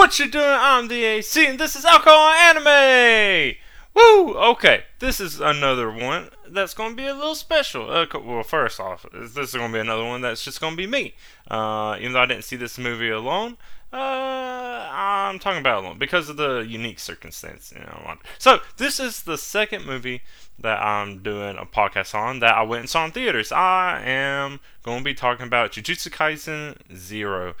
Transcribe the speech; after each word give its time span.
What 0.00 0.18
you 0.18 0.30
doing? 0.30 0.46
I'm 0.48 0.88
the 0.88 1.04
AC, 1.04 1.46
and 1.46 1.60
this 1.60 1.76
is 1.76 1.84
Alcohol 1.84 2.30
Anime. 2.30 3.56
Woo! 3.92 4.34
Okay, 4.34 4.84
this 4.98 5.20
is 5.20 5.40
another 5.40 5.90
one 5.92 6.30
that's 6.48 6.72
going 6.72 6.92
to 6.92 6.96
be 6.96 7.06
a 7.06 7.12
little 7.12 7.34
special. 7.34 7.90
Uh, 7.90 8.06
well, 8.24 8.42
first 8.42 8.80
off, 8.80 9.04
this 9.12 9.36
is 9.36 9.52
going 9.52 9.70
to 9.70 9.74
be 9.74 9.78
another 9.78 10.06
one 10.06 10.22
that's 10.22 10.42
just 10.42 10.58
going 10.58 10.72
to 10.72 10.76
be 10.78 10.86
me. 10.86 11.12
Uh, 11.50 11.96
even 11.98 12.14
though 12.14 12.20
I 12.20 12.24
didn't 12.24 12.44
see 12.44 12.56
this 12.56 12.78
movie 12.78 13.10
alone, 13.10 13.58
uh, 13.92 14.88
I'm 14.90 15.38
talking 15.38 15.60
about 15.60 15.84
alone 15.84 15.98
because 15.98 16.30
of 16.30 16.38
the 16.38 16.60
unique 16.60 16.98
circumstance. 16.98 17.70
You 17.70 17.80
know, 17.80 18.14
so 18.38 18.60
this 18.78 19.00
is 19.00 19.24
the 19.24 19.36
second 19.36 19.84
movie 19.84 20.22
that 20.58 20.80
I'm 20.82 21.22
doing 21.22 21.58
a 21.58 21.66
podcast 21.66 22.14
on 22.14 22.38
that 22.38 22.56
I 22.56 22.62
went 22.62 22.80
and 22.80 22.88
saw 22.88 23.04
in 23.04 23.10
theaters. 23.10 23.52
I 23.52 24.00
am 24.02 24.60
going 24.82 24.98
to 24.98 25.04
be 25.04 25.12
talking 25.12 25.46
about 25.46 25.72
Jujutsu 25.72 26.08
Kaisen 26.08 26.78
Zero. 26.96 27.54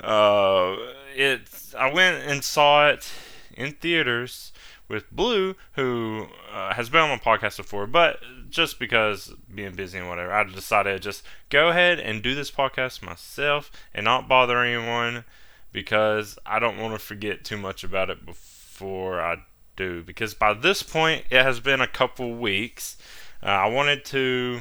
Uh, 0.00 0.76
it 1.14 1.48
I 1.76 1.92
went 1.92 2.24
and 2.24 2.42
saw 2.44 2.88
it 2.88 3.10
in 3.54 3.72
theaters 3.72 4.52
with 4.88 5.10
Blue, 5.10 5.56
who 5.72 6.26
uh, 6.52 6.74
has 6.74 6.90
been 6.90 7.00
on 7.00 7.08
my 7.08 7.18
podcast 7.18 7.56
before, 7.56 7.86
but 7.86 8.20
just 8.50 8.78
because 8.78 9.32
being 9.52 9.74
busy 9.74 9.98
and 9.98 10.08
whatever, 10.08 10.32
I 10.32 10.44
decided 10.44 10.92
to 10.92 10.98
just 10.98 11.24
go 11.48 11.70
ahead 11.70 11.98
and 11.98 12.22
do 12.22 12.34
this 12.34 12.50
podcast 12.50 13.02
myself 13.02 13.70
and 13.94 14.04
not 14.04 14.28
bother 14.28 14.62
anyone 14.62 15.24
because 15.72 16.38
I 16.44 16.58
don't 16.58 16.78
want 16.78 16.92
to 16.92 16.98
forget 16.98 17.44
too 17.44 17.56
much 17.56 17.82
about 17.82 18.10
it 18.10 18.26
before 18.26 19.20
I 19.20 19.36
do. 19.76 20.02
Because 20.02 20.34
by 20.34 20.52
this 20.52 20.82
point, 20.82 21.24
it 21.30 21.42
has 21.42 21.60
been 21.60 21.80
a 21.80 21.86
couple 21.86 22.34
weeks. 22.34 22.98
Uh, 23.42 23.46
I 23.46 23.66
wanted 23.68 24.04
to 24.06 24.60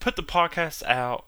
put 0.00 0.16
the 0.16 0.22
podcast 0.22 0.82
out 0.82 1.26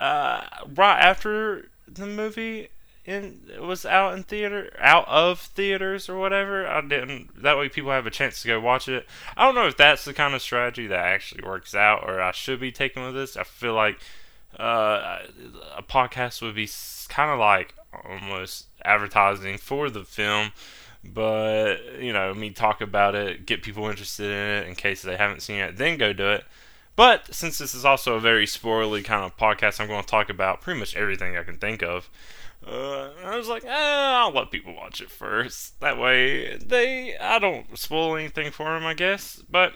uh, 0.00 0.42
right 0.74 0.98
after 1.00 1.69
the 1.92 2.06
movie 2.06 2.68
in 3.04 3.40
was 3.60 3.86
out 3.86 4.14
in 4.14 4.22
theater 4.22 4.70
out 4.78 5.08
of 5.08 5.40
theaters 5.40 6.08
or 6.08 6.18
whatever. 6.18 6.66
I 6.66 6.80
didn't 6.80 7.42
that 7.42 7.56
way 7.56 7.68
people 7.68 7.90
have 7.90 8.06
a 8.06 8.10
chance 8.10 8.42
to 8.42 8.48
go 8.48 8.60
watch 8.60 8.88
it. 8.88 9.06
I 9.36 9.44
don't 9.44 9.54
know 9.54 9.66
if 9.66 9.76
that's 9.76 10.04
the 10.04 10.14
kind 10.14 10.34
of 10.34 10.42
strategy 10.42 10.86
that 10.86 10.98
actually 10.98 11.42
works 11.44 11.74
out 11.74 12.04
or 12.06 12.20
I 12.20 12.32
should 12.32 12.60
be 12.60 12.72
taking 12.72 13.04
with 13.04 13.14
this. 13.14 13.36
I 13.36 13.44
feel 13.44 13.74
like 13.74 14.00
uh, 14.58 15.20
a 15.76 15.82
podcast 15.82 16.42
would 16.42 16.54
be 16.54 16.68
kind 17.08 17.30
of 17.30 17.38
like 17.38 17.74
almost 18.04 18.66
advertising 18.84 19.58
for 19.58 19.90
the 19.90 20.04
film 20.04 20.52
but 21.02 21.76
you 21.98 22.12
know 22.12 22.34
me 22.34 22.50
talk 22.50 22.80
about 22.80 23.14
it 23.14 23.46
get 23.46 23.62
people 23.62 23.88
interested 23.88 24.26
in 24.26 24.62
it 24.62 24.68
in 24.68 24.74
case 24.74 25.02
they 25.02 25.16
haven't 25.16 25.40
seen 25.40 25.56
it 25.56 25.76
then 25.76 25.96
go 25.96 26.12
do 26.12 26.30
it 26.30 26.44
but 27.00 27.34
since 27.34 27.56
this 27.56 27.74
is 27.74 27.86
also 27.86 28.16
a 28.16 28.20
very 28.20 28.44
spoilery 28.44 29.02
kind 29.02 29.24
of 29.24 29.34
podcast, 29.34 29.80
I'm 29.80 29.86
going 29.88 30.02
to 30.02 30.06
talk 30.06 30.28
about 30.28 30.60
pretty 30.60 30.78
much 30.78 30.94
everything 30.94 31.34
I 31.34 31.44
can 31.44 31.56
think 31.56 31.82
of. 31.82 32.10
Uh, 32.62 33.08
I 33.24 33.38
was 33.38 33.48
like, 33.48 33.64
eh, 33.64 33.70
I'll 33.70 34.32
let 34.32 34.50
people 34.50 34.74
watch 34.74 35.00
it 35.00 35.10
first. 35.10 35.80
That 35.80 35.96
way, 35.96 36.58
they 36.58 37.16
I 37.16 37.38
don't 37.38 37.78
spoil 37.78 38.16
anything 38.16 38.50
for 38.50 38.74
them, 38.74 38.84
I 38.84 38.92
guess. 38.92 39.42
But 39.48 39.72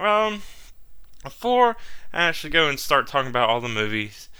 um, 0.00 0.40
before 1.22 1.76
I 2.10 2.22
actually 2.22 2.48
go 2.48 2.70
and 2.70 2.80
start 2.80 3.06
talking 3.06 3.28
about 3.28 3.50
all 3.50 3.60
the 3.60 3.68
movies, 3.68 4.30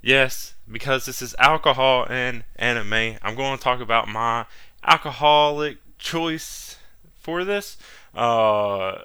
yes, 0.00 0.54
because 0.66 1.04
this 1.04 1.20
is 1.20 1.34
alcohol 1.38 2.06
and 2.08 2.44
anime, 2.56 3.18
I'm 3.20 3.34
going 3.34 3.58
to 3.58 3.62
talk 3.62 3.82
about 3.82 4.08
my 4.08 4.46
alcoholic 4.82 5.76
choice 5.98 6.78
for 7.18 7.44
this. 7.44 7.76
Uh, 8.14 9.02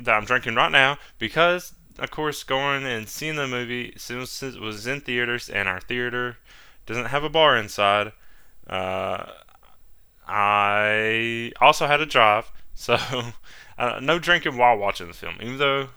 that 0.00 0.12
I'm 0.12 0.24
drinking 0.24 0.54
right 0.54 0.72
now 0.72 0.98
because 1.18 1.74
of 1.98 2.10
course, 2.10 2.42
going 2.42 2.84
and 2.84 3.08
seeing 3.08 3.36
the 3.36 3.46
movie 3.46 3.92
since 3.96 4.42
it 4.42 4.60
was 4.60 4.86
in 4.86 5.00
theaters 5.00 5.48
and 5.48 5.68
our 5.68 5.80
theater 5.80 6.38
doesn't 6.86 7.06
have 7.06 7.24
a 7.24 7.28
bar 7.28 7.56
inside. 7.56 8.12
Uh, 8.66 9.26
I 10.26 11.52
also 11.60 11.86
had 11.86 12.00
a 12.00 12.06
drive, 12.06 12.50
so 12.74 12.96
uh, 13.78 14.00
no 14.00 14.18
drinking 14.18 14.56
while 14.56 14.76
watching 14.76 15.08
the 15.08 15.14
film. 15.14 15.36
Even 15.40 15.58
though, 15.58 15.88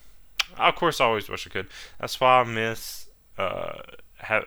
of 0.58 0.76
course, 0.76 1.00
I 1.00 1.06
always 1.06 1.30
wish 1.30 1.48
I 1.48 1.50
could. 1.50 1.68
That's 2.00 2.20
why 2.20 2.42
I 2.42 2.44
miss 2.44 3.08
uh, 3.38 3.82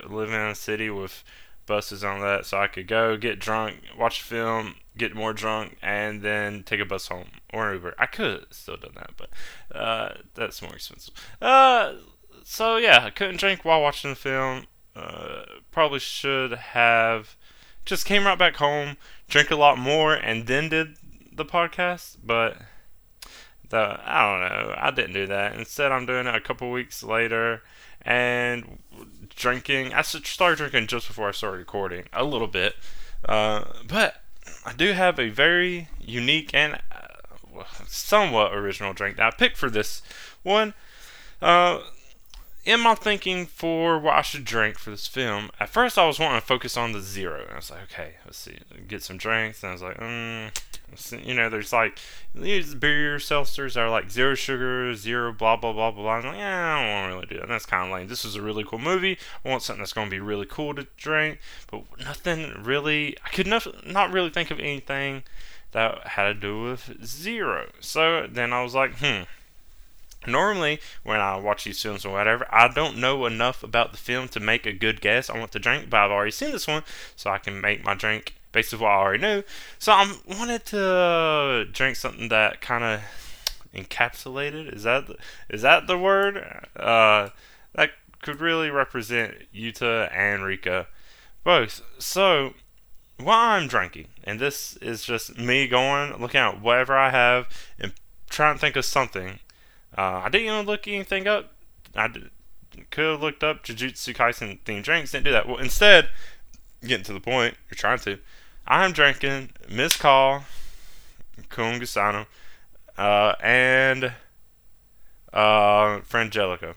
living 0.08 0.34
in 0.34 0.40
a 0.40 0.54
city 0.54 0.90
with 0.90 1.24
buses 1.66 2.02
on 2.02 2.20
that, 2.20 2.46
so 2.46 2.58
I 2.58 2.66
could 2.66 2.86
go 2.86 3.16
get 3.16 3.38
drunk, 3.38 3.80
watch 3.96 4.20
a 4.20 4.24
film, 4.24 4.76
get 4.98 5.14
more 5.14 5.32
drunk, 5.32 5.76
and 5.82 6.22
then 6.22 6.62
take 6.62 6.80
a 6.80 6.84
bus 6.84 7.08
home 7.08 7.28
or 7.52 7.72
Uber. 7.72 7.94
I 7.98 8.06
could 8.06 8.46
still 8.50 8.76
done 8.76 8.92
that, 8.96 9.12
but 9.16 9.30
uh, 9.74 10.14
that's 10.34 10.60
more 10.60 10.74
expensive. 10.74 11.14
Uh, 11.40 11.94
so 12.44 12.76
yeah, 12.76 13.04
I 13.04 13.10
couldn't 13.10 13.38
drink 13.38 13.64
while 13.64 13.82
watching 13.82 14.10
the 14.10 14.16
film. 14.16 14.66
Uh, 14.96 15.42
probably 15.70 16.00
should 16.00 16.52
have 16.52 17.36
just 17.84 18.04
came 18.04 18.26
right 18.26 18.38
back 18.38 18.56
home, 18.56 18.96
drank 19.28 19.50
a 19.50 19.56
lot 19.56 19.78
more, 19.78 20.14
and 20.14 20.46
then 20.46 20.68
did 20.68 20.96
the 21.32 21.44
podcast. 21.44 22.16
But 22.22 22.56
the 23.70 24.00
I 24.04 24.22
don't 24.22 24.40
know. 24.40 24.74
I 24.76 24.90
didn't 24.90 25.14
do 25.14 25.26
that. 25.26 25.54
Instead, 25.56 25.92
I'm 25.92 26.06
doing 26.06 26.26
it 26.26 26.34
a 26.34 26.40
couple 26.40 26.70
weeks 26.70 27.02
later 27.02 27.62
and 28.02 28.78
drinking. 29.34 29.92
I 29.92 30.02
started 30.02 30.56
drinking 30.56 30.86
just 30.86 31.06
before 31.06 31.28
I 31.28 31.32
started 31.32 31.58
recording 31.58 32.04
a 32.12 32.24
little 32.24 32.48
bit, 32.48 32.74
uh, 33.28 33.64
but 33.86 34.22
I 34.64 34.72
do 34.72 34.92
have 34.92 35.18
a 35.18 35.28
very 35.30 35.88
unique 36.00 36.50
and 36.52 36.74
uh, 36.92 37.64
somewhat 37.86 38.52
original 38.52 38.92
drink 38.92 39.16
that 39.16 39.26
I 39.26 39.30
picked 39.36 39.56
for 39.56 39.70
this 39.70 40.02
one. 40.42 40.74
Uh, 41.40 41.80
in 42.68 42.80
my 42.80 42.94
thinking 42.94 43.46
for 43.46 43.98
what 43.98 44.12
I 44.12 44.20
should 44.20 44.44
drink 44.44 44.78
for 44.78 44.90
this 44.90 45.06
film, 45.06 45.50
at 45.58 45.70
first 45.70 45.96
I 45.96 46.06
was 46.06 46.18
wanting 46.18 46.38
to 46.38 46.46
focus 46.46 46.76
on 46.76 46.92
the 46.92 47.00
zero. 47.00 47.40
And 47.40 47.52
I 47.52 47.56
was 47.56 47.70
like, 47.70 47.84
okay, 47.84 48.16
let's 48.26 48.36
see, 48.36 48.58
get 48.86 49.02
some 49.02 49.16
drinks. 49.16 49.62
And 49.62 49.70
I 49.70 49.72
was 49.72 49.80
like, 49.80 49.96
mm, 49.96 51.26
you 51.26 51.32
know, 51.32 51.48
there's 51.48 51.72
like 51.72 51.98
these 52.34 52.74
beer 52.74 53.16
seltzers 53.16 53.72
that 53.72 53.80
are 53.80 53.88
like 53.88 54.10
zero 54.10 54.34
sugar, 54.34 54.94
zero 54.94 55.32
blah 55.32 55.56
blah 55.56 55.72
blah 55.72 55.90
blah. 55.92 56.16
I'm 56.16 56.26
like, 56.26 56.36
yeah, 56.36 56.76
I 56.76 56.82
don't 56.82 56.92
want 56.92 57.10
to 57.10 57.14
really 57.14 57.26
do 57.26 57.34
that. 57.36 57.44
And 57.44 57.52
that's 57.52 57.64
kind 57.64 57.86
of 57.86 57.94
lame. 57.94 58.08
This 58.08 58.26
is 58.26 58.36
a 58.36 58.42
really 58.42 58.64
cool 58.64 58.78
movie. 58.78 59.16
I 59.46 59.48
want 59.48 59.62
something 59.62 59.80
that's 59.80 59.94
going 59.94 60.08
to 60.08 60.10
be 60.10 60.20
really 60.20 60.46
cool 60.46 60.74
to 60.74 60.86
drink, 60.98 61.38
but 61.70 61.84
nothing 61.98 62.52
really. 62.62 63.16
I 63.24 63.30
could 63.30 63.46
not 63.46 63.66
not 63.86 64.12
really 64.12 64.30
think 64.30 64.50
of 64.50 64.60
anything 64.60 65.22
that 65.72 66.08
had 66.08 66.24
to 66.24 66.34
do 66.34 66.60
with 66.64 67.02
zero. 67.02 67.70
So 67.80 68.26
then 68.30 68.52
I 68.52 68.62
was 68.62 68.74
like, 68.74 68.98
hmm 68.98 69.22
Normally, 70.26 70.80
when 71.04 71.20
I 71.20 71.36
watch 71.36 71.64
these 71.64 71.80
films 71.80 72.04
or 72.04 72.12
whatever, 72.12 72.46
I 72.50 72.68
don't 72.68 72.98
know 72.98 73.24
enough 73.26 73.62
about 73.62 73.92
the 73.92 73.98
film 73.98 74.28
to 74.28 74.40
make 74.40 74.66
a 74.66 74.72
good 74.72 75.00
guess 75.00 75.30
on 75.30 75.40
what 75.40 75.52
to 75.52 75.58
drink, 75.58 75.88
but 75.88 76.00
I've 76.00 76.10
already 76.10 76.32
seen 76.32 76.50
this 76.50 76.66
one, 76.66 76.82
so 77.16 77.30
I 77.30 77.38
can 77.38 77.60
make 77.60 77.84
my 77.84 77.94
drink 77.94 78.34
based 78.52 78.74
on 78.74 78.80
what 78.80 78.90
I 78.90 78.96
already 78.96 79.22
knew. 79.22 79.42
So 79.78 79.92
I 79.92 80.12
wanted 80.26 80.64
to 80.66 81.66
drink 81.72 81.96
something 81.96 82.28
that 82.28 82.60
kind 82.60 82.84
of 82.84 83.00
encapsulated. 83.74 84.74
Is 84.74 84.82
that 84.82 85.06
the, 85.06 85.16
is 85.48 85.62
that 85.62 85.86
the 85.86 85.98
word? 85.98 86.66
Uh, 86.76 87.28
that 87.74 87.90
could 88.20 88.40
really 88.40 88.70
represent 88.70 89.34
Yuta 89.54 90.12
and 90.12 90.42
Rika 90.42 90.88
both. 91.44 91.82
So 91.98 92.54
what 93.18 93.36
I'm 93.36 93.68
drinking, 93.68 94.08
and 94.24 94.40
this 94.40 94.76
is 94.78 95.04
just 95.04 95.38
me 95.38 95.66
going 95.68 96.20
looking 96.20 96.40
at 96.40 96.60
whatever 96.60 96.96
I 96.96 97.10
have 97.10 97.48
and 97.78 97.92
trying 98.28 98.54
to 98.54 98.60
think 98.60 98.76
of 98.76 98.84
something 98.84 99.38
uh, 99.96 100.22
I 100.24 100.28
didn't 100.28 100.48
even 100.48 100.66
look 100.66 100.86
anything 100.86 101.26
up. 101.26 101.52
I 101.96 102.08
could 102.90 103.04
have 103.04 103.20
looked 103.20 103.42
up 103.42 103.64
Jujutsu 103.64 104.14
Kaisen 104.14 104.60
themed 104.64 104.84
drinks. 104.84 105.12
Didn't 105.12 105.24
do 105.24 105.32
that. 105.32 105.48
Well, 105.48 105.58
instead, 105.58 106.08
getting 106.82 107.04
to 107.04 107.12
the 107.12 107.20
point, 107.20 107.56
you're 107.70 107.76
trying 107.76 107.98
to. 108.00 108.18
I'm 108.66 108.92
drinking 108.92 109.50
Miss 109.68 109.96
Call, 109.96 110.44
Con 111.48 111.80
Gusano, 111.80 112.26
uh, 112.96 113.34
and 113.40 114.12
uh, 115.32 116.00
Frangelico. 116.00 116.74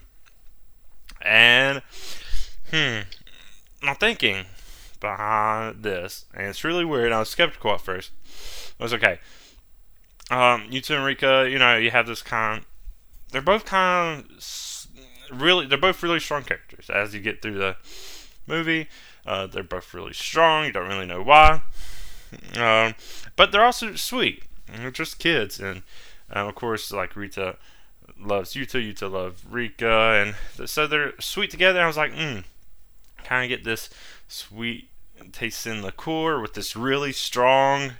And, 1.20 1.82
hmm, 2.70 3.00
I'm 3.86 3.96
thinking 3.96 4.46
behind 5.00 5.82
this, 5.82 6.24
and 6.34 6.46
it's 6.46 6.64
really 6.64 6.84
weird. 6.84 7.12
I 7.12 7.18
was 7.18 7.28
skeptical 7.28 7.72
at 7.72 7.80
first. 7.80 8.10
It 8.78 8.82
was 8.82 8.94
okay. 8.94 9.20
Um, 10.30 10.70
Yuta 10.70 10.96
and 10.96 11.04
Rika, 11.04 11.48
you 11.50 11.58
know, 11.58 11.76
you 11.76 11.90
have 11.90 12.06
this 12.06 12.22
kind 12.22 12.64
they're 13.32 13.42
both 13.42 13.64
kind 13.64 14.24
of 14.24 14.86
really 15.32 15.66
they're 15.66 15.78
both 15.78 16.02
really 16.02 16.20
strong 16.20 16.44
characters 16.44 16.88
as 16.90 17.14
you 17.14 17.20
get 17.20 17.42
through 17.42 17.58
the 17.58 17.76
movie. 18.46 18.88
Uh, 19.26 19.46
they're 19.46 19.62
both 19.62 19.92
really 19.94 20.12
strong. 20.12 20.66
You 20.66 20.72
don't 20.72 20.88
really 20.88 21.06
know 21.06 21.22
why, 21.22 21.62
um, 22.56 22.94
but 23.36 23.52
they're 23.52 23.64
also 23.64 23.94
sweet. 23.94 24.44
They're 24.66 24.90
just 24.90 25.18
kids, 25.18 25.60
and 25.60 25.82
um, 26.30 26.48
of 26.48 26.54
course, 26.54 26.92
like 26.92 27.16
Rika 27.16 27.56
loves 28.18 28.54
Yuta, 28.54 28.80
Yuta 28.80 29.10
loves 29.10 29.44
Rika, 29.48 30.34
and 30.58 30.68
so 30.68 30.86
they're 30.86 31.12
sweet 31.20 31.50
together. 31.50 31.80
I 31.80 31.86
was 31.86 31.96
like, 31.96 32.12
mm, 32.12 32.44
kind 33.24 33.44
of 33.44 33.48
get 33.48 33.64
this 33.64 33.90
sweet 34.28 34.88
taste 35.30 35.66
in 35.66 35.88
core 35.92 36.40
with 36.40 36.54
this 36.54 36.74
really 36.74 37.12
strong, 37.12 37.92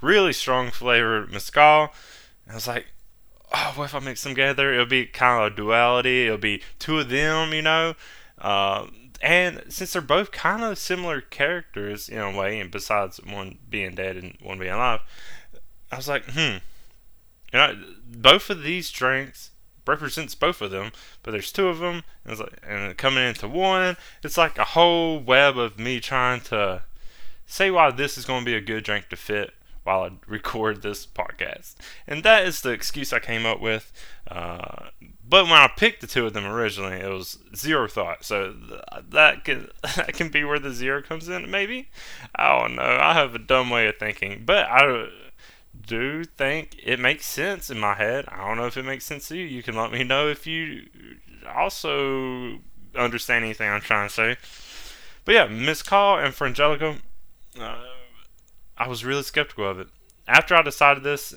really 0.00 0.32
strong 0.32 0.70
flavored 0.70 1.32
mezcal. 1.32 1.92
I 2.50 2.54
was 2.54 2.66
like, 2.66 2.86
oh, 3.54 3.72
what 3.76 3.84
if 3.86 3.94
I 3.94 4.00
mix 4.00 4.22
them 4.22 4.32
together? 4.32 4.72
It'll 4.72 4.86
be 4.86 5.06
kind 5.06 5.44
of 5.44 5.52
a 5.52 5.56
duality. 5.56 6.26
It'll 6.26 6.38
be 6.38 6.62
two 6.78 6.98
of 6.98 7.08
them, 7.08 7.52
you 7.52 7.62
know. 7.62 7.94
Uh, 8.38 8.86
and 9.22 9.62
since 9.68 9.92
they're 9.92 10.02
both 10.02 10.32
kind 10.32 10.62
of 10.62 10.76
similar 10.76 11.20
characters 11.20 12.08
in 12.08 12.18
a 12.18 12.36
way, 12.36 12.60
and 12.60 12.70
besides 12.70 13.18
one 13.24 13.58
being 13.68 13.94
dead 13.94 14.16
and 14.16 14.36
one 14.42 14.58
being 14.58 14.72
alive, 14.72 15.00
I 15.90 15.96
was 15.96 16.08
like, 16.08 16.24
hmm. 16.30 16.58
You 17.52 17.60
know, 17.60 17.84
both 18.04 18.50
of 18.50 18.64
these 18.64 18.90
drinks 18.90 19.52
represents 19.86 20.34
both 20.34 20.60
of 20.60 20.72
them, 20.72 20.90
but 21.22 21.30
there's 21.30 21.52
two 21.52 21.68
of 21.68 21.78
them, 21.78 22.02
and 22.24 22.36
like, 22.36 22.58
and 22.66 22.96
coming 22.96 23.28
into 23.28 23.46
one, 23.46 23.96
it's 24.24 24.36
like 24.36 24.58
a 24.58 24.64
whole 24.64 25.20
web 25.20 25.56
of 25.56 25.78
me 25.78 26.00
trying 26.00 26.40
to 26.40 26.82
say 27.46 27.70
why 27.70 27.92
this 27.92 28.18
is 28.18 28.24
going 28.24 28.40
to 28.40 28.50
be 28.50 28.56
a 28.56 28.60
good 28.60 28.82
drink 28.82 29.08
to 29.10 29.16
fit 29.16 29.52
while 29.84 30.02
I 30.02 30.10
record 30.26 30.82
this 30.82 31.06
podcast. 31.06 31.76
And 32.06 32.24
that 32.24 32.44
is 32.44 32.62
the 32.62 32.70
excuse 32.70 33.12
I 33.12 33.18
came 33.20 33.46
up 33.46 33.60
with. 33.60 33.92
Uh, 34.26 34.88
but 35.26 35.44
when 35.44 35.52
I 35.52 35.70
picked 35.76 36.00
the 36.00 36.06
two 36.06 36.26
of 36.26 36.32
them 36.32 36.46
originally, 36.46 36.96
it 36.96 37.10
was 37.10 37.38
zero 37.54 37.86
thought. 37.86 38.24
So 38.24 38.52
th- 38.52 38.80
that 39.10 39.44
can 39.44 39.68
that 39.96 40.14
can 40.14 40.28
be 40.30 40.42
where 40.42 40.58
the 40.58 40.72
zero 40.72 41.02
comes 41.02 41.28
in. 41.28 41.50
Maybe 41.50 41.90
I 42.34 42.58
don't 42.58 42.76
know. 42.76 42.98
I 43.00 43.12
have 43.12 43.34
a 43.34 43.38
dumb 43.38 43.70
way 43.70 43.86
of 43.86 43.98
thinking, 43.98 44.42
but 44.44 44.66
I 44.66 45.08
do 45.86 46.24
think 46.24 46.76
it 46.82 46.98
makes 46.98 47.26
sense 47.26 47.70
in 47.70 47.78
my 47.78 47.94
head. 47.94 48.24
I 48.28 48.46
don't 48.46 48.56
know 48.56 48.66
if 48.66 48.76
it 48.76 48.84
makes 48.84 49.04
sense 49.04 49.28
to 49.28 49.36
you. 49.36 49.44
You 49.44 49.62
can 49.62 49.76
let 49.76 49.92
me 49.92 50.02
know 50.04 50.28
if 50.28 50.46
you 50.46 50.88
also 51.54 52.58
understand 52.94 53.44
anything 53.44 53.68
I'm 53.68 53.80
trying 53.80 54.08
to 54.08 54.14
say. 54.14 54.36
But 55.24 55.34
yeah, 55.34 55.46
Mezcal 55.46 56.18
and 56.18 56.34
Frangelico. 56.34 56.98
Uh, 57.58 57.76
I 58.76 58.88
was 58.88 59.04
really 59.04 59.22
skeptical 59.22 59.68
of 59.68 59.78
it. 59.78 59.88
After 60.26 60.54
I 60.54 60.62
decided 60.62 61.02
this, 61.02 61.34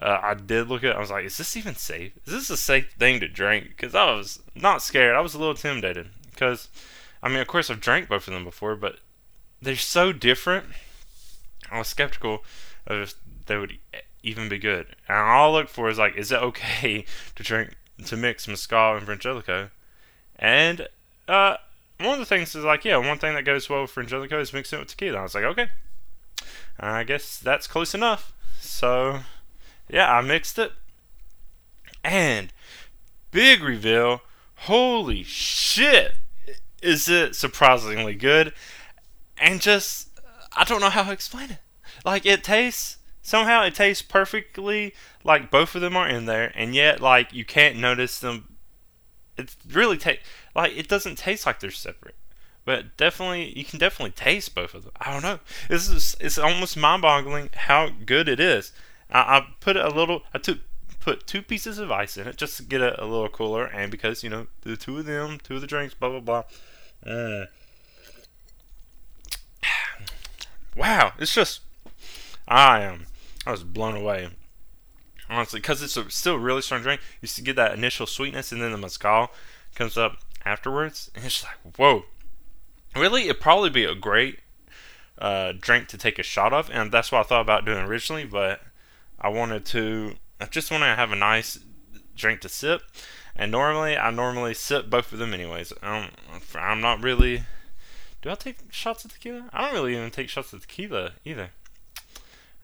uh, 0.00 0.18
I 0.22 0.34
did 0.34 0.68
look 0.68 0.84
at 0.84 0.90
it. 0.90 0.96
I 0.96 1.00
was 1.00 1.10
like, 1.10 1.24
is 1.24 1.36
this 1.36 1.56
even 1.56 1.74
safe? 1.74 2.12
Is 2.26 2.32
this 2.32 2.50
a 2.50 2.56
safe 2.56 2.92
thing 2.92 3.20
to 3.20 3.28
drink? 3.28 3.68
Because 3.68 3.94
I 3.94 4.12
was 4.12 4.40
not 4.54 4.82
scared. 4.82 5.16
I 5.16 5.20
was 5.20 5.34
a 5.34 5.38
little 5.38 5.54
intimidated. 5.54 6.08
Because, 6.30 6.68
I 7.22 7.28
mean, 7.28 7.38
of 7.38 7.46
course, 7.46 7.70
I've 7.70 7.80
drank 7.80 8.08
both 8.08 8.28
of 8.28 8.34
them 8.34 8.44
before, 8.44 8.76
but 8.76 8.98
they're 9.60 9.76
so 9.76 10.12
different. 10.12 10.66
I 11.70 11.78
was 11.78 11.88
skeptical 11.88 12.44
of 12.86 13.00
if 13.00 13.14
they 13.46 13.56
would 13.56 13.78
even 14.22 14.48
be 14.48 14.58
good. 14.58 14.94
And 15.08 15.18
all 15.18 15.54
I 15.54 15.58
look 15.58 15.68
for 15.68 15.88
is 15.88 15.98
like, 15.98 16.16
is 16.16 16.30
it 16.30 16.40
okay 16.40 17.04
to 17.34 17.42
drink 17.42 17.74
to 18.06 18.16
mix 18.16 18.46
mezcal 18.46 18.96
and 18.96 19.06
frangelico? 19.06 19.70
And 20.36 20.88
uh, 21.26 21.56
one 21.98 22.14
of 22.14 22.18
the 22.20 22.24
things 22.24 22.54
is 22.54 22.64
like, 22.64 22.84
yeah, 22.84 22.96
one 22.96 23.18
thing 23.18 23.34
that 23.34 23.44
goes 23.44 23.68
well 23.68 23.82
with 23.82 23.94
frangelico 23.94 24.40
is 24.40 24.52
mixing 24.52 24.78
it 24.78 24.82
with 24.82 24.90
tequila. 24.90 25.18
I 25.18 25.22
was 25.22 25.34
like, 25.34 25.44
okay, 25.44 25.68
I 26.78 27.04
guess 27.04 27.38
that's 27.38 27.66
close 27.66 27.94
enough. 27.94 28.32
So, 28.60 29.20
yeah, 29.88 30.12
I 30.12 30.20
mixed 30.20 30.58
it. 30.58 30.72
And 32.04 32.52
big 33.30 33.62
reveal, 33.62 34.22
holy 34.56 35.22
shit, 35.22 36.14
is 36.82 37.08
it 37.08 37.34
surprisingly 37.34 38.14
good. 38.14 38.52
And 39.36 39.60
just, 39.60 40.10
I 40.56 40.64
don't 40.64 40.80
know 40.80 40.90
how 40.90 41.04
to 41.04 41.12
explain 41.12 41.50
it. 41.50 41.58
Like, 42.04 42.24
it 42.24 42.44
tastes, 42.44 42.98
somehow 43.22 43.64
it 43.64 43.74
tastes 43.74 44.02
perfectly 44.02 44.94
like 45.24 45.50
both 45.50 45.74
of 45.74 45.80
them 45.80 45.96
are 45.96 46.08
in 46.08 46.26
there, 46.26 46.52
and 46.54 46.74
yet, 46.74 47.00
like, 47.00 47.32
you 47.32 47.44
can't 47.44 47.76
notice 47.76 48.18
them. 48.18 48.56
It 49.36 49.54
really 49.70 49.96
tastes, 49.96 50.24
like, 50.54 50.76
it 50.76 50.88
doesn't 50.88 51.18
taste 51.18 51.44
like 51.46 51.60
they're 51.60 51.70
separate 51.70 52.14
but 52.68 52.98
definitely 52.98 53.58
you 53.58 53.64
can 53.64 53.78
definitely 53.78 54.10
taste 54.10 54.54
both 54.54 54.74
of 54.74 54.82
them. 54.82 54.92
I 55.00 55.10
don't 55.10 55.22
know. 55.22 55.40
This 55.70 55.88
is 55.88 56.14
it's 56.20 56.36
almost 56.36 56.76
mind-boggling 56.76 57.48
how 57.54 57.88
good 58.04 58.28
it 58.28 58.38
is. 58.38 58.72
I, 59.10 59.20
I 59.20 59.46
put 59.58 59.78
a 59.78 59.88
little. 59.88 60.24
I 60.34 60.38
took 60.38 60.58
put 61.00 61.26
two 61.26 61.40
pieces 61.40 61.78
of 61.78 61.90
ice 61.90 62.18
in 62.18 62.28
it 62.28 62.36
just 62.36 62.58
to 62.58 62.62
get 62.62 62.82
it 62.82 62.98
a 62.98 63.06
little 63.06 63.30
cooler, 63.30 63.64
and 63.64 63.90
because 63.90 64.22
you 64.22 64.28
know 64.28 64.48
the 64.60 64.76
two 64.76 64.98
of 64.98 65.06
them, 65.06 65.38
two 65.42 65.54
of 65.54 65.62
the 65.62 65.66
drinks, 65.66 65.94
blah 65.94 66.10
blah 66.10 66.20
blah. 66.20 66.42
Mm. 67.06 67.46
Wow, 70.76 71.14
it's 71.18 71.32
just 71.32 71.62
I 72.46 72.82
am. 72.82 73.06
I 73.46 73.50
was 73.50 73.64
blown 73.64 73.96
away. 73.96 74.28
Honestly, 75.30 75.60
because 75.60 75.82
it's 75.82 75.96
a 75.96 76.10
still 76.10 76.36
really 76.36 76.60
strong 76.60 76.82
drink. 76.82 77.00
You 77.22 77.44
get 77.44 77.56
that 77.56 77.72
initial 77.72 78.04
sweetness, 78.06 78.52
and 78.52 78.60
then 78.60 78.72
the 78.72 78.78
mezcal 78.78 79.30
comes 79.74 79.96
up 79.96 80.18
afterwards, 80.44 81.10
and 81.14 81.24
it's 81.24 81.42
like, 81.42 81.76
whoa, 81.78 82.04
really, 82.96 83.24
it'd 83.24 83.40
probably 83.40 83.70
be 83.70 83.84
a 83.84 83.94
great 83.94 84.40
uh, 85.18 85.52
drink 85.58 85.88
to 85.88 85.98
take 85.98 86.18
a 86.18 86.22
shot 86.22 86.52
of, 86.52 86.70
and 86.70 86.92
that's 86.92 87.10
what 87.12 87.20
I 87.20 87.28
thought 87.28 87.40
about 87.40 87.64
doing 87.64 87.84
originally. 87.84 88.24
But 88.24 88.60
I 89.20 89.28
wanted 89.28 89.64
to, 89.66 90.14
I 90.40 90.46
just 90.46 90.70
want 90.70 90.82
to 90.82 90.94
have 90.94 91.12
a 91.12 91.16
nice 91.16 91.58
drink 92.16 92.40
to 92.42 92.48
sip, 92.48 92.82
and 93.36 93.50
normally 93.52 93.96
I 93.96 94.10
normally 94.10 94.54
sip 94.54 94.90
both 94.90 95.12
of 95.12 95.18
them 95.18 95.34
anyways. 95.34 95.72
I'm, 95.82 96.10
I'm 96.54 96.80
not 96.80 97.02
really. 97.02 97.42
Do 98.20 98.30
I 98.30 98.34
take 98.34 98.72
shots 98.72 99.04
of 99.04 99.12
tequila? 99.12 99.48
I 99.52 99.66
don't 99.66 99.74
really 99.74 99.96
even 99.96 100.10
take 100.10 100.28
shots 100.28 100.52
of 100.52 100.62
tequila 100.62 101.12
either. 101.24 101.50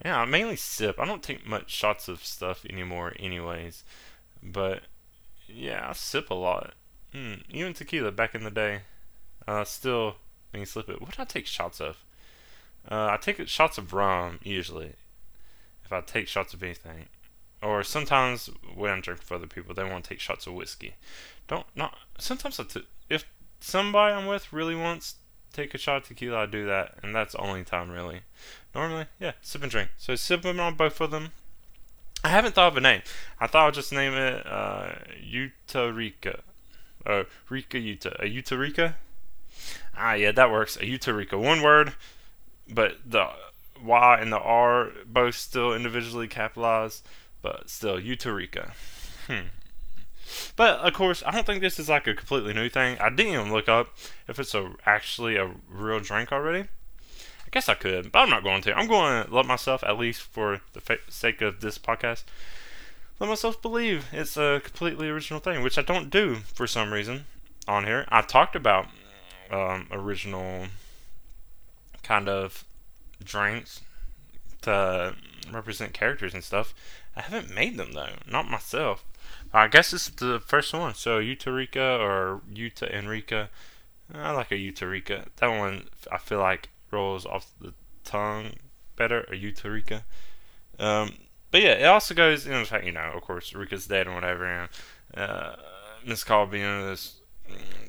Yeah, 0.05 0.21
I 0.21 0.25
mainly 0.25 0.57
sip. 0.57 0.99
I 0.99 1.07
don't 1.07 1.23
take 1.23 1.47
much 1.47 1.71
shots 1.71 2.09
of 2.09 2.25
stuff 2.25 2.67
anymore, 2.69 3.15
anyways. 3.19 3.85
But 4.43 4.83
yeah, 5.47 5.89
I 5.89 5.93
sip 5.93 6.31
a 6.31 6.35
lot. 6.35 6.75
Hmm, 7.13 7.35
even 7.49 7.73
tequila 7.73 8.11
back 8.11 8.35
in 8.35 8.43
the 8.43 8.51
day. 8.51 8.83
Uh, 9.47 9.65
still, 9.65 10.17
when 10.51 10.61
you 10.61 10.67
slip 10.67 10.89
it, 10.89 11.01
what 11.01 11.17
do 11.17 11.23
I 11.23 11.25
take 11.25 11.47
shots 11.47 11.81
of? 11.81 11.97
Uh, 12.91 13.09
I 13.11 13.19
take 13.21 13.47
shots 13.49 13.79
of 13.79 13.93
rum 13.93 14.39
usually. 14.43 14.95
If 15.85 15.93
I 15.93 16.01
take 16.01 16.29
shots 16.29 16.55
of 16.55 16.63
anything, 16.63 17.07
or 17.63 17.83
sometimes 17.83 18.49
when 18.75 18.91
I'm 18.91 19.01
drinking 19.01 19.27
for 19.27 19.35
other 19.35 19.47
people, 19.47 19.75
they 19.75 19.85
want 19.85 20.05
to 20.05 20.09
take 20.09 20.21
shots 20.21 20.47
of 20.47 20.55
whiskey. 20.55 20.95
Don't 21.47 21.67
not. 21.75 21.97
Sometimes 22.19 22.59
I 22.59 22.65
t- 22.65 22.87
if 23.11 23.25
somebody 23.61 24.15
I'm 24.15 24.27
with 24.27 24.53
really 24.53 24.75
wants 24.75 25.17
take 25.53 25.75
a 25.75 25.79
shot 25.79 26.03
of 26.03 26.09
tequila, 26.09 26.43
I 26.43 26.47
do 26.47 26.67
that, 26.67 26.97
and 27.03 27.15
that's 27.15 27.35
only 27.37 27.65
time 27.65 27.91
really. 27.91 28.21
Normally, 28.75 29.07
yeah, 29.21 29.33
sip 29.41 29.63
and 29.63 29.71
drink. 29.71 29.91
So 29.97 30.15
sipping 30.15 30.59
on 30.59 30.75
both 30.75 31.01
of 31.01 31.11
them. 31.11 31.31
I 32.23 32.29
haven't 32.29 32.55
thought 32.55 32.73
of 32.73 32.77
a 32.77 32.81
name. 32.81 33.03
I 33.39 33.47
thought 33.47 33.69
I'd 33.69 33.75
just 33.75 33.93
name 33.93 34.15
it 34.15 34.47
uh, 34.47 34.95
Rika. 35.75 36.41
Uh, 37.05 37.25
Rika 37.51 37.77
Yuta. 37.77 38.19
A 38.19 38.25
Yuta 38.25 38.59
Rika? 38.59 38.97
Ah, 39.97 40.15
yeah, 40.15 40.33
that 40.33 40.51
works. 40.51 40.77
A 40.77 40.87
Eureka. 40.87 41.39
One 41.39 41.63
word, 41.63 41.95
but 42.69 42.97
the 43.05 43.29
Y 43.83 44.19
and 44.21 44.33
the 44.33 44.39
R 44.39 44.91
both 45.07 45.35
still 45.37 45.75
individually 45.75 46.29
capitalized, 46.29 47.07
but 47.43 47.69
still 47.69 48.01
Eureka. 48.01 48.73
Hmm. 49.27 49.49
But 50.57 50.81
of 50.81 50.93
course, 50.95 51.23
I 51.25 51.31
don't 51.31 51.47
think 51.47 51.61
this 51.61 51.79
is 51.79 51.89
like 51.89 52.07
a 52.07 52.15
completely 52.15 52.53
new 52.53 52.69
thing. 52.69 52.99
I 52.99 53.11
didn't 53.11 53.33
even 53.33 53.53
look 53.53 53.69
up 53.69 53.89
if 54.29 54.39
it's 54.39 54.55
a 54.55 54.73
actually 54.87 55.37
a 55.37 55.51
real 55.69 56.01
drink 56.01 56.33
already. 56.33 56.61
I 56.61 57.51
guess 57.51 57.69
I 57.69 57.75
could, 57.75 58.11
but 58.11 58.21
I'm 58.21 58.31
not 58.31 58.43
going 58.43 58.63
to. 58.63 58.77
I'm 58.77 58.89
going 58.89 59.25
to 59.25 59.35
let 59.35 59.47
myself, 59.47 59.85
at 59.85 59.99
least 59.99 60.23
for 60.23 60.61
the 60.73 60.81
fa- 60.81 60.99
sake 61.09 61.41
of 61.41 61.61
this 61.61 61.79
podcast, 61.79 62.25
let 63.21 63.29
myself 63.29 63.63
believe 63.63 64.07
it's 64.13 64.37
a 64.37 64.61
completely 64.65 65.09
original 65.09 65.41
thing, 65.41 65.63
which 65.63 65.79
I 65.79 65.83
don't 65.83 66.11
do 66.11 66.37
for 66.37 66.67
some 66.67 66.93
reason 66.93 67.27
on 67.69 67.85
here. 67.85 68.07
I've 68.09 68.27
talked 68.27 68.57
about 68.57 68.87
um, 69.51 69.89
original 69.91 70.67
kind 72.03 72.29
of 72.29 72.65
drinks 73.23 73.81
to 74.63 75.15
represent 75.51 75.93
characters 75.93 76.35
and 76.35 76.45
stuff. 76.45 76.75
I 77.17 77.23
haven't 77.23 77.55
made 77.55 77.77
them 77.77 77.93
though, 77.93 78.15
not 78.31 78.51
myself. 78.51 79.05
I 79.53 79.69
guess 79.69 79.93
is 79.93 80.09
the 80.09 80.41
first 80.45 80.73
one. 80.73 80.95
So 80.95 81.19
Eureka 81.19 81.99
or 82.01 82.41
Yuta 82.53 82.93
Enrica. 82.93 83.51
I 84.13 84.33
like 84.33 84.53
a 84.53 84.59
Eureka. 84.59 85.27
That 85.37 85.49
one 85.49 85.89
I 86.11 86.19
feel 86.19 86.41
like 86.41 86.71
rolls 86.91 87.25
off 87.25 87.53
the 87.61 87.73
tongue 88.05 88.55
better. 88.97 89.27
A 89.31 89.37
Eureka. 89.37 90.05
Um, 90.79 91.15
but 91.51 91.63
yeah, 91.63 91.73
it 91.73 91.85
also 91.85 92.15
goes 92.15 92.47
in 92.47 92.65
fact, 92.65 92.85
you 92.85 92.93
know, 92.93 93.13
of 93.15 93.23
course, 93.23 93.55
Rika's 93.55 93.87
dead 93.87 94.07
and 94.07 94.15
whatever, 94.17 94.45
and 94.45 94.69
uh, 95.17 95.55
Mezcal 96.05 96.47
being 96.47 96.81
this 96.81 97.21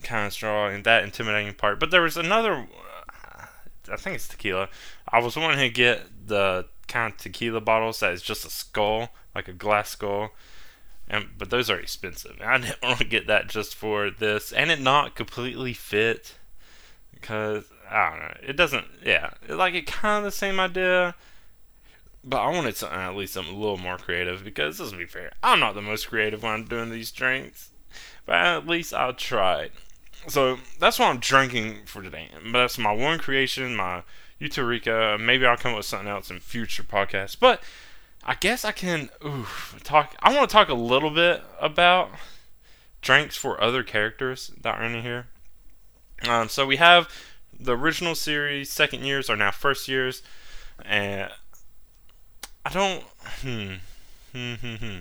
kind 0.06 0.28
of 0.28 0.34
straw 0.34 0.68
and 0.68 0.84
that 0.84 1.04
intimidating 1.04 1.54
part. 1.54 1.80
But 1.80 1.92
there 1.92 2.02
was 2.02 2.18
another, 2.18 2.68
uh, 3.10 3.46
I 3.92 3.96
think 3.98 4.16
it's 4.16 4.28
tequila. 4.28 4.70
I 5.10 5.20
was 5.20 5.36
wanting 5.36 5.60
to 5.60 5.70
get 5.70 6.28
the 6.28 6.68
kind 6.88 7.12
of 7.12 7.18
tequila 7.20 7.62
bottles 7.62 8.00
that 8.00 8.14
is 8.14 8.22
just 8.22 8.46
a 8.46 8.50
skull, 8.50 9.10
like 9.34 9.48
a 9.48 9.54
glass 9.54 9.90
skull. 9.90 10.32
And 11.08 11.30
but 11.38 11.50
those 11.50 11.70
are 11.70 11.80
expensive. 11.80 12.40
I 12.44 12.58
didn't 12.60 12.82
want 12.82 13.00
to 13.00 13.06
get 13.06 13.28
that 13.28 13.48
just 13.48 13.76
for 13.76 14.10
this, 14.10 14.52
and 14.52 14.72
it 14.72 14.82
not 14.82 15.16
completely 15.16 15.74
fit 15.74 16.36
because 17.14 17.66
I 17.90 18.10
don't 18.10 18.20
know. 18.20 18.38
It 18.50 18.56
doesn't. 18.56 18.86
Yeah, 19.06 19.32
it, 19.48 19.54
like 19.54 19.76
it 19.76 19.86
kind 19.86 20.20
of 20.20 20.24
the 20.32 20.36
same 20.36 20.60
idea. 20.60 21.16
But 22.24 22.38
I 22.42 22.50
wanted 22.50 22.76
something 22.76 22.98
at 22.98 23.16
least 23.16 23.34
something 23.34 23.54
a 23.54 23.60
little 23.60 23.78
more 23.78 24.00
creative 24.00 24.44
because 24.44 24.80
let's 24.80 24.94
be 24.94 25.06
fair, 25.06 25.34
I'm 25.44 25.60
not 25.60 25.76
the 25.76 25.82
most 25.84 26.10
creative 26.10 26.42
when 26.42 26.54
I'm 26.54 26.66
doing 26.66 26.90
these 26.90 27.12
drinks 27.12 27.70
but 28.26 28.36
at 28.36 28.68
least 28.68 28.94
try 29.18 29.64
it. 29.64 29.72
So 30.28 30.58
that's 30.80 30.98
what 30.98 31.10
I'm 31.10 31.20
drinking 31.20 31.86
for 31.86 32.02
today. 32.02 32.30
But 32.44 32.60
that's 32.60 32.78
my 32.78 32.92
one 32.92 33.20
creation, 33.20 33.76
my 33.76 34.04
Eureka. 34.40 35.18
Maybe 35.20 35.46
I'll 35.46 35.58
come 35.58 35.72
up 35.72 35.78
with 35.78 35.86
something 35.86 36.08
else 36.08 36.32
in 36.32 36.40
future 36.40 36.84
podcasts. 36.84 37.38
But 37.40 37.62
I 38.24 38.36
guess 38.36 38.66
I 38.66 38.72
can 38.72 39.10
talk. 39.84 40.16
I 40.20 40.36
want 40.36 40.50
to 40.50 40.54
talk 40.54 40.70
a 40.70 40.74
little 40.74 41.12
bit 41.12 41.44
about 41.60 42.10
drinks 43.02 43.38
for 43.38 43.62
other 43.62 43.84
characters 43.84 44.52
that 44.62 44.80
are 44.80 44.84
in 44.84 45.02
here. 45.02 45.28
Um, 46.28 46.50
so 46.50 46.66
we 46.66 46.78
have 46.78 47.10
the 47.58 47.78
original 47.78 48.16
series, 48.16 48.72
second 48.72 49.04
years 49.04 49.30
are 49.30 49.36
now 49.36 49.52
first 49.52 49.88
years, 49.88 50.24
and 50.84 51.30
I 52.66 52.70
don't. 52.72 53.04
Hmm. 53.42 53.74
Hmm. 54.32 54.54
Hmm. 54.56 54.76
hmm. 54.76 55.00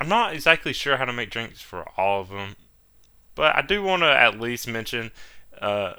I'm 0.00 0.08
not 0.08 0.32
exactly 0.32 0.72
sure 0.72 0.96
how 0.96 1.04
to 1.04 1.12
make 1.12 1.30
drinks 1.30 1.60
for 1.60 1.86
all 1.96 2.22
of 2.22 2.30
them, 2.30 2.56
but 3.34 3.54
I 3.54 3.62
do 3.62 3.82
want 3.82 4.02
to 4.02 4.10
at 4.10 4.40
least 4.40 4.66
mention 4.66 5.10
uh, 5.60 5.94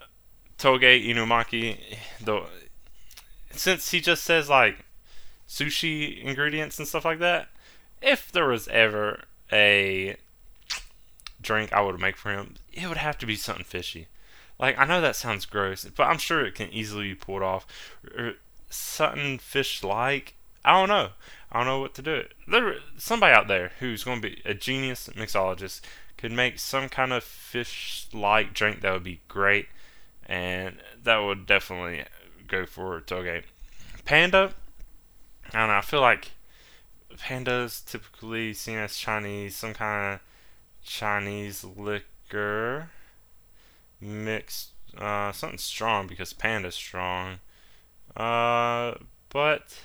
Toge 0.57 1.05
Inumaki. 1.07 1.77
Though, 2.19 2.47
since 3.51 3.91
he 3.91 4.01
just 4.01 4.23
says 4.23 4.49
like 4.49 4.85
sushi 5.47 6.23
ingredients 6.23 6.79
and 6.79 6.87
stuff 6.87 7.05
like 7.05 7.19
that, 7.19 7.49
if 8.01 8.31
there 8.31 8.47
was 8.47 8.67
ever 8.69 9.25
a 9.51 10.17
drink 11.39 11.71
I 11.71 11.81
would 11.81 11.99
make 11.99 12.17
for 12.17 12.31
him, 12.31 12.55
it 12.73 12.87
would 12.87 12.97
have 12.97 13.19
to 13.19 13.27
be 13.27 13.35
something 13.35 13.65
fishy. 13.65 14.07
Like 14.59 14.77
I 14.79 14.85
know 14.85 15.01
that 15.01 15.15
sounds 15.15 15.45
gross, 15.45 15.85
but 15.85 16.03
I'm 16.03 16.17
sure 16.17 16.43
it 16.43 16.55
can 16.55 16.71
easily 16.71 17.09
be 17.09 17.15
pulled 17.15 17.43
off. 17.43 17.67
Or 18.17 18.33
something 18.69 19.37
fish-like. 19.37 20.35
I 20.63 20.79
don't 20.79 20.89
know. 20.89 21.09
I 21.51 21.59
don't 21.59 21.67
know 21.67 21.79
what 21.79 21.93
to 21.95 22.01
do. 22.01 22.23
There, 22.47 22.75
somebody 22.97 23.33
out 23.33 23.47
there 23.47 23.71
who's 23.79 24.03
going 24.03 24.21
to 24.21 24.29
be 24.29 24.41
a 24.45 24.53
genius 24.53 25.09
mixologist 25.15 25.81
could 26.17 26.31
make 26.31 26.59
some 26.59 26.87
kind 26.87 27.11
of 27.11 27.23
fish-like 27.23 28.53
drink 28.53 28.81
that 28.81 28.93
would 28.93 29.03
be 29.03 29.21
great, 29.27 29.67
and 30.25 30.77
that 31.03 31.17
would 31.17 31.45
definitely 31.45 32.03
go 32.47 32.65
for 32.65 33.01
Toge. 33.01 33.43
Panda. 34.05 34.53
I 35.53 35.59
don't 35.59 35.67
know. 35.69 35.75
I 35.75 35.81
feel 35.81 36.01
like 36.01 36.31
pandas 37.17 37.83
typically 37.83 38.53
seen 38.53 38.77
as 38.77 38.95
Chinese, 38.95 39.55
some 39.55 39.73
kind 39.73 40.15
of 40.15 40.19
Chinese 40.83 41.63
liquor 41.63 42.89
mixed 43.99 44.69
uh, 44.97 45.31
something 45.31 45.57
strong 45.57 46.07
because 46.07 46.33
panda's 46.33 46.75
strong. 46.75 47.39
Uh, 48.15 48.95
but 49.29 49.79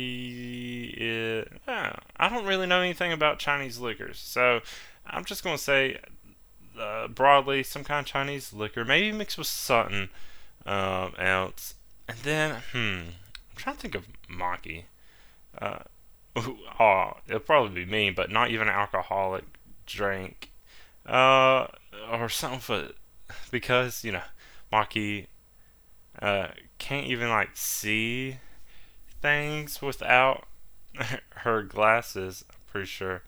he 0.00 0.94
is. 0.96 1.48
Uh, 1.66 1.92
I 2.16 2.28
don't 2.28 2.46
really 2.46 2.66
know 2.66 2.80
anything 2.80 3.12
about 3.12 3.38
Chinese 3.38 3.78
liquors, 3.78 4.18
so 4.18 4.60
I'm 5.06 5.24
just 5.24 5.44
gonna 5.44 5.58
say 5.58 5.98
uh, 6.78 7.08
broadly 7.08 7.62
some 7.62 7.84
kind 7.84 8.04
of 8.04 8.06
Chinese 8.06 8.52
liquor, 8.52 8.84
maybe 8.84 9.12
mixed 9.12 9.38
with 9.38 9.46
something 9.46 10.08
uh, 10.66 11.10
else. 11.18 11.74
And 12.08 12.18
then, 12.18 12.62
hmm, 12.72 12.78
I'm 12.78 13.56
trying 13.56 13.76
to 13.76 13.80
think 13.80 13.94
of 13.94 14.06
maki. 14.28 14.84
Uh, 15.56 15.80
oh, 16.36 17.12
it'll 17.26 17.40
probably 17.40 17.84
be 17.84 17.90
me, 17.90 18.10
but 18.10 18.30
not 18.30 18.50
even 18.50 18.68
an 18.68 18.74
alcoholic 18.74 19.44
drink. 19.86 20.50
Uh, 21.06 21.66
or 22.12 22.28
something 22.28 22.60
for, 22.60 22.88
because, 23.50 24.04
you 24.04 24.12
know, 24.12 24.22
Maki, 24.72 25.26
uh, 26.20 26.48
can't 26.78 27.06
even, 27.06 27.28
like, 27.28 27.50
see 27.54 28.36
things 29.20 29.82
without 29.82 30.46
her 31.36 31.62
glasses. 31.62 32.44
I'm 32.50 32.56
pretty 32.70 32.86
sure 32.86 33.22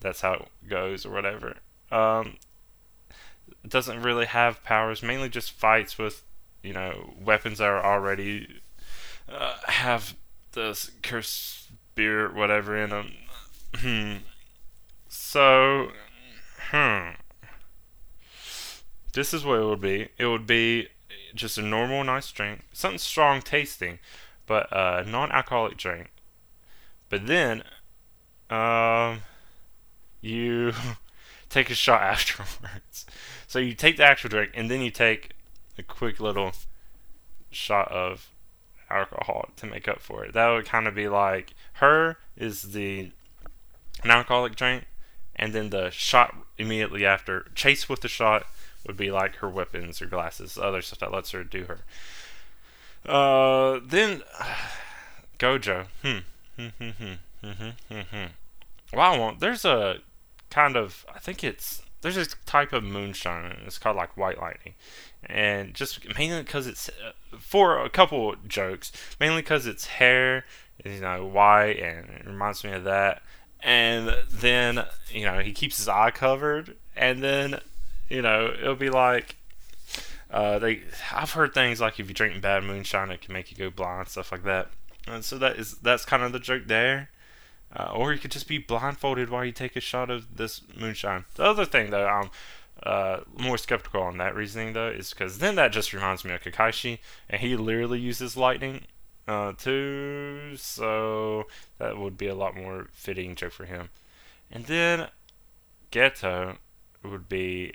that's 0.00 0.20
how 0.20 0.34
it 0.34 0.68
goes 0.68 1.06
or 1.06 1.10
whatever. 1.10 1.56
Um, 1.90 2.36
doesn't 3.66 4.02
really 4.02 4.26
have 4.26 4.64
powers, 4.64 5.02
mainly 5.02 5.28
just 5.28 5.52
fights 5.52 5.98
with, 5.98 6.22
you 6.62 6.72
know, 6.72 7.14
weapons 7.20 7.58
that 7.58 7.68
are 7.68 7.84
already, 7.84 8.60
uh, 9.28 9.54
have 9.66 10.14
this 10.52 10.90
curse 11.02 11.68
spirit, 11.92 12.34
whatever 12.34 12.76
in 12.76 12.90
them. 12.90 13.12
Hmm. 13.76 14.16
so, 15.08 15.92
hmm. 16.70 17.10
This 19.14 19.34
is 19.34 19.44
what 19.44 19.60
it 19.60 19.64
would 19.64 19.80
be. 19.80 20.08
It 20.18 20.26
would 20.26 20.46
be 20.46 20.88
just 21.34 21.58
a 21.58 21.62
normal, 21.62 22.04
nice 22.04 22.30
drink, 22.30 22.62
something 22.72 22.98
strong 22.98 23.42
tasting, 23.42 23.98
but 24.46 24.68
a 24.72 25.04
non-alcoholic 25.04 25.76
drink. 25.76 26.10
But 27.08 27.26
then, 27.26 27.62
um, 28.50 29.22
you 30.20 30.72
take 31.48 31.70
a 31.70 31.74
shot 31.74 32.02
afterwards. 32.02 33.06
So 33.46 33.58
you 33.58 33.74
take 33.74 33.96
the 33.96 34.04
actual 34.04 34.30
drink, 34.30 34.52
and 34.54 34.70
then 34.70 34.80
you 34.80 34.90
take 34.90 35.30
a 35.78 35.82
quick 35.82 36.20
little 36.20 36.52
shot 37.50 37.90
of 37.92 38.30
alcohol 38.90 39.50
to 39.56 39.66
make 39.66 39.88
up 39.88 40.00
for 40.00 40.24
it. 40.24 40.34
That 40.34 40.48
would 40.48 40.66
kind 40.66 40.86
of 40.86 40.94
be 40.94 41.08
like 41.08 41.54
her 41.74 42.18
is 42.36 42.72
the 42.72 43.10
non-alcoholic 44.04 44.56
drink, 44.56 44.86
and 45.36 45.52
then 45.52 45.70
the 45.70 45.90
shot 45.90 46.34
immediately 46.58 47.04
after, 47.04 47.46
chase 47.54 47.88
with 47.88 48.00
the 48.00 48.08
shot 48.08 48.46
would 48.86 48.96
be 48.96 49.10
like 49.10 49.36
her 49.36 49.48
weapons 49.48 50.02
or 50.02 50.06
glasses, 50.06 50.58
other 50.58 50.82
stuff 50.82 50.98
that 51.00 51.12
lets 51.12 51.30
her 51.30 51.44
do 51.44 51.64
her. 51.64 51.80
Uh, 53.06 53.80
then 53.84 54.22
Gojo. 55.38 55.86
Hmm. 56.02 56.18
Wow. 58.92 59.36
There's 59.38 59.64
a 59.64 59.98
kind 60.50 60.76
of. 60.76 61.04
I 61.14 61.18
think 61.18 61.42
it's 61.42 61.82
there's 62.02 62.16
a 62.16 62.26
type 62.46 62.72
of 62.72 62.84
moonshine. 62.84 63.56
It's 63.64 63.78
called 63.78 63.96
like 63.96 64.16
white 64.16 64.38
lightning, 64.38 64.74
and 65.24 65.72
just 65.72 66.00
mainly 66.18 66.42
because 66.42 66.66
it's 66.66 66.88
uh, 66.88 67.38
for 67.38 67.82
a 67.82 67.88
couple 67.88 68.34
jokes, 68.46 68.92
mainly 69.18 69.42
because 69.42 69.66
its 69.66 69.86
hair 69.86 70.44
is 70.84 70.96
you 70.96 71.00
know 71.00 71.24
white 71.24 71.78
and 71.78 72.10
it 72.10 72.26
reminds 72.26 72.64
me 72.64 72.72
of 72.72 72.84
that. 72.84 73.22
And 73.60 74.14
then 74.28 74.84
you 75.10 75.24
know 75.24 75.38
he 75.38 75.52
keeps 75.52 75.76
his 75.76 75.88
eye 75.88 76.10
covered, 76.10 76.76
and 76.96 77.22
then 77.22 77.60
you 78.08 78.20
know 78.20 78.52
it'll 78.52 78.74
be 78.74 78.90
like 78.90 79.36
uh, 80.32 80.58
they. 80.58 80.82
I've 81.12 81.32
heard 81.32 81.54
things 81.54 81.80
like 81.80 82.00
if 82.00 82.08
you 82.08 82.14
drink 82.14 82.40
bad 82.40 82.64
moonshine, 82.64 83.10
it 83.10 83.20
can 83.20 83.32
make 83.32 83.50
you 83.50 83.56
go 83.56 83.70
blind, 83.70 84.08
stuff 84.08 84.32
like 84.32 84.44
that. 84.44 84.68
And 85.06 85.24
so 85.24 85.38
that 85.38 85.56
is 85.56 85.74
that's 85.78 86.04
kind 86.04 86.22
of 86.22 86.32
the 86.32 86.40
joke 86.40 86.64
there. 86.66 87.10
Uh, 87.74 87.90
or 87.94 88.12
you 88.12 88.18
could 88.18 88.30
just 88.30 88.48
be 88.48 88.58
blindfolded 88.58 89.30
while 89.30 89.44
you 89.44 89.52
take 89.52 89.76
a 89.76 89.80
shot 89.80 90.10
of 90.10 90.36
this 90.36 90.60
moonshine. 90.78 91.24
The 91.36 91.44
other 91.44 91.64
thing, 91.64 91.90
though, 91.90 92.06
I'm 92.06 92.30
uh, 92.82 93.20
more 93.38 93.56
skeptical 93.56 94.02
on 94.02 94.18
that 94.18 94.34
reasoning, 94.34 94.74
though, 94.74 94.90
is 94.90 95.10
because 95.10 95.38
then 95.38 95.54
that 95.54 95.72
just 95.72 95.92
reminds 95.94 96.24
me 96.24 96.32
of 96.34 96.42
Kakashi, 96.42 96.98
and 97.30 97.40
he 97.40 97.56
literally 97.56 97.98
uses 97.98 98.36
lightning 98.36 98.82
uh, 99.26 99.52
too, 99.56 100.56
so 100.56 101.44
that 101.78 101.96
would 101.96 102.18
be 102.18 102.26
a 102.26 102.34
lot 102.34 102.56
more 102.56 102.88
fitting 102.92 103.34
joke 103.36 103.52
for 103.52 103.64
him. 103.64 103.88
And 104.50 104.66
then 104.66 105.08
Geto 105.90 106.58
would 107.02 107.28
be, 107.28 107.74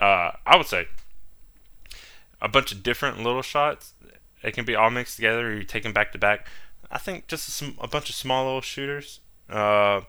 uh, 0.00 0.32
I 0.46 0.56
would 0.56 0.66
say, 0.66 0.88
a 2.40 2.48
bunch 2.48 2.72
of 2.72 2.82
different 2.82 3.22
little 3.22 3.42
shots. 3.42 3.94
It 4.42 4.52
can 4.52 4.64
be 4.64 4.74
all 4.74 4.90
mixed 4.90 5.16
together, 5.16 5.48
or 5.48 5.54
you 5.54 5.64
take 5.64 5.82
them 5.82 5.92
back 5.92 6.12
to 6.12 6.18
back 6.18 6.46
I 6.90 6.98
think 6.98 7.26
just 7.26 7.62
a, 7.62 7.72
a 7.80 7.88
bunch 7.88 8.08
of 8.08 8.14
small 8.14 8.44
little 8.44 8.60
shooters, 8.60 9.20
uh, 9.50 10.02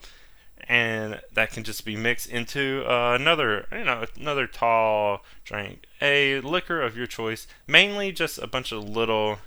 and 0.67 1.22
that 1.34 1.51
can 1.51 1.63
just 1.63 1.86
be 1.86 1.96
mixed 1.96 2.29
into 2.29 2.84
uh, 2.88 3.15
another, 3.20 3.67
you 3.72 3.84
know, 3.84 4.06
another 4.20 4.48
tall 4.48 5.24
drink, 5.44 5.86
a 6.01 6.39
liquor 6.41 6.82
of 6.82 6.98
your 6.98 7.08
choice. 7.08 7.48
Mainly 7.67 8.12
just 8.12 8.38
a 8.38 8.48
bunch 8.48 8.72
of 8.72 8.88
little, 8.88 9.39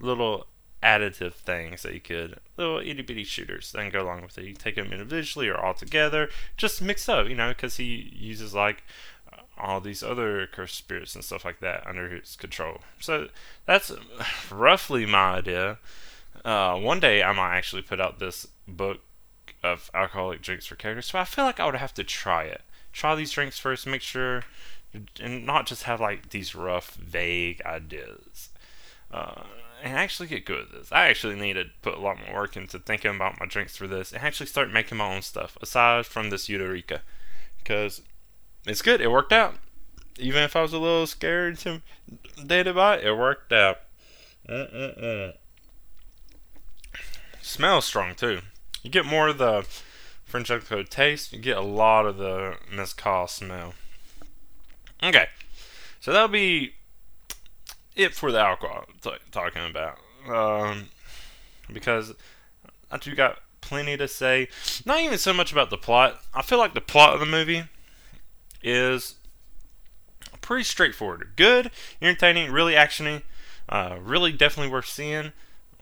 little 0.00 0.46
additive 0.82 1.34
things 1.34 1.82
that 1.82 1.94
you 1.94 2.00
could, 2.00 2.38
little 2.56 2.78
itty 2.78 3.02
bitty 3.02 3.24
shooters 3.24 3.72
can 3.74 3.90
go 3.90 4.02
along 4.02 4.22
with 4.22 4.36
it. 4.38 4.44
You 4.44 4.54
take 4.54 4.76
them 4.76 4.92
individually 4.92 5.48
or 5.48 5.58
all 5.58 5.74
together, 5.74 6.28
just 6.56 6.82
mix 6.82 7.08
up, 7.08 7.28
you 7.28 7.34
know, 7.34 7.48
because 7.48 7.76
he 7.76 8.12
uses 8.14 8.54
like 8.54 8.82
all 9.58 9.80
these 9.80 10.02
other 10.02 10.46
cursed 10.46 10.76
spirits 10.76 11.14
and 11.14 11.24
stuff 11.24 11.44
like 11.44 11.60
that 11.60 11.86
under 11.86 12.08
his 12.08 12.36
control. 12.36 12.80
So 13.00 13.28
that's 13.66 13.92
roughly 14.50 15.06
my 15.06 15.36
idea. 15.36 15.78
Uh, 16.44 16.76
one 16.76 17.00
day 17.00 17.22
I 17.22 17.32
might 17.32 17.56
actually 17.56 17.82
put 17.82 18.00
out 18.00 18.18
this 18.18 18.46
book 18.66 19.00
of 19.62 19.90
alcoholic 19.94 20.42
drinks 20.42 20.66
for 20.66 20.74
characters. 20.74 21.06
So 21.06 21.18
I 21.18 21.24
feel 21.24 21.44
like 21.44 21.60
I 21.60 21.66
would 21.66 21.74
have 21.74 21.94
to 21.94 22.04
try 22.04 22.44
it. 22.44 22.62
Try 22.92 23.14
these 23.14 23.32
drinks 23.32 23.58
first, 23.58 23.86
make 23.86 24.02
sure, 24.02 24.44
and 25.20 25.44
not 25.44 25.66
just 25.66 25.84
have 25.84 26.00
like 26.00 26.30
these 26.30 26.54
rough, 26.54 26.94
vague 26.94 27.62
ideas. 27.64 28.50
Uh, 29.10 29.42
and 29.82 29.96
actually 29.96 30.28
get 30.28 30.46
good 30.46 30.60
at 30.60 30.72
this. 30.72 30.92
I 30.92 31.08
actually 31.08 31.36
need 31.36 31.54
to 31.54 31.66
put 31.82 31.94
a 31.94 32.00
lot 32.00 32.18
more 32.18 32.36
work 32.36 32.56
into 32.56 32.78
thinking 32.78 33.14
about 33.14 33.38
my 33.38 33.46
drinks 33.46 33.76
for 33.76 33.86
this 33.86 34.12
and 34.12 34.22
actually 34.22 34.46
start 34.46 34.72
making 34.72 34.98
my 34.98 35.14
own 35.14 35.22
stuff 35.22 35.58
aside 35.60 36.06
from 36.06 36.30
this 36.30 36.48
Eureka. 36.48 37.02
Because 37.58 38.02
it's 38.66 38.82
good. 38.82 39.00
It 39.00 39.10
worked 39.10 39.32
out. 39.32 39.56
Even 40.18 40.42
if 40.42 40.54
I 40.54 40.62
was 40.62 40.72
a 40.72 40.78
little 40.78 41.06
scared 41.06 41.58
to 41.60 41.82
date 42.46 42.66
about 42.66 43.00
it, 43.00 43.06
it 43.06 43.14
worked 43.14 43.52
out. 43.52 43.78
Mm-mm-mm. 44.48 45.34
Smells 47.40 47.84
strong 47.84 48.14
too. 48.14 48.40
You 48.82 48.90
get 48.90 49.06
more 49.06 49.28
of 49.28 49.38
the 49.38 49.66
Frangelico 50.30 50.88
taste. 50.88 51.32
You 51.32 51.38
get 51.38 51.56
a 51.56 51.62
lot 51.62 52.06
of 52.06 52.16
the 52.16 52.56
mezcal 52.70 53.26
smell. 53.26 53.74
Okay, 55.02 55.26
so 56.00 56.12
that'll 56.12 56.28
be 56.28 56.74
it 57.94 58.14
for 58.14 58.32
the 58.32 58.40
alcohol 58.40 58.84
t- 59.02 59.10
talking 59.30 59.62
about. 59.64 59.98
Um, 60.28 60.86
because 61.72 62.12
I 62.90 62.96
do 62.98 63.14
got 63.14 63.38
plenty 63.60 63.96
to 63.96 64.08
say. 64.08 64.48
Not 64.84 65.00
even 65.00 65.18
so 65.18 65.32
much 65.32 65.52
about 65.52 65.70
the 65.70 65.76
plot. 65.76 66.20
I 66.34 66.42
feel 66.42 66.58
like 66.58 66.74
the 66.74 66.80
plot 66.80 67.14
of 67.14 67.20
the 67.20 67.26
movie 67.26 67.64
is 68.64 69.16
pretty 70.40 70.64
straightforward. 70.64 71.32
Good, 71.36 71.70
entertaining, 72.02 72.50
really 72.50 72.74
actiony, 72.74 73.22
uh, 73.68 73.98
really 74.02 74.32
definitely 74.32 74.72
worth 74.72 74.86
seeing. 74.86 75.32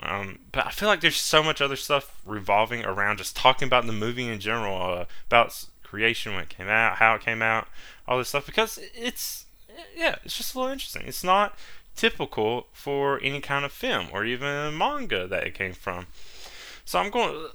Um, 0.01 0.41
but 0.51 0.67
I 0.67 0.71
feel 0.71 0.89
like 0.89 1.01
there's 1.01 1.17
so 1.17 1.43
much 1.43 1.61
other 1.61 1.77
stuff 1.77 2.21
revolving 2.27 2.85
around 2.85 3.19
just 3.19 3.37
talking 3.37 3.67
about 3.67 3.87
the 3.87 3.93
movie 3.93 4.29
in 4.29 4.41
general, 4.41 4.77
uh, 4.77 5.05
about 5.29 5.65
creation 5.85 6.35
when 6.35 6.43
it 6.43 6.49
came 6.49 6.69
out, 6.69 6.97
how 6.97 7.15
it 7.15 7.23
came 7.23 7.41
out, 7.41 7.69
all 8.09 8.19
this 8.19 8.31
stuff, 8.31 8.47
because 8.47 8.79
it's 8.95 9.47
yeah, 9.97 10.17
it's 10.25 10.37
just 10.37 10.55
a 10.55 10.59
little 10.59 10.73
interesting. 10.73 11.05
It's 11.07 11.25
not 11.25 11.57
typical 11.95 12.67
for 12.73 13.21
any 13.23 13.41
kind 13.41 13.65
of 13.65 13.73
film 13.73 14.09
or 14.13 14.25
even 14.25 14.49
a 14.49 14.73
manga 14.73 15.27
that 15.27 15.47
it 15.47 15.55
came 15.55 15.73
from. 15.73 16.07
So 16.85 16.99
I'm 16.99 17.11
going 17.11 17.49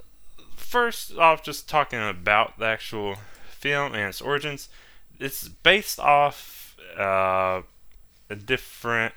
first 0.56 1.16
off 1.16 1.42
just 1.42 1.68
talking 1.68 2.00
about 2.00 2.58
the 2.58 2.66
actual 2.66 3.16
film 3.48 3.94
and 3.94 4.08
its 4.08 4.20
origins. 4.20 4.68
It's 5.18 5.48
based 5.48 5.98
off 5.98 6.76
uh, 6.98 7.62
a 8.30 8.36
different 8.36 9.14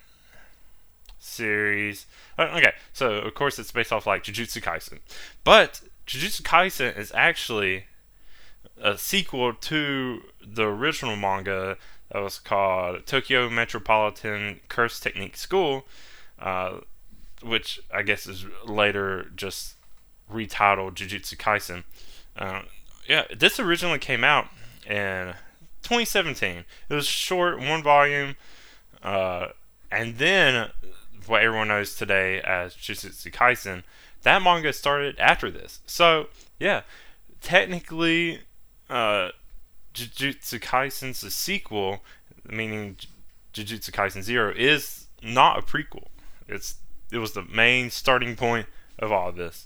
series. 1.19 2.07
Uh, 2.37 2.53
okay, 2.55 2.73
so 2.93 3.13
of 3.13 3.33
course 3.35 3.59
it's 3.59 3.71
based 3.71 3.91
off 3.93 4.07
like 4.07 4.23
Jujutsu 4.23 4.61
Kaisen, 4.61 4.99
but 5.43 5.81
Jujutsu 6.07 6.41
Kaisen 6.41 6.97
is 6.97 7.11
actually 7.15 7.85
a 8.81 8.97
sequel 8.97 9.53
to 9.53 10.21
the 10.43 10.63
original 10.63 11.15
manga 11.15 11.77
that 12.11 12.21
was 12.21 12.39
called 12.39 13.05
Tokyo 13.05 13.49
Metropolitan 13.49 14.59
Curse 14.67 14.99
Technique 14.99 15.37
School, 15.37 15.85
uh, 16.39 16.79
which 17.43 17.79
I 17.93 18.01
guess 18.01 18.27
is 18.27 18.45
later 18.65 19.27
just 19.35 19.75
retitled 20.31 20.95
Jujutsu 20.95 21.37
Kaisen. 21.37 21.83
Uh, 22.35 22.63
yeah, 23.07 23.25
this 23.37 23.59
originally 23.59 23.99
came 23.99 24.23
out 24.23 24.47
in 24.89 25.33
2017. 25.91 26.63
It 26.87 26.93
was 26.93 27.05
short, 27.05 27.59
one 27.59 27.83
volume, 27.83 28.37
uh, 29.03 29.47
and 29.91 30.17
then 30.19 30.69
what 31.27 31.43
everyone 31.43 31.67
knows 31.67 31.95
today 31.95 32.39
as 32.39 32.75
Jujutsu 32.75 33.29
Kaisen. 33.29 33.83
That 34.21 34.41
manga 34.41 34.71
started 34.71 35.19
after 35.19 35.51
this. 35.51 35.81
So, 35.85 36.27
yeah, 36.59 36.83
technically, 37.41 38.39
uh, 38.89 39.31
Jujutsu 39.93 40.61
Kaisen's 40.61 41.23
a 41.23 41.29
sequel, 41.29 42.03
meaning 42.49 42.95
Jujutsu 43.53 43.91
Kaisen 43.91 44.21
Zero, 44.21 44.53
is 44.55 45.07
not 45.21 45.59
a 45.59 45.61
prequel. 45.61 46.07
It's 46.47 46.75
it 47.11 47.17
was 47.17 47.33
the 47.33 47.43
main 47.43 47.89
starting 47.89 48.37
point 48.37 48.67
of 48.97 49.11
all 49.11 49.27
of 49.27 49.35
this. 49.35 49.65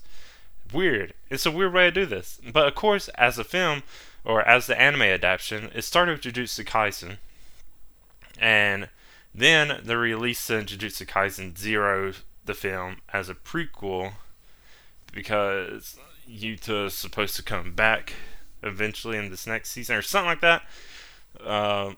Weird. 0.74 1.14
It's 1.30 1.46
a 1.46 1.52
weird 1.52 1.74
way 1.74 1.86
to 1.86 1.92
do 1.92 2.08
this. 2.08 2.40
But 2.52 2.68
of 2.68 2.74
course, 2.74 3.10
as 3.10 3.38
a 3.38 3.44
film 3.44 3.84
or 4.26 4.42
as 4.42 4.68
the 4.68 4.80
anime 4.80 5.04
adaptation, 5.04 5.70
it 5.74 5.84
started 5.84 6.14
with 6.14 6.34
Jujutsu 6.34 6.66
Kaisen, 6.66 7.18
and 8.40 8.90
then 9.34 9.82
they're 9.84 9.98
releasing 9.98 10.66
Jujutsu 10.66 11.06
Kaisen 11.06 11.58
Zero, 11.58 12.14
the 12.46 12.54
film, 12.54 12.98
as 13.14 13.30
a 13.30 13.36
prequel 13.36 14.14
because 15.14 15.98
Yuta 16.30 16.88
is 16.88 16.94
supposed 16.94 17.36
to 17.38 17.44
come 17.44 17.74
back 17.74 18.14
eventually 18.62 19.18
in 19.18 19.30
this 19.30 19.48
next 19.48 19.72
season 19.72 19.96
or 19.96 20.02
something 20.02 20.28
like 20.28 20.42
that. 20.42 20.64
Uh, 21.44 21.94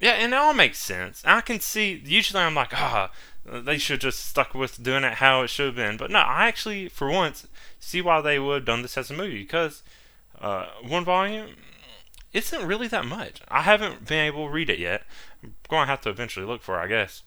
yeah, 0.00 0.12
and 0.12 0.32
it 0.32 0.36
all 0.36 0.54
makes 0.54 0.78
sense. 0.78 1.22
I 1.24 1.40
can 1.40 1.60
see. 1.60 2.00
Usually, 2.04 2.42
I'm 2.42 2.54
like, 2.54 2.72
ah, 2.74 3.10
they 3.44 3.78
should 3.78 4.00
just 4.00 4.24
stuck 4.24 4.54
with 4.54 4.82
doing 4.82 5.04
it 5.04 5.14
how 5.14 5.42
it 5.42 5.48
should 5.48 5.66
have 5.66 5.76
been. 5.76 5.96
But 5.96 6.10
no, 6.10 6.20
I 6.20 6.46
actually, 6.46 6.88
for 6.88 7.10
once, 7.10 7.46
see 7.80 8.00
why 8.00 8.20
they 8.20 8.38
would 8.38 8.54
have 8.54 8.64
done 8.64 8.82
this 8.82 8.96
as 8.96 9.10
a 9.10 9.14
movie 9.14 9.42
because 9.42 9.82
uh, 10.40 10.66
one 10.86 11.04
volume 11.04 11.56
isn't 12.32 12.66
really 12.66 12.88
that 12.88 13.04
much. 13.04 13.40
I 13.48 13.62
haven't 13.62 14.06
been 14.06 14.26
able 14.26 14.46
to 14.46 14.52
read 14.52 14.70
it 14.70 14.78
yet. 14.78 15.02
I'm 15.42 15.54
going 15.68 15.82
to 15.82 15.90
have 15.90 16.00
to 16.02 16.10
eventually 16.10 16.46
look 16.46 16.62
for 16.62 16.78
it, 16.78 16.84
I 16.84 16.86
guess. 16.86 17.22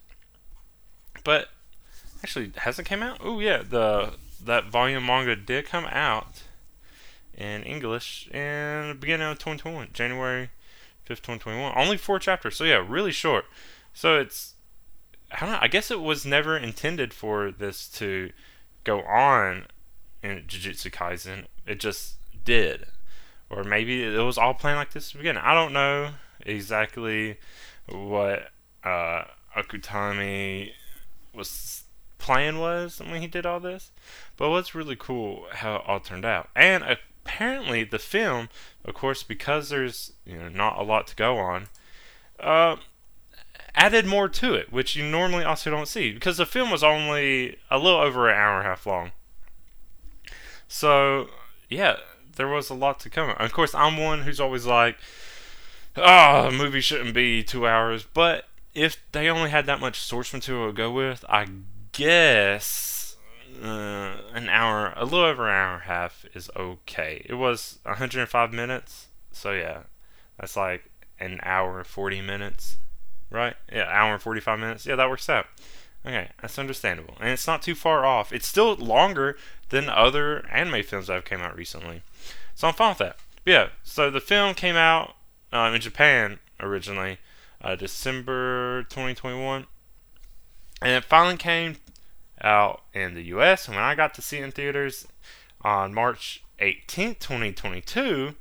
But 1.24 1.50
actually, 2.24 2.52
has 2.58 2.80
it 2.80 2.86
came 2.86 3.04
out? 3.04 3.18
Oh 3.22 3.40
yeah, 3.40 3.64
the 3.68 4.14
that 4.44 4.70
volume 4.70 5.06
manga 5.06 5.36
did 5.36 5.66
come 5.66 5.86
out 5.86 6.44
in 7.38 7.64
English 7.64 8.28
in 8.32 8.90
the 8.90 8.98
beginning 9.00 9.28
of 9.28 9.38
2021, 9.38 9.90
January 9.94 10.50
5th, 11.06 11.22
2021. 11.22 11.74
Only 11.76 11.98
four 11.98 12.20
chapters, 12.20 12.56
so 12.56 12.64
yeah, 12.64 12.84
really 12.88 13.12
short. 13.12 13.46
So 13.94 14.20
it's, 14.20 14.56
I 15.32 15.40
don't 15.40 15.52
know, 15.52 15.60
I 15.62 15.68
guess 15.68 15.92
it 15.92 16.02
was 16.02 16.26
never 16.26 16.58
intended 16.58 17.14
for 17.14 17.52
this 17.52 17.88
to 17.90 18.32
go 18.84 19.02
on 19.02 19.68
in 20.24 20.44
Jujutsu 20.48 20.92
Kaisen. 20.92 21.46
It 21.68 21.80
just 21.80 22.16
did. 22.44 22.86
Or 23.52 23.64
maybe 23.64 24.04
it 24.04 24.22
was 24.22 24.38
all 24.38 24.54
planned 24.54 24.78
like 24.78 24.92
this 24.92 25.12
to 25.12 25.18
begin. 25.18 25.38
I 25.38 25.54
don't 25.54 25.74
know 25.74 26.12
exactly 26.46 27.38
what 27.88 28.50
uh, 28.84 29.26
Akutami 29.56 30.72
was 31.34 31.84
plan 32.18 32.60
was 32.60 33.00
when 33.00 33.20
he 33.20 33.28
did 33.28 33.46
all 33.46 33.60
this. 33.60 33.92
But 34.38 34.52
what's 34.52 34.76
really 34.76 34.96
cool 34.96 35.48
how 35.52 35.78
it 35.78 35.82
all 35.86 36.00
turned 36.00 36.24
out. 36.24 36.50
And 36.56 36.84
apparently 36.84 37.84
the 37.84 38.00
film, 38.00 38.50
of 38.86 38.94
course, 38.94 39.24
because 39.24 39.70
there's 39.70 40.14
you 40.26 40.38
know 40.38 40.50
not 40.50 40.78
a 40.78 40.84
lot 40.84 41.08
to 41.08 41.16
go 41.16 41.38
on, 41.38 41.68
uh, 42.40 42.78
added 43.76 44.06
more 44.06 44.30
to 44.30 44.54
it, 44.54 44.72
which 44.72 44.96
you 44.96 45.04
normally 45.06 45.44
also 45.44 45.70
don't 45.70 45.88
see 45.88 46.14
because 46.14 46.38
the 46.38 46.46
film 46.46 46.72
was 46.72 46.84
only 46.84 47.58
a 47.70 47.78
little 47.78 48.00
over 48.00 48.30
an 48.30 48.38
hour 48.38 48.60
and 48.60 48.68
a 48.68 48.70
half 48.70 48.86
long. 48.86 49.12
So 50.68 51.30
yeah, 51.70 51.98
there 52.42 52.48
was 52.48 52.72
a 52.72 52.74
lot 52.74 53.00
to 53.00 53.08
come. 53.08 53.30
Of 53.38 53.54
course, 53.54 53.76
I'm 53.76 53.98
one 53.98 54.24
who's 54.24 54.40
always 54.40 54.66
like, 54.66 54.98
"Oh, 55.96 56.48
a 56.48 56.52
movie 56.52 56.82
shouldn't 56.82 57.14
be 57.14 57.44
two 57.44 57.68
hours," 57.68 58.04
but 58.04 58.50
if 58.74 58.98
they 59.12 59.30
only 59.30 59.52
had 59.52 59.68
that 59.68 59.80
much 59.80 60.00
source 60.00 60.34
material 60.34 60.70
to 60.70 60.74
go 60.74 60.90
with, 60.90 61.24
I 61.30 61.46
guess 61.92 63.16
uh, 63.62 64.14
an 64.34 64.50
hour, 64.50 64.92
a 64.96 65.04
little 65.04 65.24
over 65.24 65.48
an 65.48 65.54
hour 65.54 65.74
and 65.76 65.84
a 65.84 65.86
half 65.86 66.26
is 66.34 66.50
okay. 66.56 67.24
It 67.30 67.36
was 67.36 67.78
105 67.84 68.52
minutes, 68.52 69.10
so 69.32 69.52
yeah, 69.52 69.84
that's 70.40 70.58
like 70.58 70.90
an 71.20 71.40
hour 71.44 71.78
and 71.78 71.88
40 71.88 72.22
minutes, 72.22 72.78
right? 73.30 73.54
Yeah, 73.72 73.86
hour 73.88 74.14
and 74.14 74.22
45 74.22 74.58
minutes. 74.58 74.88
Yeah, 74.88 74.96
that 74.96 75.12
works 75.12 75.30
out. 75.30 75.46
Okay, 76.04 76.30
that's 76.42 76.58
understandable, 76.58 77.18
and 77.20 77.30
it's 77.30 77.46
not 77.46 77.62
too 77.62 77.76
far 77.76 78.04
off. 78.04 78.34
It's 78.34 78.48
still 78.48 78.76
longer 78.78 79.38
than 79.70 79.90
other 79.90 80.48
anime 80.50 80.82
films 80.82 81.08
that 81.08 81.14
have 81.14 81.26
came 81.26 81.42
out 81.42 81.56
recently, 81.56 82.02
so 82.62 82.68
I'm 82.68 82.76
fine 82.76 82.90
with 82.90 83.00
that. 83.00 83.16
But 83.44 83.52
yeah, 83.52 83.68
so 83.82 84.12
the 84.12 84.22
film 84.22 84.54
came 84.54 84.76
out 84.76 85.16
um, 85.52 85.74
in 85.74 85.82
Japan 85.82 86.38
originally, 86.60 87.18
uh, 87.60 87.76
December 87.76 88.84
2021, 88.84 89.66
and 90.80 90.92
it 90.92 91.04
finally 91.04 91.38
came 91.38 91.78
out 92.40 92.84
in 92.94 93.16
the 93.16 93.24
US. 93.24 93.66
And 93.66 93.76
when 93.76 93.84
I 93.84 93.96
got 93.96 94.14
to 94.14 94.22
see 94.22 94.38
it 94.38 94.44
in 94.44 94.52
theaters 94.52 95.08
on 95.62 95.92
March 95.92 96.44
18th, 96.60 97.18
2022, 97.18 98.36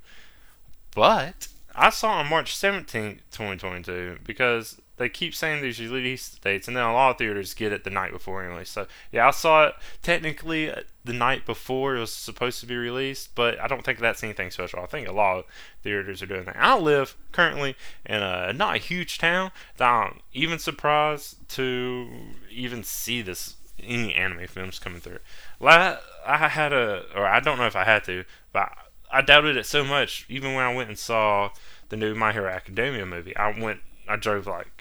but 0.94 1.48
I 1.74 1.88
saw 1.88 2.18
on 2.18 2.26
March 2.26 2.54
17th, 2.54 3.20
2022, 3.30 4.18
because 4.22 4.82
they 5.00 5.08
keep 5.08 5.34
saying 5.34 5.62
these 5.62 5.80
release 5.80 6.38
dates, 6.44 6.68
and 6.68 6.76
then 6.76 6.84
a 6.84 6.92
lot 6.92 7.12
of 7.12 7.16
theaters 7.16 7.54
get 7.54 7.72
it 7.72 7.84
the 7.84 7.90
night 7.90 8.12
before 8.12 8.44
anyway. 8.44 8.64
So 8.64 8.86
yeah, 9.10 9.26
I 9.26 9.30
saw 9.30 9.68
it 9.68 9.74
technically 10.02 10.70
the 11.06 11.14
night 11.14 11.46
before 11.46 11.96
it 11.96 12.00
was 12.00 12.12
supposed 12.12 12.60
to 12.60 12.66
be 12.66 12.76
released, 12.76 13.34
but 13.34 13.58
I 13.58 13.66
don't 13.66 13.82
think 13.82 13.98
that's 13.98 14.22
anything 14.22 14.50
special. 14.50 14.80
I 14.80 14.86
think 14.86 15.08
a 15.08 15.12
lot 15.12 15.38
of 15.38 15.44
theaters 15.82 16.20
are 16.20 16.26
doing 16.26 16.44
that. 16.44 16.56
I 16.58 16.76
live 16.76 17.16
currently 17.32 17.76
in 18.04 18.22
a 18.22 18.52
not 18.52 18.76
a 18.76 18.78
huge 18.78 19.16
town 19.16 19.52
that 19.78 19.88
I'm 19.88 20.20
even 20.34 20.58
surprised 20.58 21.48
to 21.56 22.06
even 22.50 22.84
see 22.84 23.22
this 23.22 23.56
any 23.82 24.14
anime 24.14 24.46
films 24.48 24.78
coming 24.78 25.00
through. 25.00 25.20
I, 25.62 25.96
I 26.26 26.48
had 26.48 26.74
a, 26.74 27.06
or 27.16 27.26
I 27.26 27.40
don't 27.40 27.56
know 27.56 27.66
if 27.66 27.74
I 27.74 27.84
had 27.84 28.04
to, 28.04 28.24
but 28.52 28.70
I 29.10 29.22
doubted 29.22 29.56
it 29.56 29.64
so 29.64 29.82
much. 29.82 30.26
Even 30.28 30.52
when 30.52 30.64
I 30.64 30.74
went 30.74 30.90
and 30.90 30.98
saw 30.98 31.52
the 31.88 31.96
new 31.96 32.14
My 32.14 32.32
Hero 32.32 32.50
Academia 32.50 33.06
movie, 33.06 33.34
I 33.34 33.58
went, 33.58 33.80
I 34.06 34.16
drove 34.16 34.46
like, 34.46 34.79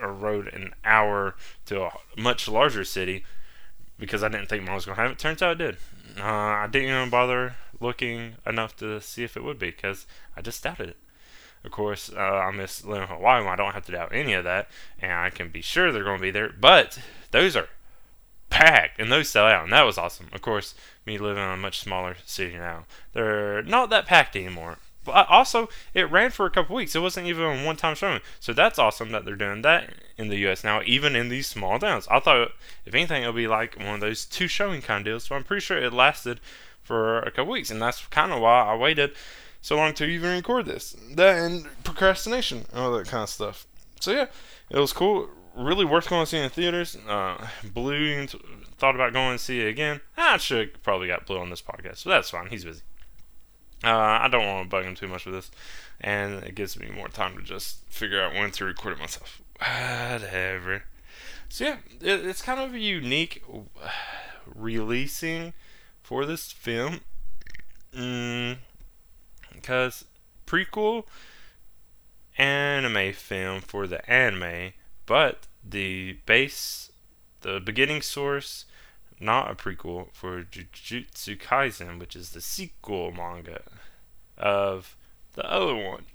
or 0.00 0.12
rode 0.12 0.48
an 0.48 0.74
hour 0.84 1.34
to 1.66 1.82
a 1.82 1.92
much 2.16 2.48
larger 2.48 2.84
city 2.84 3.24
because 3.98 4.22
I 4.22 4.28
didn't 4.28 4.48
think 4.48 4.64
mine 4.64 4.74
was 4.74 4.86
going 4.86 4.96
to 4.96 5.02
have 5.02 5.10
it. 5.10 5.18
Turns 5.18 5.42
out 5.42 5.60
it 5.60 5.64
did. 5.64 5.76
Uh, 6.18 6.24
I 6.24 6.68
didn't 6.70 6.88
even 6.88 7.10
bother 7.10 7.56
looking 7.80 8.34
enough 8.46 8.76
to 8.76 9.00
see 9.00 9.24
if 9.24 9.36
it 9.36 9.44
would 9.44 9.58
be 9.58 9.70
because 9.70 10.06
I 10.36 10.40
just 10.40 10.62
doubted 10.62 10.90
it. 10.90 10.96
Of 11.64 11.70
course, 11.70 12.10
uh, 12.14 12.20
I 12.20 12.50
miss 12.50 12.84
living 12.84 13.04
in 13.04 13.08
Hawaii. 13.08 13.46
I 13.46 13.56
don't 13.56 13.72
have 13.72 13.86
to 13.86 13.92
doubt 13.92 14.10
any 14.12 14.34
of 14.34 14.44
that, 14.44 14.68
and 15.00 15.12
I 15.12 15.30
can 15.30 15.48
be 15.48 15.62
sure 15.62 15.90
they're 15.90 16.04
going 16.04 16.18
to 16.18 16.22
be 16.22 16.30
there. 16.30 16.50
But 16.60 16.98
those 17.30 17.56
are 17.56 17.68
packed, 18.50 19.00
and 19.00 19.10
those 19.10 19.30
sell 19.30 19.46
out, 19.46 19.64
and 19.64 19.72
that 19.72 19.86
was 19.86 19.96
awesome. 19.96 20.28
Of 20.32 20.42
course, 20.42 20.74
me 21.06 21.16
living 21.16 21.42
in 21.42 21.48
a 21.48 21.56
much 21.56 21.80
smaller 21.80 22.16
city 22.26 22.58
now, 22.58 22.84
they're 23.14 23.62
not 23.62 23.88
that 23.90 24.04
packed 24.04 24.36
anymore. 24.36 24.76
But 25.04 25.28
also, 25.28 25.68
it 25.92 26.10
ran 26.10 26.30
for 26.30 26.46
a 26.46 26.50
couple 26.50 26.76
weeks. 26.76 26.94
It 26.94 27.00
wasn't 27.00 27.26
even 27.26 27.44
a 27.44 27.64
one-time 27.64 27.94
showing, 27.94 28.20
so 28.40 28.52
that's 28.52 28.78
awesome 28.78 29.12
that 29.12 29.24
they're 29.24 29.36
doing 29.36 29.62
that 29.62 29.92
in 30.16 30.28
the 30.28 30.38
U.S. 30.38 30.64
now, 30.64 30.80
even 30.84 31.14
in 31.14 31.28
these 31.28 31.46
small 31.46 31.78
towns. 31.78 32.08
I 32.10 32.20
thought, 32.20 32.52
if 32.86 32.94
anything, 32.94 33.22
it 33.22 33.26
would 33.26 33.36
be 33.36 33.46
like 33.46 33.76
one 33.76 33.94
of 33.94 34.00
those 34.00 34.24
two 34.24 34.48
showing 34.48 34.80
kind 34.80 35.00
of 35.00 35.04
deals. 35.04 35.24
So 35.24 35.34
I'm 35.34 35.44
pretty 35.44 35.60
sure 35.60 35.76
it 35.76 35.92
lasted 35.92 36.40
for 36.82 37.20
a 37.20 37.30
couple 37.30 37.52
weeks, 37.52 37.70
and 37.70 37.80
that's 37.82 38.06
kind 38.06 38.32
of 38.32 38.40
why 38.40 38.62
I 38.62 38.76
waited 38.76 39.12
so 39.60 39.76
long 39.76 39.94
to 39.94 40.04
even 40.04 40.30
record 40.30 40.66
this. 40.66 40.94
That 41.14 41.38
and 41.38 41.66
procrastination, 41.84 42.66
and 42.70 42.80
all 42.80 42.92
that 42.92 43.08
kind 43.08 43.22
of 43.22 43.30
stuff. 43.30 43.66
So 44.00 44.12
yeah, 44.12 44.26
it 44.70 44.78
was 44.78 44.92
cool. 44.92 45.28
Really 45.56 45.84
worth 45.84 46.08
going 46.08 46.24
to 46.24 46.26
see 46.26 46.38
in 46.38 46.50
theaters. 46.50 46.96
Uh, 47.08 47.46
Blue 47.72 48.26
thought 48.26 48.94
about 48.94 49.12
going 49.12 49.38
to 49.38 49.42
see 49.42 49.60
it 49.60 49.68
again. 49.68 50.00
I 50.16 50.36
should 50.36 50.82
probably 50.82 51.06
got 51.06 51.26
Blue 51.26 51.38
on 51.38 51.50
this 51.50 51.62
podcast, 51.62 52.04
but 52.04 52.10
that's 52.10 52.30
fine. 52.30 52.48
He's 52.48 52.64
busy. 52.64 52.82
Uh, 53.84 54.18
I 54.22 54.28
don't 54.28 54.46
want 54.46 54.64
to 54.64 54.70
bug 54.70 54.84
him 54.84 54.94
too 54.94 55.08
much 55.08 55.26
with 55.26 55.34
this, 55.34 55.50
and 56.00 56.42
it 56.42 56.54
gives 56.54 56.78
me 56.78 56.90
more 56.90 57.08
time 57.08 57.36
to 57.36 57.42
just 57.42 57.88
figure 57.90 58.22
out 58.22 58.32
when 58.32 58.50
to 58.52 58.64
record 58.64 58.94
it 58.94 58.98
myself. 58.98 59.42
Whatever. 59.58 60.84
So 61.48 61.64
yeah, 61.64 61.76
it, 62.00 62.24
it's 62.26 62.42
kind 62.42 62.60
of 62.60 62.74
a 62.74 62.78
unique 62.78 63.44
releasing 64.46 65.52
for 66.02 66.24
this 66.24 66.50
film. 66.50 67.00
Mm, 67.94 68.58
because 69.52 70.04
prequel 70.46 71.04
anime 72.38 73.12
film 73.12 73.60
for 73.60 73.86
the 73.86 74.08
anime, 74.10 74.72
but 75.06 75.46
the 75.62 76.18
base, 76.26 76.90
the 77.42 77.60
beginning 77.60 78.02
source, 78.02 78.64
not 79.20 79.50
a 79.50 79.54
prequel 79.54 80.08
for 80.12 80.42
Jujutsu 80.42 81.38
Kaisen, 81.38 81.98
which 81.98 82.16
is 82.16 82.30
the 82.30 82.40
sequel 82.40 83.12
manga 83.12 83.62
of 84.36 84.96
the 85.34 85.50
other 85.50 85.74
one. 85.74 86.06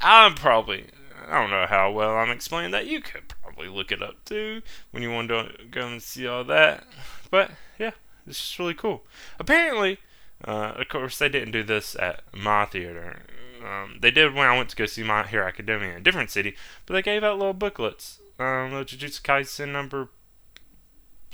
I'm 0.00 0.34
probably, 0.34 0.86
I 1.28 1.40
don't 1.40 1.50
know 1.50 1.66
how 1.68 1.90
well 1.90 2.16
I'm 2.16 2.30
explaining 2.30 2.70
that. 2.72 2.86
You 2.86 3.00
could 3.00 3.28
probably 3.28 3.68
look 3.68 3.92
it 3.92 4.02
up 4.02 4.24
too 4.24 4.62
when 4.90 5.02
you 5.02 5.10
want 5.10 5.28
to 5.28 5.50
go 5.70 5.86
and 5.86 6.02
see 6.02 6.26
all 6.26 6.44
that. 6.44 6.84
But 7.30 7.50
yeah, 7.78 7.92
it's 8.26 8.38
just 8.38 8.58
really 8.58 8.74
cool. 8.74 9.04
Apparently, 9.38 9.98
uh, 10.44 10.74
of 10.76 10.88
course, 10.88 11.18
they 11.18 11.28
didn't 11.28 11.52
do 11.52 11.62
this 11.62 11.96
at 11.96 12.22
my 12.34 12.66
theater. 12.66 13.22
Um, 13.64 13.98
they 14.00 14.10
did 14.10 14.34
when 14.34 14.46
I 14.46 14.56
went 14.56 14.68
to 14.70 14.76
go 14.76 14.86
see 14.86 15.02
My 15.02 15.26
Hero 15.26 15.46
Academia 15.46 15.92
in 15.92 15.96
a 15.96 16.00
different 16.00 16.30
city, 16.30 16.54
but 16.84 16.94
they 16.94 17.02
gave 17.02 17.24
out 17.24 17.38
little 17.38 17.54
booklets. 17.54 18.20
Um, 18.38 18.72
the 18.72 18.84
Jujutsu 18.84 19.22
Kaisen 19.22 19.72
number 19.72 20.10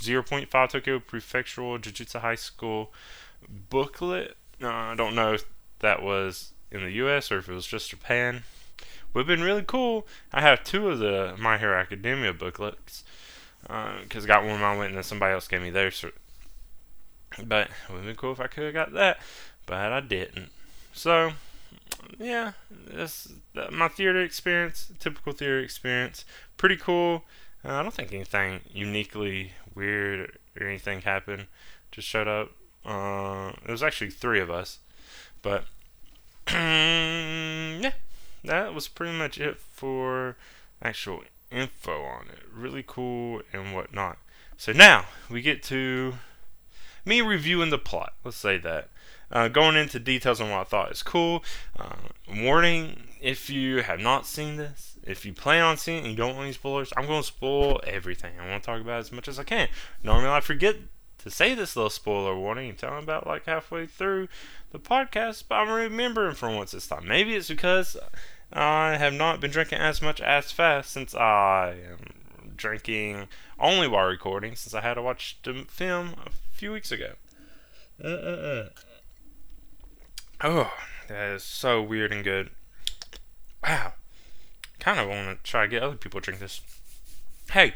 0.5 0.03 0.71
Tokyo 0.71 0.99
Prefectural 0.99 1.81
Jujutsu 1.81 2.21
High 2.21 2.35
School 2.35 2.93
booklet. 3.49 4.37
Uh, 4.63 4.69
I 4.69 4.95
don't 4.95 5.15
know 5.15 5.35
if 5.35 5.45
that 5.81 6.03
was 6.03 6.53
in 6.71 6.83
the 6.83 6.93
US 6.93 7.31
or 7.31 7.39
if 7.39 7.49
it 7.49 7.55
was 7.55 7.67
just 7.67 7.91
Japan. 7.91 8.43
Would 9.15 9.23
have 9.23 9.27
been 9.27 9.45
really 9.45 9.65
cool. 9.67 10.07
I 10.33 10.41
have 10.41 10.65
two 10.65 10.89
of 10.89 10.99
the 10.99 11.35
My 11.39 11.59
Hero 11.59 11.77
Academia 11.79 12.33
booklets 12.33 13.05
because 13.63 14.25
uh, 14.25 14.25
I 14.25 14.27
got 14.27 14.45
one 14.45 14.55
when 14.55 14.63
I 14.63 14.77
went 14.77 14.89
and 14.89 14.97
then 14.97 15.05
somebody 15.05 15.35
else 15.35 15.49
gave 15.49 15.63
me 15.63 15.71
theirs. 15.71 15.97
So 15.97 16.11
but 17.39 17.69
it 17.69 17.93
would 17.93 17.99
have 17.99 18.07
been 18.07 18.17
cool 18.17 18.33
if 18.33 18.41
I 18.41 18.47
could 18.47 18.65
have 18.65 18.75
got 18.75 18.93
that, 18.95 19.19
but 19.67 19.93
I 19.93 20.01
didn't. 20.01 20.51
So, 20.93 21.33
yeah, 22.19 22.53
that's 22.71 23.33
my 23.71 23.89
theater 23.89 24.23
experience, 24.23 24.93
typical 24.99 25.33
theater 25.33 25.61
experience. 25.61 26.25
Pretty 26.57 26.77
cool. 26.77 27.25
Uh, 27.65 27.75
I 27.75 27.83
don't 27.83 27.95
think 27.95 28.13
anything 28.13 28.61
uniquely 28.73 29.53
weird 29.75 30.39
or 30.59 30.67
anything 30.67 31.03
happened. 31.03 31.47
Just 31.91 32.09
showed 32.09 32.29
up. 32.29 32.53
Uh, 32.85 33.53
it 33.65 33.71
was 33.71 33.83
actually 33.83 34.11
three 34.11 34.41
of 34.41 34.51
us, 34.51 34.79
but 35.41 35.65
yeah, 36.49 37.93
that 38.43 38.75
was 38.75 38.89
pretty 38.89 39.17
much 39.17 39.39
it 39.39 39.61
for 39.61 40.37
actual 40.83 41.23
info 41.53 42.03
on 42.03 42.27
it. 42.29 42.41
Really 42.53 42.83
cool 42.85 43.43
and 43.53 43.73
whatnot. 43.73 44.19
So 44.57 44.73
now 44.73 45.07
we 45.31 45.43
get 45.43 45.63
to 45.65 46.15
me 47.05 47.21
reviewing 47.21 47.71
the 47.71 47.79
plot. 47.79 48.15
Let's 48.25 48.37
say 48.37 48.59
that. 48.59 48.89
Uh, 49.31 49.49
going 49.49 49.77
into 49.77 49.99
details 49.99 50.41
on 50.41 50.51
what 50.51 50.61
I 50.61 50.65
thought 50.65 50.93
is 50.93 51.03
cool. 51.03 51.43
Uh, 51.79 51.95
warning 52.29 53.09
if 53.23 53.49
you 53.49 53.83
have 53.83 54.01
not 54.01 54.27
seen 54.27 54.57
this, 54.57 54.97
if 55.05 55.25
you 55.25 55.33
plan 55.33 55.63
on 55.63 55.77
seeing 55.77 55.99
it 55.99 56.01
and 56.01 56.11
you 56.11 56.17
don't 56.17 56.35
want 56.35 56.47
any 56.47 56.53
spoilers, 56.53 56.93
I'm 56.97 57.07
going 57.07 57.23
to 57.23 57.27
spoil 57.27 57.81
everything. 57.87 58.33
I 58.39 58.51
want 58.51 58.63
to 58.63 58.67
talk 58.67 58.81
about 58.81 58.99
as 58.99 59.13
much 59.13 59.29
as 59.29 59.39
I 59.39 59.45
can. 59.45 59.69
Normally, 60.03 60.31
I 60.31 60.41
forget 60.41 60.77
to 61.19 61.31
say 61.31 61.55
this 61.55 61.77
little 61.77 61.89
spoiler 61.89 62.37
warning 62.37 62.69
and 62.71 62.79
tell 62.79 62.99
about 62.99 63.27
like 63.27 63.47
halfway 63.47 63.87
through 63.87 64.27
the 64.73 64.81
podcast, 64.81 65.45
but 65.49 65.55
I'm 65.55 65.71
remembering 65.71 66.35
for 66.35 66.51
once 66.51 66.73
this 66.73 66.89
time. 66.89 67.07
Maybe 67.07 67.37
it's 67.37 67.49
because 67.49 67.97
I 68.53 68.97
have 68.97 69.15
not 69.15 69.41
been 69.41 69.53
drinking 69.53 69.79
as 69.79 70.03
much 70.03 70.21
as 70.21 70.51
fast 70.51 70.91
since 70.91 71.15
I 71.15 71.77
am 71.93 72.55
drinking 72.57 73.29
only 73.59 73.87
while 73.87 74.07
recording, 74.07 74.57
since 74.57 74.75
I 74.75 74.81
had 74.81 74.95
to 74.95 75.03
watch 75.03 75.39
the 75.45 75.65
film 75.69 76.15
a 76.27 76.31
few 76.51 76.73
weeks 76.73 76.91
ago. 76.91 77.13
Uh-uh-uh. 78.03 78.71
Oh, 80.41 80.73
that 81.09 81.31
is 81.35 81.45
so 81.45 81.81
weird 81.81 82.13
and 82.13 82.25
good. 82.25 82.51
Wow. 83.63 83.95
Kind 84.79 84.99
of 84.99 85.09
want 85.09 85.45
to 85.45 85.51
try 85.51 85.63
to 85.63 85.69
get 85.69 85.83
other 85.83 85.97
people 85.97 86.21
to 86.21 86.25
drink 86.25 86.41
this. 86.41 86.61
Hey, 87.51 87.75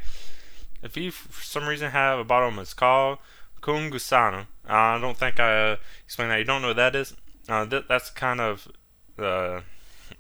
if 0.83 0.97
you 0.97 1.11
for 1.11 1.43
some 1.43 1.69
reason 1.69 1.91
have 1.91 2.19
a 2.19 2.25
bottle 2.25 2.49
of 2.49 2.55
Mezcal, 2.55 3.21
Con 3.61 3.91
Gusano, 3.91 4.47
uh, 4.69 4.73
I 4.73 5.01
don't 5.01 5.17
think 5.17 5.39
I 5.39 5.73
uh, 5.73 5.77
explained 6.05 6.31
that. 6.31 6.39
You 6.39 6.45
don't 6.45 6.63
know 6.63 6.69
what 6.69 6.77
that 6.77 6.97
is? 6.97 7.15
Uh, 7.49 7.67
th- 7.67 7.85
that's 7.89 8.11
kind 8.11 8.41
of 8.41 8.69
the 9.17 9.63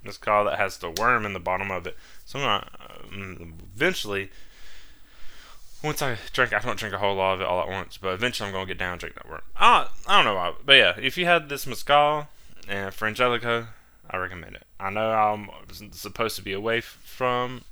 Mezcal 0.04 0.44
that 0.44 0.58
has 0.58 0.78
the 0.78 0.90
worm 0.90 1.26
in 1.26 1.32
the 1.32 1.40
bottom 1.40 1.70
of 1.70 1.86
it. 1.86 1.96
So 2.24 2.38
gonna, 2.38 2.68
eventually 3.74 4.30
once 5.82 6.02
I 6.02 6.16
drink, 6.32 6.52
I 6.52 6.58
don't 6.58 6.78
drink 6.78 6.94
a 6.94 6.98
whole 6.98 7.14
lot 7.14 7.34
of 7.34 7.40
it 7.40 7.46
all 7.46 7.60
at 7.60 7.68
once, 7.68 7.96
but 7.96 8.14
eventually 8.14 8.48
I'm 8.48 8.52
gonna 8.52 8.66
get 8.66 8.78
down 8.78 8.92
and 8.92 9.00
drink 9.00 9.14
that 9.16 9.28
worm. 9.28 9.42
I 9.56 9.88
I 10.06 10.16
don't 10.16 10.24
know 10.24 10.34
why, 10.34 10.52
but 10.64 10.74
yeah, 10.74 10.94
if 11.00 11.16
you 11.16 11.26
had 11.26 11.48
this 11.48 11.66
mezcal 11.66 12.28
and 12.68 12.92
Frangelico, 12.92 13.68
I 14.10 14.16
recommend 14.18 14.56
it. 14.56 14.64
I 14.78 14.90
know 14.90 15.10
I'm 15.10 15.48
supposed 15.92 16.36
to 16.36 16.42
be 16.42 16.52
away 16.52 16.80
from 16.80 17.62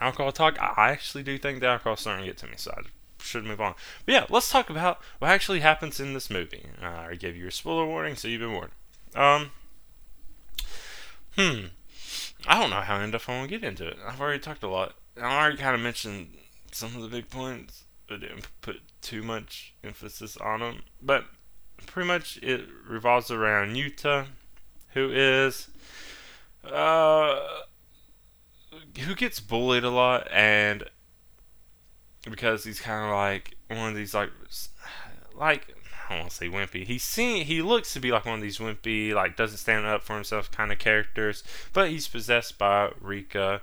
alcohol 0.00 0.32
talk. 0.32 0.56
I 0.60 0.90
actually 0.90 1.22
do 1.22 1.38
think 1.38 1.60
the 1.60 1.66
alcohol's 1.66 2.00
starting 2.00 2.24
to 2.24 2.30
get 2.30 2.38
to 2.38 2.46
me, 2.46 2.54
so 2.56 2.72
I 2.76 2.82
should 3.22 3.44
move 3.44 3.60
on. 3.60 3.74
But 4.06 4.12
yeah, 4.12 4.26
let's 4.28 4.50
talk 4.50 4.70
about 4.70 5.00
what 5.18 5.30
actually 5.30 5.60
happens 5.60 6.00
in 6.00 6.14
this 6.14 6.30
movie. 6.30 6.66
Uh, 6.82 7.06
I 7.10 7.14
gave 7.14 7.36
you 7.36 7.46
a 7.46 7.52
spoiler 7.52 7.86
warning, 7.86 8.14
so 8.16 8.28
you've 8.28 8.40
been 8.40 8.52
warned. 8.52 8.72
Um, 9.14 9.50
hmm, 11.36 11.66
I 12.46 12.60
don't 12.60 12.70
know 12.70 12.80
how 12.80 13.00
in 13.00 13.10
depth 13.10 13.28
I 13.28 13.38
want 13.38 13.50
to 13.50 13.58
get 13.58 13.66
into 13.66 13.86
it. 13.86 13.96
I've 14.06 14.20
already 14.20 14.38
talked 14.38 14.62
a 14.62 14.68
lot. 14.68 14.94
I 15.16 15.40
already 15.40 15.56
kind 15.56 15.74
of 15.74 15.80
mentioned 15.80 16.36
some 16.72 16.94
of 16.94 17.02
the 17.02 17.08
big 17.08 17.28
points, 17.30 17.84
but 18.06 18.20
didn't 18.20 18.46
put 18.60 18.80
too 19.02 19.22
much 19.22 19.74
emphasis 19.82 20.36
on 20.36 20.60
them. 20.60 20.82
But 21.02 21.24
pretty 21.86 22.06
much 22.06 22.38
it 22.42 22.68
revolves 22.86 23.30
around 23.30 23.76
Yuta, 23.76 24.26
who 24.98 25.10
is 25.12 25.68
uh, 26.64 27.38
who 29.00 29.14
gets 29.14 29.40
bullied 29.40 29.84
a 29.84 29.90
lot, 29.90 30.28
and 30.32 30.84
because 32.28 32.64
he's 32.64 32.80
kind 32.80 33.04
of 33.04 33.12
like 33.12 33.56
one 33.68 33.90
of 33.90 33.94
these 33.94 34.14
like 34.14 34.30
like 35.36 35.74
I 36.08 36.14
don't 36.14 36.18
want 36.20 36.30
to 36.30 36.36
say 36.36 36.48
wimpy. 36.48 36.84
He's 36.84 37.04
seen 37.04 37.44
he 37.44 37.62
looks 37.62 37.92
to 37.94 38.00
be 38.00 38.10
like 38.10 38.26
one 38.26 38.36
of 38.36 38.42
these 38.42 38.58
wimpy, 38.58 39.14
like 39.14 39.36
doesn't 39.36 39.58
stand 39.58 39.86
up 39.86 40.02
for 40.02 40.14
himself 40.14 40.50
kind 40.50 40.72
of 40.72 40.78
characters, 40.78 41.44
but 41.72 41.90
he's 41.90 42.08
possessed 42.08 42.58
by 42.58 42.90
Rika, 43.00 43.60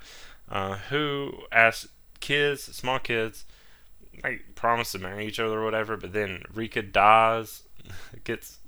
uh, 0.49 0.75
who 0.89 1.33
as 1.51 1.89
kids, 2.21 2.63
small 2.63 2.99
kids, 2.99 3.45
like 4.23 4.55
promise 4.55 4.93
to 4.93 4.99
marry 4.99 5.27
each 5.27 5.39
other 5.39 5.59
or 5.59 5.65
whatever, 5.65 5.97
but 5.97 6.13
then 6.13 6.43
Rika 6.53 6.81
dies, 6.81 7.63
gets 8.23 8.59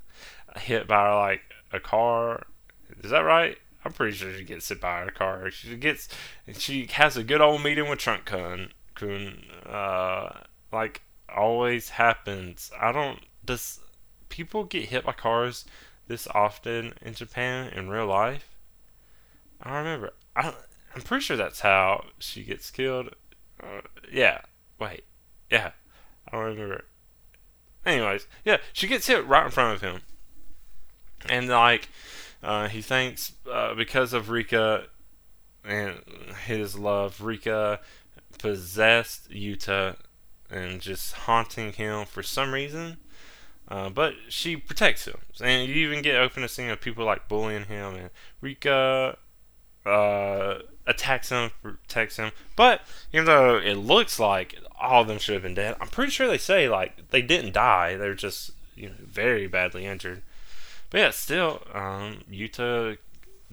hit 0.60 0.88
by 0.88 1.14
like 1.14 1.42
a 1.72 1.80
car. 1.80 2.48
Is 3.04 3.12
that 3.12 3.20
right? 3.20 3.58
I'm 3.86 3.94
pretty 3.94 4.18
sure 4.18 4.34
she 4.34 4.44
gets 4.44 4.68
hit 4.68 4.82
by 4.82 5.04
a 5.04 5.12
car. 5.12 5.50
She 5.52 5.76
gets, 5.76 6.10
she 6.54 6.88
has 6.94 7.16
a 7.16 7.24
good 7.24 7.42
old 7.42 7.64
meeting 7.64 7.90
with 7.90 8.00
Truck 8.00 8.26
Kun. 8.26 8.72
Kun, 8.96 9.44
uh, 9.66 10.42
like 10.72 11.02
always 11.34 11.90
happens. 11.90 12.72
I 12.80 12.92
don't. 12.92 13.20
Does 13.46 13.80
people 14.30 14.64
get 14.64 14.90
hit 14.90 15.06
by 15.06 15.14
cars 15.14 15.66
this 16.08 16.28
often 16.34 16.94
in 17.02 17.14
Japan 17.14 17.72
in 17.74 17.90
real 17.90 18.08
life? 18.08 18.50
I 19.62 19.78
remember. 19.78 20.14
I, 20.36 20.54
I'm 20.96 21.02
pretty 21.02 21.24
sure 21.24 21.38
that's 21.38 21.62
how 21.62 22.06
she 22.20 22.44
gets 22.44 22.72
killed. 22.72 23.16
Uh, 23.62 23.82
yeah. 24.12 24.42
Wait. 24.80 25.04
Yeah. 25.52 25.72
I 26.28 26.32
don't 26.32 26.46
remember. 26.46 26.86
Anyways, 27.86 28.28
yeah, 28.44 28.58
she 28.74 28.88
gets 28.88 29.08
hit 29.08 29.26
right 29.26 29.46
in 29.46 29.52
front 29.52 29.76
of 29.76 29.82
him. 29.82 30.02
And, 31.30 31.48
like, 31.48 31.88
uh, 32.44 32.68
he 32.68 32.82
thanks 32.82 33.34
uh, 33.52 33.74
because 33.74 34.14
of 34.14 34.30
Rika 34.30 34.86
and 35.64 36.02
his 36.46 36.78
love, 36.78 37.22
Rika 37.22 37.80
possessed 38.38 39.30
Yuta 39.32 39.98
and 40.50 40.80
just 40.80 41.14
haunting 41.14 41.74
him 41.74 42.06
for 42.06 42.24
some 42.24 42.54
reason. 42.54 42.98
Uh, 43.70 43.90
but 43.90 44.14
she 44.30 44.56
protects 44.56 45.06
him. 45.06 45.18
And 45.42 45.68
you 45.68 45.76
even 45.76 46.02
get 46.02 46.16
open 46.16 46.42
to 46.42 46.48
scene 46.48 46.70
of 46.70 46.80
people 46.80 47.04
like 47.04 47.28
bullying 47.28 47.66
him. 47.66 47.96
And 47.96 48.10
Rika 48.40 49.18
uh, 49.86 50.60
attacks 50.86 51.30
him, 51.30 51.52
protects 51.62 52.16
him. 52.16 52.32
But 52.56 52.82
even 53.12 53.26
though 53.26 53.58
it 53.58 53.76
looks 53.76 54.20
like 54.20 54.56
all 54.80 55.02
of 55.02 55.08
them 55.08 55.20
should 55.20 55.34
have 55.34 55.44
been 55.44 55.54
dead, 55.54 55.76
I'm 55.82 55.90
pretty 55.90 56.12
sure 56.12 56.28
they 56.28 56.38
say 56.38 56.70
like 56.70 57.10
they 57.10 57.22
didn't 57.22 57.54
die. 57.54 57.98
They're 57.98 58.14
just 58.14 58.52
you 58.76 58.90
know 58.90 58.96
very 59.02 59.48
badly 59.48 59.86
injured. 59.86 60.22
But 60.90 61.00
yeah, 61.00 61.12
still, 61.12 61.62
um, 61.74 62.24
Yuta 62.32 62.98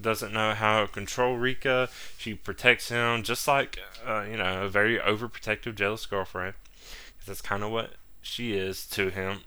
doesn't 0.01 0.33
know 0.33 0.55
how 0.55 0.83
to 0.83 0.93
control 0.93 1.37
Rika. 1.37 1.89
She 2.17 2.35
protects 2.35 2.89
him 2.89 3.23
just 3.23 3.47
like, 3.47 3.79
uh, 4.07 4.25
you 4.29 4.37
know, 4.37 4.65
a 4.65 4.69
very 4.69 4.99
overprotective, 4.99 5.75
jealous 5.75 6.07
girlfriend. 6.07 6.55
Because 7.13 7.27
that's 7.27 7.41
kind 7.41 7.63
of 7.63 7.71
what 7.71 7.93
she 8.23 8.55
is 8.55 8.87
to 8.89 9.11
him. 9.11 9.41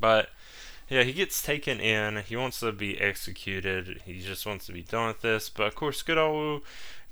But 0.00 0.30
yeah, 0.88 1.02
he 1.02 1.12
gets 1.12 1.42
taken 1.42 1.80
in. 1.80 2.18
He 2.18 2.36
wants 2.36 2.60
to 2.60 2.72
be 2.72 3.00
executed. 3.00 4.02
He 4.04 4.20
just 4.20 4.46
wants 4.46 4.66
to 4.66 4.72
be 4.72 4.82
done 4.82 5.08
with 5.08 5.22
this. 5.22 5.48
But 5.48 5.68
of 5.68 5.74
course, 5.74 6.02
good 6.02 6.18
old 6.18 6.62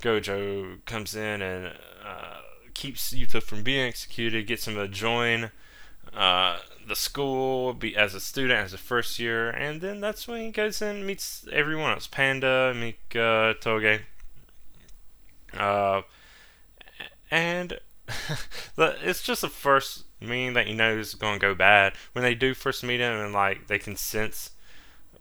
Gojo 0.03 0.85
comes 0.85 1.15
in 1.15 1.43
and 1.43 1.73
uh, 2.05 2.39
keeps 2.75 3.13
Yuta 3.13 3.43
from 3.43 3.63
being 3.63 3.87
executed. 3.87 4.47
Gets 4.47 4.67
him 4.67 4.75
to 4.75 4.89
join 4.89 5.51
uh, 6.15 6.59
the 6.87 6.97
school, 6.97 7.73
be 7.73 7.97
as 7.97 8.15
a 8.15 8.21
student, 8.21 8.59
as 8.59 8.73
a 8.73 8.79
first 8.79 9.19
year, 9.19 9.51
and 9.51 9.81
then 9.81 10.01
that's 10.01 10.27
when 10.27 10.41
he 10.41 10.51
goes 10.51 10.83
and 10.83 11.07
meets 11.07 11.47
everyone 11.53 11.93
else: 11.93 12.07
Panda, 12.07 12.75
Mika, 12.75 13.55
Toge. 13.61 14.01
Uh, 15.57 16.03
and 17.31 17.79
it's 18.79 19.23
just 19.23 19.43
the 19.43 19.49
first 19.49 20.05
meeting 20.21 20.55
that 20.55 20.67
you 20.67 20.75
know 20.75 20.97
is 20.97 21.15
going 21.15 21.35
to 21.35 21.47
go 21.47 21.55
bad. 21.55 21.95
When 22.13 22.23
they 22.23 22.35
do 22.35 22.55
first 22.55 22.83
meet 22.83 23.01
him 23.01 23.13
and 23.13 23.33
like 23.33 23.69
they 23.69 23.79
can 23.79 23.97
sense 23.97 24.51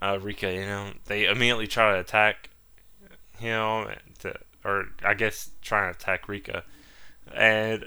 uh, 0.02 0.18
Rika, 0.20 0.52
you 0.52 0.66
know, 0.66 0.92
they 1.06 1.26
immediately 1.26 1.68
try 1.68 1.94
to 1.94 2.00
attack 2.00 2.50
him, 3.38 3.88
to, 4.20 4.34
or 4.66 4.86
I 5.04 5.14
guess 5.14 5.52
trying 5.62 5.94
to 5.94 5.98
attack 5.98 6.28
Rika, 6.28 6.64
and 7.34 7.86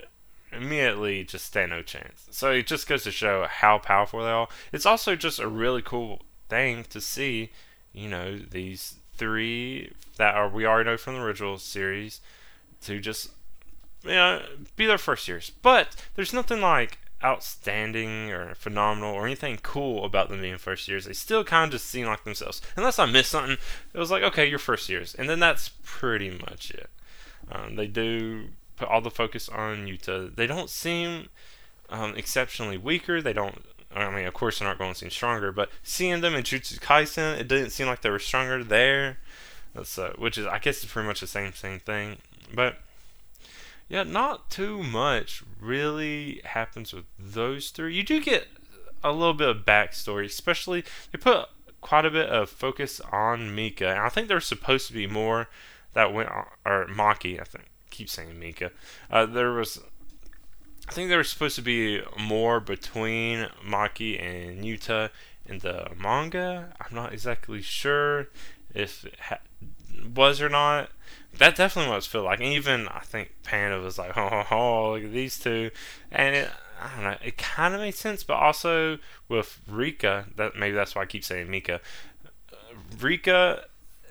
immediately 0.55 1.23
just 1.23 1.45
stand 1.45 1.71
no 1.71 1.81
chance. 1.81 2.27
So 2.31 2.51
it 2.51 2.67
just 2.67 2.87
goes 2.87 3.03
to 3.03 3.11
show 3.11 3.47
how 3.49 3.77
powerful 3.77 4.21
they 4.21 4.29
are. 4.29 4.47
It's 4.71 4.85
also 4.85 5.15
just 5.15 5.39
a 5.39 5.47
really 5.47 5.81
cool 5.81 6.23
thing 6.49 6.85
to 6.89 7.01
see, 7.01 7.51
you 7.93 8.09
know, 8.09 8.37
these 8.37 8.95
three 9.13 9.91
that 10.17 10.35
are 10.35 10.49
we 10.49 10.65
already 10.65 10.89
know 10.89 10.97
from 10.97 11.15
the 11.15 11.21
original 11.21 11.57
series 11.57 12.21
to 12.81 12.99
just 12.99 13.29
you 14.03 14.11
know 14.11 14.41
be 14.75 14.85
their 14.85 14.97
first 14.97 15.27
years. 15.27 15.51
But 15.61 15.95
there's 16.15 16.33
nothing 16.33 16.61
like 16.61 16.99
outstanding 17.23 18.31
or 18.31 18.53
phenomenal 18.55 19.13
or 19.13 19.25
anything 19.25 19.57
cool 19.63 20.05
about 20.05 20.29
them 20.29 20.41
being 20.41 20.57
first 20.57 20.87
years. 20.87 21.05
They 21.05 21.13
still 21.13 21.43
kind 21.43 21.65
of 21.65 21.71
just 21.71 21.89
seem 21.89 22.05
like 22.05 22.23
themselves. 22.23 22.61
Unless 22.75 22.99
I 22.99 23.05
missed 23.05 23.31
something, 23.31 23.57
it 23.93 23.97
was 23.97 24.11
like, 24.11 24.23
okay, 24.23 24.47
you're 24.47 24.59
first 24.59 24.89
years. 24.89 25.15
And 25.15 25.29
then 25.29 25.39
that's 25.39 25.71
pretty 25.83 26.29
much 26.29 26.71
it. 26.71 26.89
Um, 27.51 27.75
they 27.75 27.87
do 27.87 28.49
put 28.75 28.87
all 28.87 29.01
the 29.01 29.11
focus 29.11 29.49
on 29.49 29.87
Yuta. 29.87 30.35
They 30.35 30.47
don't 30.47 30.69
seem 30.69 31.29
um, 31.89 32.15
exceptionally 32.15 32.77
weaker. 32.77 33.21
They 33.21 33.33
don't. 33.33 33.63
I 33.93 34.13
mean, 34.13 34.25
of 34.25 34.33
course, 34.33 34.59
they're 34.59 34.67
not 34.67 34.77
going 34.77 34.93
to 34.93 34.99
seem 34.99 35.09
stronger, 35.09 35.51
but 35.51 35.69
seeing 35.81 36.21
them 36.21 36.35
in 36.35 36.43
Jujutsu 36.43 36.79
Kaisen, 36.79 37.39
it 37.39 37.47
didn't 37.47 37.69
seem 37.69 37.87
like 37.87 38.01
they 38.01 38.09
were 38.09 38.19
stronger 38.19 38.63
there. 38.63 39.19
That's 39.73 39.97
uh, 39.97 40.13
which 40.17 40.37
is, 40.37 40.45
I 40.45 40.59
guess, 40.59 40.83
it's 40.83 40.91
pretty 40.91 41.07
much 41.07 41.21
the 41.21 41.27
same 41.27 41.53
same 41.53 41.79
thing. 41.79 42.17
But 42.53 42.77
yeah, 43.87 44.03
not 44.03 44.49
too 44.49 44.83
much 44.83 45.43
really 45.59 46.41
happens 46.43 46.93
with 46.93 47.05
those 47.19 47.69
three. 47.69 47.95
You 47.95 48.03
do 48.03 48.21
get 48.21 48.47
a 49.03 49.11
little 49.11 49.33
bit 49.33 49.49
of 49.49 49.57
backstory, 49.65 50.25
especially 50.25 50.83
they 51.11 51.17
put 51.17 51.47
quite 51.81 52.05
a 52.05 52.11
bit 52.11 52.29
of 52.29 52.49
focus 52.49 52.99
on 53.11 53.53
Mika, 53.53 53.89
and 53.89 53.99
I 53.99 54.09
think 54.09 54.27
there's 54.27 54.47
supposed 54.47 54.87
to 54.87 54.93
be 54.93 55.07
more 55.07 55.49
that 55.93 56.13
went 56.13 56.29
on, 56.29 56.45
or 56.65 56.87
Maki, 56.87 57.39
I 57.39 57.43
think. 57.43 57.65
Keep 57.97 58.09
saying 58.09 58.39
Mika. 58.39 58.71
Uh, 59.09 59.25
there 59.25 59.51
was, 59.51 59.81
I 60.87 60.91
think 60.91 61.09
there 61.09 61.17
was 61.17 61.29
supposed 61.29 61.55
to 61.55 61.61
be 61.61 62.01
more 62.19 62.59
between 62.59 63.47
Maki 63.65 64.21
and 64.21 64.63
Yuta 64.63 65.09
in 65.45 65.59
the 65.59 65.89
manga. 65.97 66.73
I'm 66.79 66.95
not 66.95 67.13
exactly 67.13 67.61
sure 67.61 68.27
if 68.73 69.05
it 69.05 69.19
ha- 69.19 69.39
was 70.13 70.41
or 70.41 70.49
not 70.49 70.89
that 71.37 71.55
definitely 71.55 71.93
was 71.93 72.05
feel 72.05 72.23
like. 72.23 72.39
And 72.39 72.53
even 72.53 72.87
I 72.87 72.99
think 72.99 73.31
Panda 73.43 73.79
was 73.79 73.97
like, 73.97 74.17
oh, 74.17 74.29
oh, 74.31 74.55
oh 74.55 74.91
look 74.93 75.03
at 75.03 75.11
these 75.11 75.37
two, 75.39 75.71
and 76.11 76.35
it, 76.35 76.49
I 76.81 76.95
don't 76.95 77.03
know, 77.03 77.17
it 77.23 77.37
kind 77.37 77.73
of 77.73 77.81
made 77.81 77.95
sense, 77.95 78.23
but 78.23 78.35
also 78.35 78.99
with 79.29 79.61
Rika, 79.67 80.25
that 80.35 80.55
maybe 80.55 80.75
that's 80.75 80.95
why 80.95 81.03
I 81.03 81.05
keep 81.05 81.23
saying 81.23 81.49
Mika. 81.49 81.81
Rika 82.99 83.65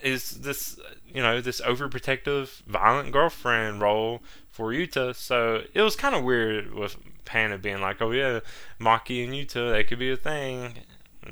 is 0.04 0.30
this, 0.42 0.78
you 1.06 1.22
know, 1.22 1.40
this 1.40 1.60
overprotective, 1.60 2.62
violent 2.62 3.12
girlfriend 3.12 3.80
role 3.80 4.22
for 4.48 4.72
Yuta, 4.72 5.14
so 5.14 5.62
it 5.72 5.82
was 5.82 5.96
kind 5.96 6.14
of 6.14 6.22
weird 6.22 6.74
with 6.74 6.96
Panda 7.24 7.58
being 7.58 7.80
like, 7.80 8.00
oh 8.00 8.12
yeah, 8.12 8.40
Maki 8.80 9.24
and 9.24 9.32
Yuta, 9.32 9.72
they 9.72 9.82
could 9.82 9.98
be 9.98 10.12
a 10.12 10.16
thing, 10.16 10.74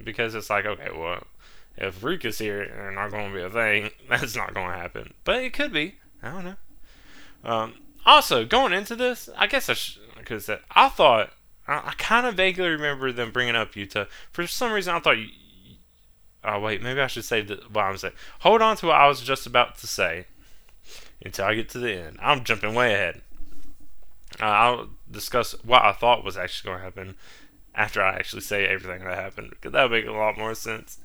because 0.02 0.34
it's 0.34 0.50
like, 0.50 0.66
okay, 0.66 0.88
well 0.92 1.24
if 1.76 2.00
Rika's 2.00 2.38
here 2.38 2.62
and 2.62 2.96
not 2.96 3.10
going 3.10 3.32
to 3.32 3.36
be 3.36 3.42
a 3.42 3.50
thing, 3.50 3.90
that's 4.08 4.36
not 4.36 4.54
going 4.54 4.70
to 4.70 4.76
happen. 4.76 5.14
But 5.24 5.42
it 5.42 5.52
could 5.52 5.72
be. 5.72 5.96
I 6.22 6.30
don't 6.30 6.44
know. 6.44 6.54
Um, 7.44 7.74
also, 8.06 8.44
going 8.44 8.72
into 8.72 8.94
this, 8.94 9.28
I 9.36 9.46
guess 9.46 9.68
I 9.68 9.74
because 10.18 10.44
sh- 10.44 10.62
I 10.70 10.88
thought 10.88 11.32
I, 11.66 11.74
I 11.74 11.94
kind 11.98 12.26
of 12.26 12.34
vaguely 12.34 12.68
remember 12.68 13.10
them 13.12 13.32
bringing 13.32 13.56
up 13.56 13.72
Yuta. 13.74 14.06
For 14.32 14.46
some 14.46 14.72
reason, 14.72 14.94
I 14.94 15.00
thought. 15.00 15.16
Oh 16.44 16.60
wait, 16.60 16.82
maybe 16.82 17.00
I 17.00 17.06
should 17.06 17.24
say 17.24 17.44
what 17.44 17.84
I'm 17.84 17.96
saying. 17.96 18.14
Hold 18.40 18.62
on 18.62 18.76
to 18.78 18.86
what 18.86 18.96
I 18.96 19.06
was 19.06 19.20
just 19.20 19.46
about 19.46 19.78
to 19.78 19.86
say 19.86 20.26
until 21.24 21.44
I 21.44 21.54
get 21.54 21.68
to 21.70 21.78
the 21.78 21.92
end. 21.92 22.18
I'm 22.20 22.44
jumping 22.44 22.74
way 22.74 22.94
ahead. 22.94 23.22
Uh, 24.40 24.46
I'll 24.46 24.88
discuss 25.10 25.52
what 25.64 25.82
I 25.82 25.92
thought 25.92 26.24
was 26.24 26.36
actually 26.36 26.70
going 26.70 26.78
to 26.78 26.84
happen 26.84 27.14
after 27.74 28.02
I 28.02 28.14
actually 28.14 28.42
say 28.42 28.66
everything 28.66 29.04
that 29.04 29.16
happened 29.16 29.50
because 29.50 29.72
that 29.72 29.82
would 29.84 29.92
make 29.92 30.06
a 30.06 30.12
lot 30.12 30.36
more 30.36 30.54
sense. 30.54 30.98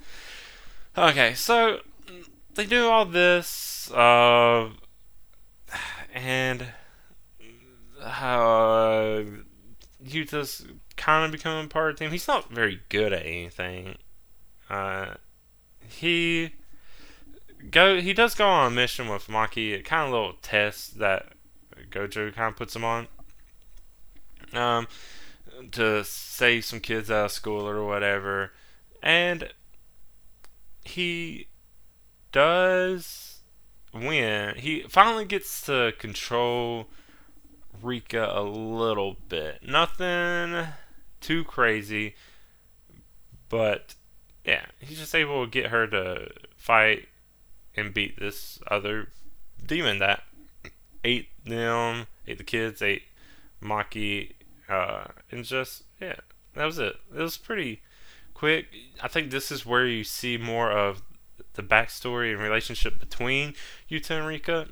Okay, 0.96 1.34
so 1.34 1.80
they 2.54 2.66
do 2.66 2.88
all 2.88 3.04
this, 3.04 3.90
uh, 3.92 4.70
and 6.12 6.66
uh, 8.02 9.22
Yuta's 10.04 10.66
kind 10.96 11.24
of 11.24 11.30
becoming 11.30 11.68
part 11.68 11.90
of 11.90 11.96
the 11.96 12.04
team. 12.04 12.10
He's 12.10 12.26
not 12.26 12.50
very 12.50 12.80
good 12.88 13.12
at 13.12 13.24
anything. 13.24 13.96
Uh, 14.68 15.14
he 15.88 16.54
go 17.70 18.00
he 18.00 18.12
does 18.12 18.34
go 18.34 18.46
on 18.46 18.72
a 18.72 18.74
mission 18.74 19.08
with 19.08 19.26
Maki, 19.26 19.84
kind 19.84 20.06
of 20.06 20.12
little 20.12 20.34
test 20.42 20.98
that 20.98 21.32
Gojo 21.90 22.34
kind 22.34 22.52
of 22.52 22.56
puts 22.56 22.76
him 22.76 22.84
on. 22.84 23.08
Um, 24.52 24.86
to 25.72 26.04
save 26.04 26.64
some 26.64 26.80
kids 26.80 27.10
out 27.10 27.26
of 27.26 27.32
school 27.32 27.68
or 27.68 27.84
whatever, 27.84 28.52
and 29.02 29.52
he 30.84 31.48
does 32.32 33.40
win. 33.92 34.54
He 34.56 34.82
finally 34.88 35.24
gets 35.24 35.62
to 35.66 35.92
control 35.98 36.88
Rika 37.82 38.30
a 38.32 38.42
little 38.42 39.16
bit. 39.28 39.62
Nothing 39.62 40.68
too 41.20 41.44
crazy, 41.44 42.14
but 43.48 43.94
yeah, 44.48 44.64
he's 44.80 44.98
just 44.98 45.14
able 45.14 45.44
to 45.44 45.50
get 45.50 45.66
her 45.66 45.86
to 45.86 46.30
fight 46.56 47.06
and 47.76 47.92
beat 47.92 48.18
this 48.18 48.58
other 48.70 49.08
demon 49.64 49.98
that 49.98 50.22
ate 51.04 51.28
them, 51.44 52.06
ate 52.26 52.38
the 52.38 52.44
kids, 52.44 52.80
ate 52.80 53.02
Maki, 53.62 54.32
uh, 54.66 55.04
and 55.30 55.44
just 55.44 55.82
yeah, 56.00 56.16
that 56.54 56.64
was 56.64 56.78
it. 56.78 56.96
It 57.14 57.20
was 57.20 57.36
pretty 57.36 57.82
quick. 58.32 58.68
I 59.02 59.08
think 59.08 59.30
this 59.30 59.52
is 59.52 59.66
where 59.66 59.84
you 59.84 60.02
see 60.02 60.38
more 60.38 60.70
of 60.70 61.02
the 61.52 61.62
backstory 61.62 62.32
and 62.32 62.40
relationship 62.40 62.98
between 62.98 63.52
Yuta 63.90 64.12
and 64.12 64.26
Rika. 64.26 64.68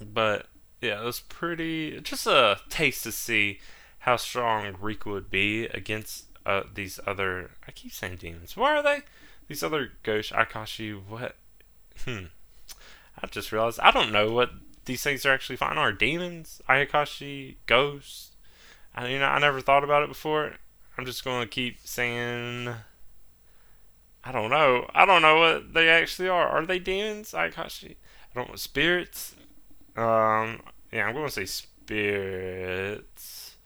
But 0.00 0.46
yeah, 0.80 1.02
it 1.02 1.04
was 1.04 1.20
pretty 1.20 2.00
just 2.00 2.26
a 2.26 2.60
taste 2.70 3.02
to 3.02 3.12
see 3.12 3.60
how 3.98 4.16
strong 4.16 4.76
Rika 4.80 5.10
would 5.10 5.30
be 5.30 5.66
against 5.66 6.24
uh, 6.46 6.62
these 6.72 6.98
other. 7.06 7.50
I 7.66 7.72
keep 7.72 7.92
saying 7.92 8.16
demons. 8.16 8.56
What 8.56 8.76
are 8.76 8.82
they? 8.82 9.00
These 9.48 9.62
other 9.62 9.92
ghosts, 10.02 10.32
Ayakashi. 10.32 10.98
What? 11.06 11.36
Hmm. 12.04 12.26
I 13.22 13.26
just 13.26 13.52
realized 13.52 13.80
I 13.80 13.90
don't 13.90 14.12
know 14.12 14.32
what 14.32 14.50
these 14.84 15.02
things 15.02 15.26
are 15.26 15.32
actually 15.32 15.56
fighting. 15.56 15.78
Are 15.78 15.92
demons? 15.92 16.62
Ayakashi, 16.68 17.56
ghosts? 17.66 18.32
I 18.94 19.08
you 19.08 19.18
know 19.18 19.26
I 19.26 19.40
never 19.40 19.60
thought 19.60 19.84
about 19.84 20.04
it 20.04 20.08
before. 20.08 20.52
I'm 20.96 21.04
just 21.04 21.24
going 21.24 21.42
to 21.42 21.48
keep 21.48 21.78
saying. 21.84 22.68
I 24.24 24.32
don't 24.32 24.50
know. 24.50 24.88
I 24.94 25.06
don't 25.06 25.22
know 25.22 25.38
what 25.38 25.74
they 25.74 25.88
actually 25.88 26.28
are. 26.28 26.48
Are 26.48 26.66
they 26.66 26.80
demons? 26.80 27.32
I 27.32 27.46
actually, 27.46 27.96
I 28.32 28.40
don't 28.40 28.50
know. 28.50 28.56
Spirits? 28.56 29.36
Um, 29.96 30.60
yeah, 30.92 31.06
I'm 31.06 31.14
going 31.14 31.26
to 31.26 31.32
say 31.32 31.46
spirits. 31.46 33.56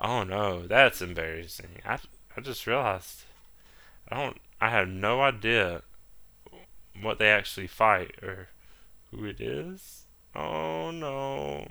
Oh 0.00 0.22
no, 0.22 0.66
that's 0.66 1.02
embarrassing. 1.02 1.80
I, 1.84 1.98
I 2.36 2.40
just 2.40 2.66
realized. 2.66 3.22
I 4.08 4.22
don't. 4.22 4.38
I 4.60 4.70
have 4.70 4.88
no 4.88 5.22
idea 5.22 5.82
what 7.00 7.18
they 7.18 7.28
actually 7.28 7.66
fight 7.66 8.14
or 8.22 8.48
who 9.10 9.24
it 9.24 9.40
is. 9.40 10.04
Oh 10.34 10.90
no. 10.90 11.66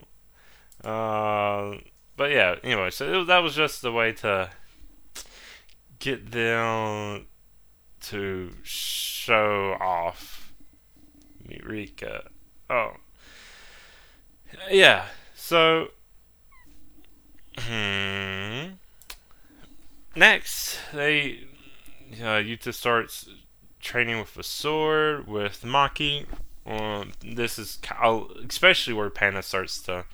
Uh, 0.84 1.78
but 2.18 2.32
yeah. 2.32 2.56
Anyway, 2.64 2.90
so 2.90 3.22
it, 3.22 3.26
that 3.26 3.40
was 3.40 3.56
just 3.56 3.82
the 3.82 3.92
way 3.92 4.12
to 4.14 4.50
get 6.00 6.32
them 6.32 7.28
to 8.02 8.52
show 8.64 9.78
off 9.80 10.54
Rika. 11.64 12.30
Oh, 12.70 12.92
yeah. 14.70 15.06
So, 15.36 15.88
hmm. 17.58 18.74
Next, 20.16 20.80
they 20.94 21.42
uh, 22.14 22.40
Yuta 22.40 22.74
starts 22.74 23.28
training 23.82 24.18
with 24.18 24.38
a 24.38 24.44
sword 24.44 25.28
with 25.28 25.64
Maki. 25.64 26.26
Um, 26.66 27.12
this 27.22 27.60
is 27.60 27.80
especially 28.48 28.94
where 28.94 29.10
Panda 29.10 29.44
starts 29.44 29.82
to 29.84 30.06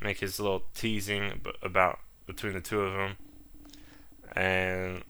make 0.00 0.20
his 0.20 0.40
little 0.40 0.64
teasing 0.74 1.42
about 1.62 1.98
between 2.26 2.54
the 2.54 2.62
two 2.62 2.80
of 2.80 2.94
them, 2.94 3.16
and 4.34 5.02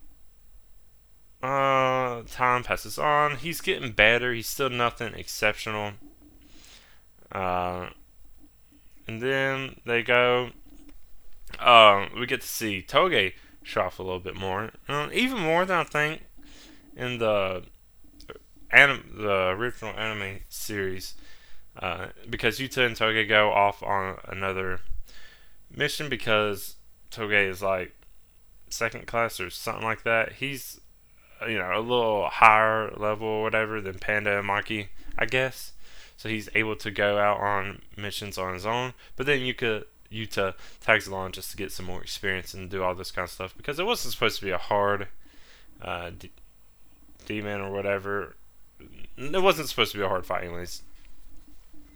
uh, 1.41 2.23
time 2.29 2.63
passes 2.63 2.99
on. 2.99 3.37
He's 3.37 3.61
getting 3.61 3.93
better. 3.93 4.33
He's 4.33 4.49
still 4.49 4.69
nothing 4.69 5.13
exceptional. 5.13 5.93
Uh, 7.31 7.87
and 9.07 9.21
then 9.21 9.79
they 9.85 10.03
go. 10.03 10.49
Um, 11.57 12.09
we 12.19 12.25
get 12.25 12.41
to 12.41 12.47
see 12.47 12.83
Toge 12.85 13.33
off 13.77 13.99
a 13.99 14.03
little 14.03 14.19
bit 14.19 14.35
more, 14.35 14.71
um, 14.87 15.09
even 15.13 15.39
more 15.39 15.65
than 15.65 15.77
I 15.77 15.83
think 15.83 16.23
in 16.95 17.17
the 17.17 17.63
anim- 18.71 19.15
the 19.15 19.49
original 19.49 19.93
anime 19.97 20.39
series, 20.49 21.15
uh, 21.77 22.07
because 22.29 22.59
Yuta 22.59 22.85
and 22.85 22.95
Toge 22.95 23.27
go 23.27 23.51
off 23.51 23.81
on 23.81 24.17
another 24.25 24.79
mission 25.71 26.09
because 26.09 26.75
Toge 27.11 27.49
is 27.49 27.61
like 27.61 27.93
second 28.69 29.07
class 29.07 29.39
or 29.39 29.49
something 29.49 29.83
like 29.83 30.03
that. 30.03 30.33
He's 30.33 30.79
you 31.47 31.57
know 31.57 31.71
a 31.73 31.79
little 31.79 32.29
higher 32.29 32.91
level 32.97 33.27
or 33.27 33.43
whatever 33.43 33.81
than 33.81 33.99
Panda 33.99 34.39
and 34.39 34.47
Maki, 34.47 34.87
I 35.17 35.25
guess. 35.25 35.73
So 36.15 36.29
he's 36.29 36.49
able 36.55 36.75
to 36.77 36.91
go 36.91 37.17
out 37.17 37.39
on 37.39 37.81
missions 37.97 38.37
on 38.37 38.53
his 38.53 38.65
own. 38.65 38.93
But 39.15 39.25
then 39.25 39.41
you 39.41 39.53
Yuta 40.13 40.53
tags 40.79 41.07
along 41.07 41.31
just 41.31 41.51
to 41.51 41.57
get 41.57 41.71
some 41.71 41.85
more 41.85 42.01
experience 42.01 42.53
and 42.53 42.69
do 42.69 42.83
all 42.83 42.95
this 42.95 43.11
kind 43.11 43.23
of 43.23 43.31
stuff 43.31 43.55
because 43.57 43.79
it 43.79 43.85
wasn't 43.85 44.13
supposed 44.13 44.39
to 44.39 44.45
be 44.45 44.51
a 44.51 44.57
hard 44.57 45.07
uh, 45.81 46.11
d- 46.17 46.31
demon 47.25 47.61
or 47.61 47.71
whatever. 47.71 48.35
It 49.17 49.41
wasn't 49.41 49.69
supposed 49.69 49.91
to 49.93 49.97
be 49.97 50.03
a 50.03 50.09
hard 50.09 50.25
fight, 50.25 50.43
anyways. 50.43 50.81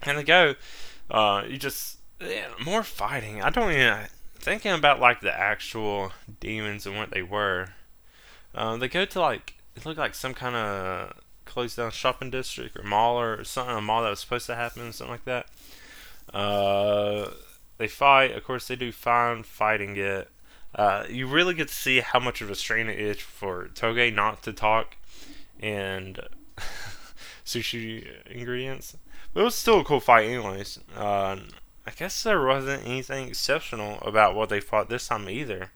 And 0.03 0.17
they 0.17 0.23
go, 0.23 0.55
uh, 1.09 1.43
you 1.47 1.57
just 1.57 1.97
yeah, 2.19 2.47
more 2.63 2.83
fighting. 2.83 3.41
I 3.41 3.49
don't 3.49 3.71
even 3.71 4.07
thinking 4.35 4.71
about 4.71 4.99
like 4.99 5.21
the 5.21 5.37
actual 5.37 6.11
demons 6.39 6.85
and 6.85 6.95
what 6.95 7.11
they 7.11 7.21
were. 7.21 7.69
Uh, 8.55 8.77
they 8.77 8.87
go 8.87 9.05
to 9.05 9.19
like 9.19 9.55
it 9.75 9.85
looked 9.85 9.99
like 9.99 10.15
some 10.15 10.33
kind 10.33 10.55
of 10.55 11.13
closed 11.45 11.77
down 11.77 11.91
shopping 11.91 12.29
district 12.29 12.77
or 12.77 12.83
mall 12.83 13.19
or 13.19 13.43
something, 13.43 13.75
a 13.75 13.81
mall 13.81 14.03
that 14.03 14.09
was 14.09 14.19
supposed 14.19 14.47
to 14.47 14.55
happen, 14.55 14.91
something 14.91 15.11
like 15.11 15.25
that. 15.25 15.47
Uh, 16.33 17.29
they 17.77 17.87
fight. 17.87 18.31
Of 18.31 18.43
course, 18.43 18.67
they 18.67 18.75
do 18.75 18.91
fine 18.91 19.43
fighting 19.43 19.95
it. 19.97 20.29
Uh, 20.75 21.05
you 21.09 21.27
really 21.27 21.53
get 21.53 21.69
to 21.69 21.73
see 21.73 21.99
how 22.01 22.19
much 22.19 22.41
of 22.41 22.49
a 22.49 22.55
strain 22.55 22.87
it 22.87 22.99
is 22.99 23.17
for 23.17 23.69
Toge 23.73 24.13
not 24.13 24.43
to 24.43 24.53
talk 24.53 24.97
and 25.59 26.19
sushi 27.45 28.07
ingredients. 28.27 28.95
But 29.33 29.41
it 29.41 29.43
was 29.45 29.55
still 29.55 29.79
a 29.79 29.83
cool 29.83 29.99
fight, 29.99 30.25
anyways. 30.25 30.79
Uh, 30.95 31.37
I 31.85 31.91
guess 31.91 32.21
there 32.23 32.45
wasn't 32.45 32.85
anything 32.85 33.29
exceptional 33.29 33.99
about 34.01 34.35
what 34.35 34.49
they 34.49 34.59
fought 34.59 34.89
this 34.89 35.07
time 35.07 35.29
either. 35.29 35.71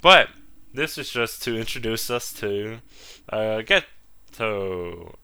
But 0.00 0.28
this 0.72 0.96
is 0.96 1.10
just 1.10 1.42
to 1.42 1.56
introduce 1.56 2.10
us 2.10 2.32
to 2.34 2.78
uh, 3.30 3.62
Geto, 3.62 5.14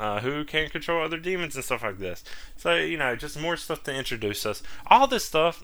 uh, 0.00 0.20
who 0.20 0.44
can 0.46 0.70
control 0.70 1.04
other 1.04 1.18
demons 1.18 1.54
and 1.54 1.62
stuff 1.64 1.82
like 1.82 1.98
this. 1.98 2.24
So, 2.56 2.74
you 2.74 2.96
know, 2.96 3.14
just 3.14 3.38
more 3.38 3.56
stuff 3.58 3.82
to 3.84 3.94
introduce 3.94 4.46
us. 4.46 4.62
All 4.86 5.06
this 5.06 5.26
stuff, 5.26 5.62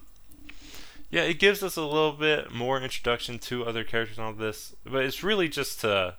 yeah, 1.09 1.23
it 1.23 1.39
gives 1.39 1.63
us 1.63 1.75
a 1.75 1.81
little 1.81 2.11
bit 2.11 2.53
more 2.53 2.79
introduction 2.79 3.39
to 3.39 3.65
other 3.65 3.83
characters 3.83 4.19
and 4.19 4.27
all 4.27 4.33
this, 4.33 4.75
but 4.85 5.03
it's 5.03 5.23
really 5.23 5.49
just 5.49 5.81
to, 5.81 6.17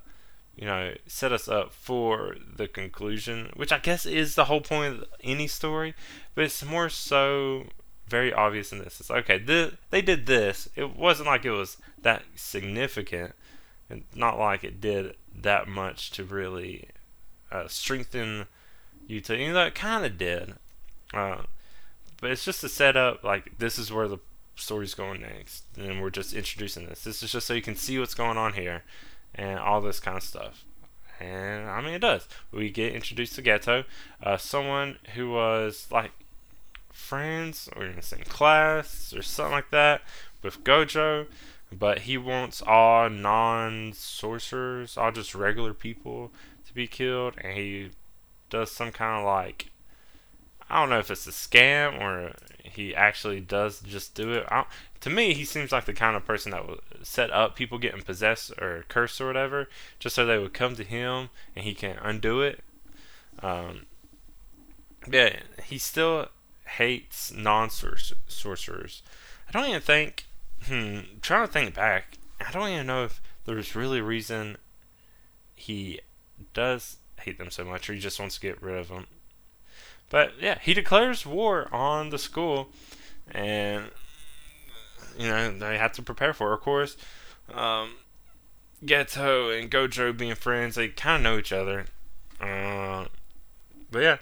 you 0.56 0.66
know, 0.66 0.94
set 1.06 1.30
us 1.30 1.46
up 1.46 1.72
for 1.72 2.34
the 2.56 2.66
conclusion, 2.66 3.52
which 3.54 3.70
I 3.70 3.78
guess 3.78 4.04
is 4.04 4.34
the 4.34 4.46
whole 4.46 4.62
point 4.62 4.94
of 4.94 5.04
any 5.22 5.46
story, 5.46 5.94
but 6.34 6.42
it's 6.42 6.64
more 6.64 6.88
so 6.88 7.66
very 8.08 8.32
obvious 8.32 8.72
in 8.72 8.80
this. 8.80 8.98
It's 8.98 9.12
okay, 9.12 9.38
th- 9.38 9.74
they 9.90 10.02
did 10.02 10.26
this. 10.26 10.68
It 10.74 10.96
wasn't 10.96 11.28
like 11.28 11.44
it 11.44 11.52
was 11.52 11.76
that 12.02 12.24
significant, 12.34 13.34
and 13.88 14.02
not 14.12 14.40
like 14.40 14.64
it 14.64 14.80
did 14.80 15.14
that 15.40 15.68
much 15.68 16.10
to 16.12 16.24
really 16.24 16.88
uh, 17.50 17.68
strengthen 17.68 18.46
you 19.06 19.20
to 19.22 19.36
you 19.36 19.52
know 19.52 19.66
it 19.66 19.74
kind 19.74 20.04
of 20.04 20.18
did. 20.18 20.54
Uh, 21.12 21.38
but 22.20 22.30
it's 22.30 22.44
just 22.44 22.64
a 22.64 22.68
setup, 22.68 23.22
like 23.22 23.58
this 23.58 23.78
is 23.78 23.92
where 23.92 24.08
the 24.08 24.18
story's 24.56 24.94
going 24.94 25.20
next 25.20 25.64
and 25.76 26.02
we're 26.02 26.10
just 26.10 26.34
introducing 26.34 26.86
this. 26.86 27.04
This 27.04 27.22
is 27.22 27.32
just 27.32 27.46
so 27.46 27.54
you 27.54 27.62
can 27.62 27.76
see 27.76 27.98
what's 27.98 28.14
going 28.14 28.36
on 28.36 28.54
here 28.54 28.82
and 29.34 29.58
all 29.58 29.80
this 29.80 30.00
kind 30.00 30.16
of 30.16 30.22
stuff. 30.22 30.64
And 31.20 31.68
I 31.68 31.80
mean 31.80 31.94
it 31.94 32.00
does. 32.00 32.28
We 32.52 32.70
get 32.70 32.94
introduced 32.94 33.36
to 33.36 33.42
Geto 33.42 33.84
uh, 34.22 34.36
someone 34.36 34.98
who 35.14 35.30
was 35.30 35.86
like 35.90 36.12
friends 36.92 37.68
or 37.76 37.84
in 37.84 37.96
the 37.96 38.02
same 38.02 38.24
class 38.24 39.14
or 39.16 39.22
something 39.22 39.52
like 39.52 39.70
that 39.70 40.02
with 40.42 40.64
Gojo 40.64 41.26
but 41.70 42.00
he 42.00 42.16
wants 42.16 42.62
all 42.62 43.10
non 43.10 43.92
sorcerers, 43.92 44.96
all 44.96 45.12
just 45.12 45.34
regular 45.34 45.74
people 45.74 46.32
be 46.78 46.86
killed, 46.86 47.34
and 47.42 47.56
he 47.56 47.90
does 48.50 48.70
some 48.70 48.92
kind 48.92 49.20
of 49.20 49.26
like 49.26 49.70
I 50.70 50.80
don't 50.80 50.90
know 50.90 50.98
if 50.98 51.10
it's 51.10 51.26
a 51.26 51.30
scam 51.30 52.00
or 52.00 52.32
he 52.62 52.94
actually 52.94 53.40
does 53.40 53.80
just 53.80 54.14
do 54.14 54.32
it. 54.32 54.46
to 55.00 55.10
me, 55.10 55.32
he 55.32 55.44
seems 55.44 55.72
like 55.72 55.86
the 55.86 55.94
kind 55.94 56.16
of 56.16 56.26
person 56.26 56.52
that 56.52 56.68
would 56.68 56.80
set 57.02 57.30
up 57.30 57.56
people 57.56 57.78
getting 57.78 58.02
possessed 58.02 58.52
or 58.60 58.84
cursed 58.88 59.20
or 59.20 59.26
whatever, 59.26 59.68
just 59.98 60.14
so 60.14 60.26
they 60.26 60.38
would 60.38 60.52
come 60.52 60.74
to 60.76 60.84
him 60.84 61.30
and 61.56 61.64
he 61.64 61.74
can 61.74 61.96
undo 62.02 62.42
it. 62.42 62.62
Um, 63.42 63.86
yeah, 65.10 65.40
he 65.64 65.78
still 65.78 66.28
hates 66.66 67.32
non 67.32 67.70
sorcerers. 67.70 69.02
I 69.48 69.52
don't 69.52 69.68
even 69.68 69.80
think 69.80 70.26
Hmm, 70.66 71.00
trying 71.22 71.46
to 71.46 71.52
think 71.52 71.74
back, 71.74 72.18
I 72.40 72.50
don't 72.50 72.68
even 72.68 72.86
know 72.86 73.04
if 73.04 73.22
there's 73.44 73.74
really 73.74 74.00
a 74.00 74.04
reason 74.04 74.56
he 75.54 76.00
does 76.54 76.98
hate 77.20 77.38
them 77.38 77.50
so 77.50 77.64
much, 77.64 77.88
or 77.88 77.94
he 77.94 78.00
just 78.00 78.20
wants 78.20 78.36
to 78.36 78.40
get 78.40 78.62
rid 78.62 78.78
of 78.78 78.88
them. 78.88 79.06
But 80.10 80.34
yeah, 80.40 80.58
he 80.60 80.74
declares 80.74 81.26
war 81.26 81.72
on 81.72 82.10
the 82.10 82.18
school, 82.18 82.70
and 83.30 83.90
you 85.18 85.28
know 85.28 85.56
they 85.58 85.78
have 85.78 85.92
to 85.92 86.02
prepare 86.02 86.32
for. 86.32 86.50
It. 86.50 86.54
Of 86.54 86.60
course, 86.60 86.96
um, 87.52 87.96
Geto 88.84 89.58
and 89.58 89.70
Gojo 89.70 90.16
being 90.16 90.34
friends, 90.34 90.76
they 90.76 90.88
kind 90.88 91.16
of 91.26 91.32
know 91.32 91.38
each 91.38 91.52
other. 91.52 91.86
Uh, 92.40 93.06
but 93.90 94.02
yeah, 94.02 94.16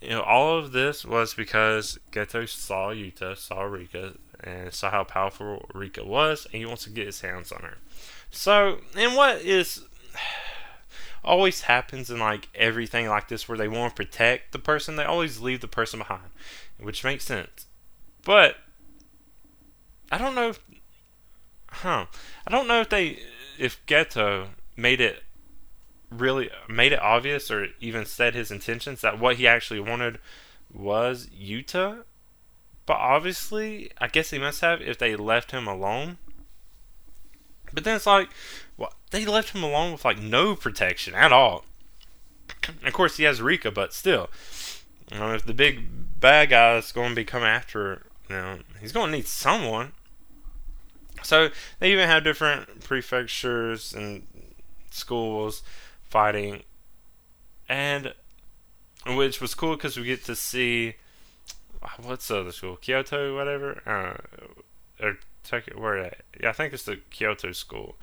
you 0.00 0.10
know, 0.10 0.22
all 0.22 0.58
of 0.58 0.72
this 0.72 1.04
was 1.04 1.34
because 1.34 1.98
Geto 2.12 2.48
saw 2.48 2.90
Yuta, 2.90 3.36
saw 3.36 3.62
Rika, 3.62 4.14
and 4.40 4.72
saw 4.72 4.90
how 4.90 5.04
powerful 5.04 5.68
Rika 5.74 6.04
was, 6.04 6.44
and 6.46 6.54
he 6.54 6.66
wants 6.66 6.84
to 6.84 6.90
get 6.90 7.06
his 7.06 7.20
hands 7.20 7.52
on 7.52 7.62
her. 7.62 7.78
So, 8.30 8.80
and 8.96 9.16
what 9.16 9.40
is 9.40 9.84
always 11.26 11.62
happens 11.62 12.10
in 12.10 12.18
like 12.18 12.48
everything 12.54 13.08
like 13.08 13.28
this 13.28 13.48
where 13.48 13.58
they 13.58 13.68
want 13.68 13.94
to 13.94 14.02
protect 14.02 14.52
the 14.52 14.58
person, 14.58 14.96
they 14.96 15.04
always 15.04 15.40
leave 15.40 15.60
the 15.60 15.68
person 15.68 15.98
behind, 15.98 16.30
which 16.78 17.04
makes 17.04 17.24
sense. 17.24 17.66
But 18.24 18.56
I 20.10 20.18
don't 20.18 20.34
know 20.34 20.50
if, 20.50 20.60
huh? 21.68 22.06
I 22.46 22.50
don't 22.50 22.68
know 22.68 22.80
if 22.80 22.88
they, 22.88 23.18
if 23.58 23.84
Geto 23.86 24.48
made 24.76 25.00
it 25.00 25.22
really 26.08 26.48
made 26.68 26.92
it 26.92 27.00
obvious 27.00 27.50
or 27.50 27.66
even 27.80 28.06
said 28.06 28.32
his 28.32 28.52
intentions 28.52 29.00
that 29.00 29.18
what 29.18 29.36
he 29.36 29.46
actually 29.46 29.80
wanted 29.80 30.20
was 30.72 31.26
Yuta 31.26 32.04
but 32.86 32.98
obviously, 32.98 33.90
I 33.98 34.06
guess 34.06 34.30
he 34.30 34.38
must 34.38 34.60
have 34.60 34.80
if 34.80 34.96
they 34.96 35.16
left 35.16 35.50
him 35.50 35.66
alone. 35.66 36.18
But 37.72 37.82
then 37.82 37.96
it's 37.96 38.06
like, 38.06 38.28
well, 38.76 38.92
they 39.10 39.24
left 39.24 39.50
him 39.50 39.62
alone 39.62 39.92
with 39.92 40.04
like 40.04 40.20
no 40.20 40.54
protection 40.54 41.14
at 41.14 41.32
all. 41.32 41.64
of 42.84 42.92
course, 42.92 43.16
he 43.16 43.24
has 43.24 43.40
Rika, 43.40 43.70
but 43.70 43.92
still, 43.92 44.30
you 45.10 45.18
know, 45.18 45.34
if 45.34 45.44
the 45.44 45.54
big 45.54 46.20
bad 46.20 46.50
guy 46.50 46.76
is 46.76 46.92
going 46.92 47.10
to 47.10 47.16
be 47.16 47.24
coming 47.24 47.48
after, 47.48 48.06
you 48.28 48.36
know, 48.36 48.58
he's 48.80 48.92
going 48.92 49.10
to 49.10 49.16
need 49.16 49.26
someone. 49.26 49.92
So 51.22 51.48
they 51.80 51.92
even 51.92 52.08
have 52.08 52.24
different 52.24 52.84
prefectures 52.84 53.94
and 53.94 54.26
schools 54.90 55.62
fighting, 56.04 56.62
and 57.68 58.14
which 59.06 59.40
was 59.40 59.54
cool 59.54 59.76
because 59.76 59.96
we 59.96 60.04
get 60.04 60.24
to 60.24 60.36
see 60.36 60.94
what's 62.02 62.28
the 62.28 62.40
other 62.40 62.52
school? 62.52 62.76
Kyoto, 62.76 63.36
whatever. 63.36 63.82
Uh, 63.86 65.04
or 65.04 65.18
Tokyo, 65.44 65.80
where? 65.80 66.16
Yeah, 66.40 66.50
I 66.50 66.52
think 66.52 66.72
it's 66.72 66.84
the 66.84 67.00
Kyoto 67.10 67.52
school. 67.52 67.96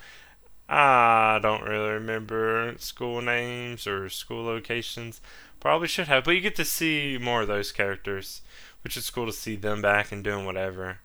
I 0.76 1.40
don't 1.40 1.62
really 1.62 1.90
remember 1.90 2.74
school 2.80 3.22
names 3.22 3.86
or 3.86 4.10
school 4.10 4.44
locations. 4.44 5.22
Probably 5.60 5.88
should 5.88 6.08
have, 6.08 6.24
but 6.24 6.32
you 6.32 6.42
get 6.42 6.56
to 6.56 6.66
see 6.66 7.20
more 7.22 7.44
of 7.44 7.48
those 7.48 7.72
characters, 7.72 8.42
which 8.84 8.98
is 8.98 9.10
cool 9.12 9.28
to 9.28 9.32
see 9.32 9.56
them 9.56 9.82
back 9.82 10.12
and 10.12 10.24
doing 10.24 10.46
whatever. 10.46 10.98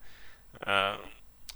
Uh, 0.67 0.97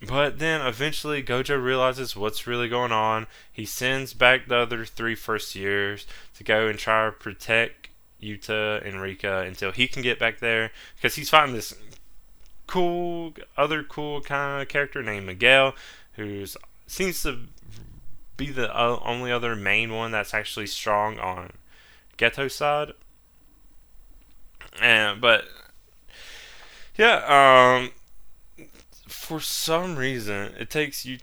but 0.07 0.39
then 0.39 0.61
eventually 0.61 1.23
Gojo 1.23 1.63
realizes 1.63 2.15
what's 2.15 2.47
really 2.47 2.69
going 2.69 2.93
on. 2.93 3.29
He 3.51 3.65
sends 3.65 4.13
back 4.13 4.47
the 4.47 4.57
other 4.57 4.85
three 4.85 5.15
first 5.15 5.55
years 5.55 6.07
to 6.37 6.45
go 6.45 6.67
and 6.67 6.79
try 6.79 7.07
to 7.07 7.13
protect 7.13 7.89
Yuta 8.23 8.87
and 8.87 9.01
Rika 9.01 9.39
until 9.39 9.73
he 9.73 9.89
can 9.89 10.03
get 10.03 10.19
back 10.19 10.41
there 10.41 10.71
because 10.97 11.15
he's 11.15 11.31
fighting 11.31 11.55
this 11.55 11.75
cool 12.67 13.33
other 13.57 13.83
cool 13.83 14.21
kind 14.21 14.63
of 14.63 14.69
character 14.69 15.03
named 15.03 15.27
Miguel 15.27 15.75
who 16.13 16.45
seems 16.87 17.23
to 17.23 17.39
be 18.47 18.53
the 18.53 18.73
only 18.75 19.31
other 19.31 19.55
main 19.55 19.93
one 19.93 20.11
that's 20.11 20.35
actually 20.35 20.67
strong 20.67 21.19
on 21.19 21.53
Geto 22.19 22.51
side. 22.51 22.93
And 24.81 25.21
but 25.21 25.45
yeah, 26.97 27.81
um 27.81 27.91
for 29.13 29.41
some 29.41 29.97
reason, 29.97 30.55
it 30.59 30.71
takes 30.71 31.05
you. 31.05 31.19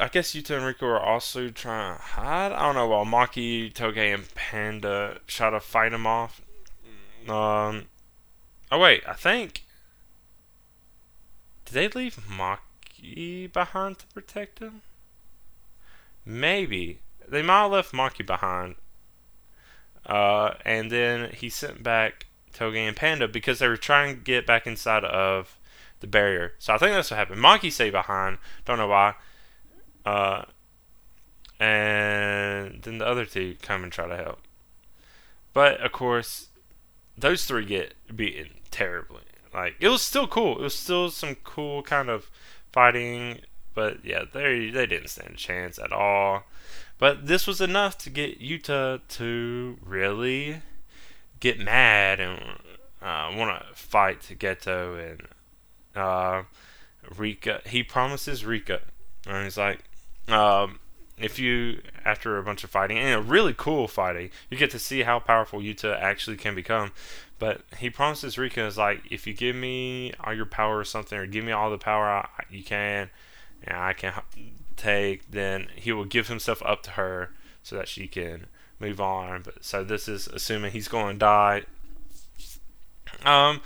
I 0.00 0.08
guess 0.08 0.32
Yuta 0.32 0.56
and 0.56 0.64
Rika 0.64 0.86
are 0.86 1.00
also 1.00 1.48
trying 1.50 1.96
to 1.96 2.02
hide. 2.02 2.52
I 2.52 2.66
don't 2.66 2.74
know. 2.74 2.86
While 2.86 3.04
Maki, 3.04 3.72
Toge, 3.72 4.14
and 4.14 4.32
Panda 4.34 5.18
try 5.26 5.50
to 5.50 5.60
fight 5.60 5.92
him 5.92 6.06
off. 6.06 6.40
Um. 7.28 7.86
Oh 8.70 8.78
wait, 8.78 9.02
I 9.06 9.12
think. 9.14 9.64
Did 11.64 11.74
they 11.74 11.88
leave 11.88 12.16
Maki 12.28 13.52
behind 13.52 13.98
to 13.98 14.06
protect 14.06 14.60
him? 14.60 14.82
Maybe 16.28 17.00
they 17.26 17.40
might 17.40 17.62
have 17.62 17.70
left 17.70 17.92
Maki 17.92 18.24
behind. 18.24 18.74
Uh, 20.04 20.52
and 20.62 20.92
then 20.92 21.30
he 21.32 21.48
sent 21.48 21.82
back 21.82 22.26
Toge 22.52 22.76
and 22.76 22.94
Panda 22.94 23.26
because 23.26 23.60
they 23.60 23.68
were 23.68 23.78
trying 23.78 24.16
to 24.16 24.20
get 24.20 24.46
back 24.46 24.66
inside 24.66 25.04
of 25.04 25.58
the 26.00 26.06
barrier. 26.06 26.52
So 26.58 26.74
I 26.74 26.78
think 26.78 26.92
that's 26.92 27.10
what 27.10 27.16
happened. 27.16 27.40
Maki 27.40 27.72
stayed 27.72 27.92
behind. 27.92 28.36
Don't 28.66 28.76
know 28.76 28.88
why. 28.88 29.14
Uh, 30.04 30.42
and 31.58 32.82
then 32.82 32.98
the 32.98 33.06
other 33.06 33.24
two 33.24 33.56
come 33.62 33.82
and 33.82 33.90
try 33.90 34.06
to 34.06 34.16
help. 34.16 34.40
But 35.54 35.80
of 35.80 35.92
course, 35.92 36.48
those 37.16 37.46
three 37.46 37.64
get 37.64 37.94
beaten 38.14 38.50
terribly. 38.70 39.22
Like 39.54 39.76
it 39.80 39.88
was 39.88 40.02
still 40.02 40.28
cool. 40.28 40.58
It 40.58 40.62
was 40.62 40.74
still 40.74 41.10
some 41.10 41.36
cool 41.36 41.82
kind 41.82 42.10
of 42.10 42.30
fighting. 42.70 43.40
But 43.74 44.04
yeah, 44.04 44.24
they 44.32 44.70
they 44.70 44.86
didn't 44.86 45.08
stand 45.08 45.34
a 45.34 45.36
chance 45.36 45.78
at 45.78 45.92
all. 45.92 46.44
But 46.98 47.26
this 47.26 47.46
was 47.46 47.60
enough 47.60 47.96
to 47.98 48.10
get 48.10 48.40
Yuta 48.40 49.00
to 49.08 49.78
really 49.84 50.62
get 51.38 51.60
mad 51.60 52.18
and 52.18 52.40
uh, 53.00 53.32
want 53.36 53.60
to 53.60 53.74
fight 53.74 54.20
Geto 54.38 54.98
and 55.10 55.22
uh, 55.94 56.42
Rika. 57.16 57.62
He 57.66 57.82
promises 57.82 58.44
Rika, 58.44 58.80
and 59.26 59.44
he's 59.44 59.56
like, 59.56 59.84
um, 60.26 60.80
if 61.16 61.38
you 61.38 61.80
after 62.04 62.38
a 62.38 62.42
bunch 62.42 62.64
of 62.64 62.70
fighting 62.70 62.98
and 62.98 63.14
a 63.14 63.22
really 63.22 63.54
cool 63.56 63.86
fighting, 63.86 64.30
you 64.50 64.56
get 64.56 64.70
to 64.70 64.78
see 64.78 65.02
how 65.02 65.20
powerful 65.20 65.60
Yuta 65.60 65.98
actually 66.00 66.36
can 66.36 66.54
become. 66.54 66.92
But 67.38 67.62
he 67.78 67.88
promises 67.90 68.36
Rika 68.36 68.64
is 68.64 68.76
like, 68.76 69.02
if 69.10 69.26
you 69.26 69.32
give 69.32 69.54
me 69.54 70.12
all 70.18 70.34
your 70.34 70.46
power 70.46 70.78
or 70.78 70.84
something, 70.84 71.16
or 71.16 71.26
give 71.26 71.44
me 71.44 71.52
all 71.52 71.70
the 71.70 71.78
power 71.78 72.06
I, 72.06 72.28
you 72.50 72.64
can, 72.64 73.10
and 73.64 73.76
I 73.76 73.92
can 73.92 74.12
take, 74.76 75.30
then 75.30 75.68
he 75.74 75.92
will 75.92 76.04
give 76.04 76.28
himself 76.28 76.62
up 76.64 76.82
to 76.84 76.90
her 76.92 77.32
so 77.62 77.76
that 77.76 77.88
she 77.88 78.06
can 78.08 78.46
move 78.78 79.00
on. 79.00 79.42
But 79.42 79.64
so 79.64 79.84
this 79.84 80.08
is 80.08 80.26
assuming 80.28 80.72
he's 80.72 80.88
going 80.88 81.16
to 81.16 81.18
die. 81.18 81.62
Um, 83.24 83.60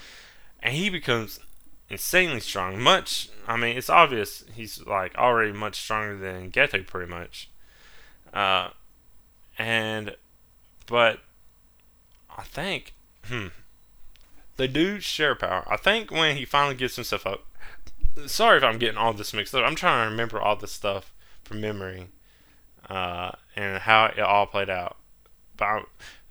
and 0.63 0.75
he 0.75 0.91
becomes 0.91 1.41
insanely 1.89 2.41
strong. 2.41 2.81
Much, 2.81 3.29
I 3.47 3.57
mean, 3.57 3.77
it's 3.77 3.91
obvious 3.91 4.45
he's 4.55 4.85
like 4.87 5.17
already 5.17 5.53
much 5.53 5.81
stronger 5.81 6.17
than 6.17 6.51
Geto, 6.51 6.87
pretty 6.87 7.11
much. 7.11 7.51
Uh, 8.33 8.71
and, 9.59 10.17
but 10.87 11.21
I 12.37 12.43
think, 12.45 12.95
hmm, 13.25 13.49
they 14.57 14.67
do 14.67 15.01
share 15.01 15.35
power. 15.35 15.65
I 15.71 15.77
think 15.77 16.11
when 16.11 16.37
he 16.37 16.45
finally 16.45 16.75
gives 16.75 16.97
himself 16.97 17.27
up. 17.27 17.45
Sorry 18.27 18.59
if 18.59 18.65
I'm 18.65 18.79
getting 18.79 18.99
all 18.99 19.13
this 19.13 19.33
mixed 19.33 19.55
up. 19.55 19.65
I'm 19.65 19.75
trying 19.75 20.07
to 20.07 20.11
remember 20.11 20.41
all 20.41 20.57
this 20.57 20.73
stuff 20.73 21.15
from 21.45 21.61
memory, 21.61 22.09
uh, 22.89 23.33
and 23.57 23.79
how 23.79 24.07
it 24.07 24.21
all 24.21 24.47
played 24.47 24.71
out. 24.71 24.97
But 25.57 25.65
I, 25.65 25.83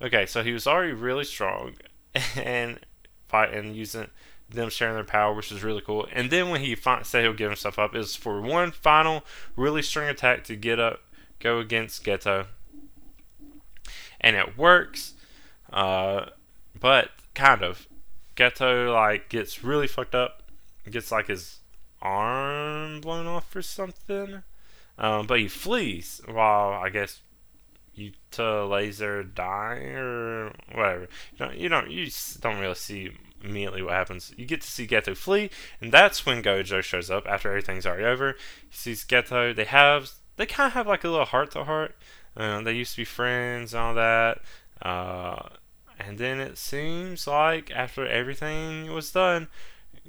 okay, 0.04 0.26
so 0.26 0.44
he 0.44 0.52
was 0.52 0.68
already 0.68 0.94
really 0.94 1.26
strong, 1.26 1.76
and 2.36 2.80
fight 3.28 3.54
and 3.54 3.76
using 3.76 4.08
them 4.50 4.70
sharing 4.70 4.96
their 4.96 5.04
power, 5.04 5.34
which 5.34 5.52
is 5.52 5.64
really 5.64 5.82
cool. 5.82 6.08
And 6.12 6.30
then 6.30 6.50
when 6.50 6.62
he 6.62 6.76
said 6.76 7.24
he'll 7.24 7.34
give 7.34 7.50
himself 7.50 7.80
up, 7.80 7.96
is 7.96 8.16
for 8.16 8.42
one 8.42 8.72
final 8.72 9.24
really 9.56 9.82
strong 9.82 10.10
attack 10.10 10.44
to 10.46 10.56
get 10.56 10.80
up, 10.80 11.02
go 11.40 11.60
against 11.60 12.04
Geto, 12.04 12.48
and 14.20 14.36
it 14.36 14.58
works. 14.58 15.14
Uh, 15.72 16.26
but 16.80 17.10
kind 17.34 17.64
of, 17.64 17.88
Geto 18.36 18.94
like 18.94 19.30
gets 19.30 19.64
really 19.64 19.88
fucked 19.88 20.16
up, 20.16 20.44
gets 20.90 21.12
like 21.12 21.28
his 21.28 21.61
arm 22.02 23.02
blown 23.02 23.28
off 23.28 23.56
or 23.56 23.62
something. 23.62 24.44
Um, 24.98 25.28
but 25.28 25.40
he 25.40 25.48
flees 25.48 26.22
while 26.26 26.74
I 26.74 26.90
guess 26.90 27.22
Yuta 27.98 28.70
laser 28.70 29.24
dying 29.24 29.96
or 29.96 30.54
whatever. 30.74 31.08
You 31.34 31.38
don't 31.38 31.58
you 31.58 31.70
don't 31.70 31.92
you 31.92 32.08
don't 32.40 32.60
really 32.60 32.76
see 32.76 33.12
immediately 33.44 33.82
what 33.82 33.94
happens. 33.94 34.34
You 34.38 34.46
get 34.46 34.62
to 34.62 34.68
see 34.68 34.88
Geto 34.88 35.16
flee, 35.16 35.50
and 35.80 35.92
that's 35.92 36.26
when 36.26 36.44
Gojo 36.44 36.82
shows 36.82 37.10
up 37.10 37.28
after 37.28 37.50
everything's 37.50 37.86
already 37.86 38.06
over. 38.06 38.36
He 38.70 38.76
sees 38.76 39.04
Geto. 39.04 39.56
They 39.56 39.66
have 39.66 40.12
they 40.38 40.46
kind 40.46 40.68
of 40.68 40.74
have 40.74 40.88
like 40.88 41.04
a 41.04 41.10
little 41.10 41.26
heart 41.26 41.52
to 41.52 41.64
heart. 41.64 41.96
they 42.36 42.74
used 42.74 42.94
to 42.94 43.02
be 43.02 43.06
friends 43.06 43.74
and 43.74 43.82
all 43.82 43.94
that. 43.96 44.42
Uh, 44.82 45.50
and 46.00 46.18
then 46.18 46.40
it 46.40 46.58
seems 46.58 47.28
like 47.28 47.70
after 47.72 48.08
everything 48.08 48.92
was 48.92 49.12
done, 49.12 49.48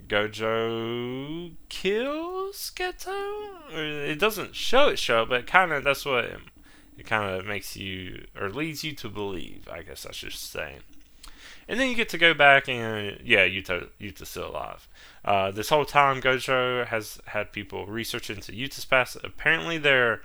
Gojo 0.01 1.55
kills 1.69 2.73
Geto. 2.75 3.71
It 3.73 4.19
doesn't 4.19 4.55
show 4.55 4.89
it 4.89 4.99
show, 4.99 5.25
but 5.25 5.47
kind 5.47 5.73
of 5.73 5.85
that's 5.85 6.05
what 6.05 6.25
it, 6.25 6.39
it 6.99 7.07
kind 7.07 7.35
of 7.35 7.47
makes 7.47 7.77
you 7.77 8.27
or 8.39 8.49
leads 8.49 8.85
you 8.85 8.93
to 8.93 9.09
believe. 9.09 9.69
I 9.71 9.83
guess 9.83 10.07
I 10.07 10.13
should 10.13 10.33
say. 10.33 10.79
And 11.69 11.79
then 11.79 11.89
you 11.89 11.95
get 11.95 12.09
to 12.11 12.19
go 12.19 12.35
back 12.35 12.69
and 12.69 13.19
yeah, 13.25 13.47
Yuta 13.47 13.89
Yuta's 14.01 14.29
still 14.29 14.51
alive. 14.51 14.89
Uh, 15.25 15.51
this 15.51 15.69
whole 15.69 15.85
time, 15.85 16.21
Gojo 16.21 16.87
has 16.87 17.21
had 17.27 17.53
people 17.53 17.87
research 17.87 18.31
into 18.31 18.53
Yuta's 18.53 18.85
past. 18.85 19.17
Apparently, 19.23 19.79
they're 19.79 20.23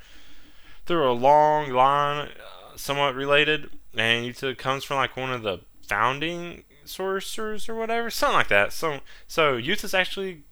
they're 0.87 1.03
a 1.03 1.13
long 1.13 1.71
line, 1.71 2.29
uh, 2.29 2.77
somewhat 2.77 3.15
related, 3.15 3.69
and 3.93 4.25
Yuta 4.25 4.57
comes 4.57 4.83
from 4.83 4.97
like 4.97 5.15
one 5.15 5.31
of 5.31 5.43
the 5.43 5.59
founding 5.87 6.63
sorcerers 6.87 7.69
or 7.69 7.75
whatever, 7.75 8.09
something 8.09 8.37
like 8.37 8.47
that. 8.49 8.73
So 8.73 8.99
so 9.27 9.59
Yuta's 9.59 9.93
actually 9.93 10.43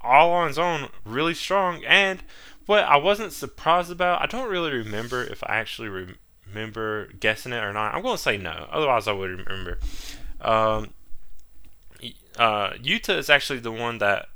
all 0.00 0.32
on 0.32 0.48
his 0.48 0.58
own, 0.58 0.88
really 1.04 1.34
strong. 1.34 1.84
And 1.84 2.22
what 2.66 2.84
I 2.84 2.96
wasn't 2.96 3.32
surprised 3.32 3.90
about, 3.90 4.20
I 4.20 4.26
don't 4.26 4.50
really 4.50 4.72
remember 4.72 5.22
if 5.22 5.42
I 5.44 5.56
actually 5.56 5.88
re- 5.88 6.14
remember 6.46 7.08
guessing 7.18 7.52
it 7.52 7.62
or 7.62 7.72
not. 7.72 7.94
I'm 7.94 8.02
going 8.02 8.16
to 8.16 8.22
say 8.22 8.36
no. 8.36 8.68
Otherwise, 8.70 9.08
I 9.08 9.12
would 9.12 9.30
remember. 9.30 9.78
Um, 10.40 10.90
uh, 12.38 12.70
Yuta 12.70 13.16
is 13.16 13.30
actually 13.30 13.60
the 13.60 13.72
one 13.72 13.98
that 13.98 14.26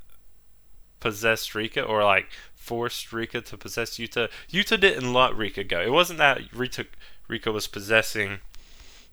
possessed 1.00 1.54
Rika, 1.54 1.82
or 1.82 2.04
like 2.04 2.28
forced 2.54 3.12
Rika 3.12 3.40
to 3.42 3.56
possess 3.56 3.98
Yuta. 3.98 4.28
Yuta 4.50 4.80
didn't 4.80 5.12
let 5.12 5.36
Rika 5.36 5.64
go. 5.64 5.80
It 5.80 5.92
wasn't 5.92 6.18
that 6.18 6.40
Rika 6.52 7.52
was 7.52 7.66
possessing 7.66 8.40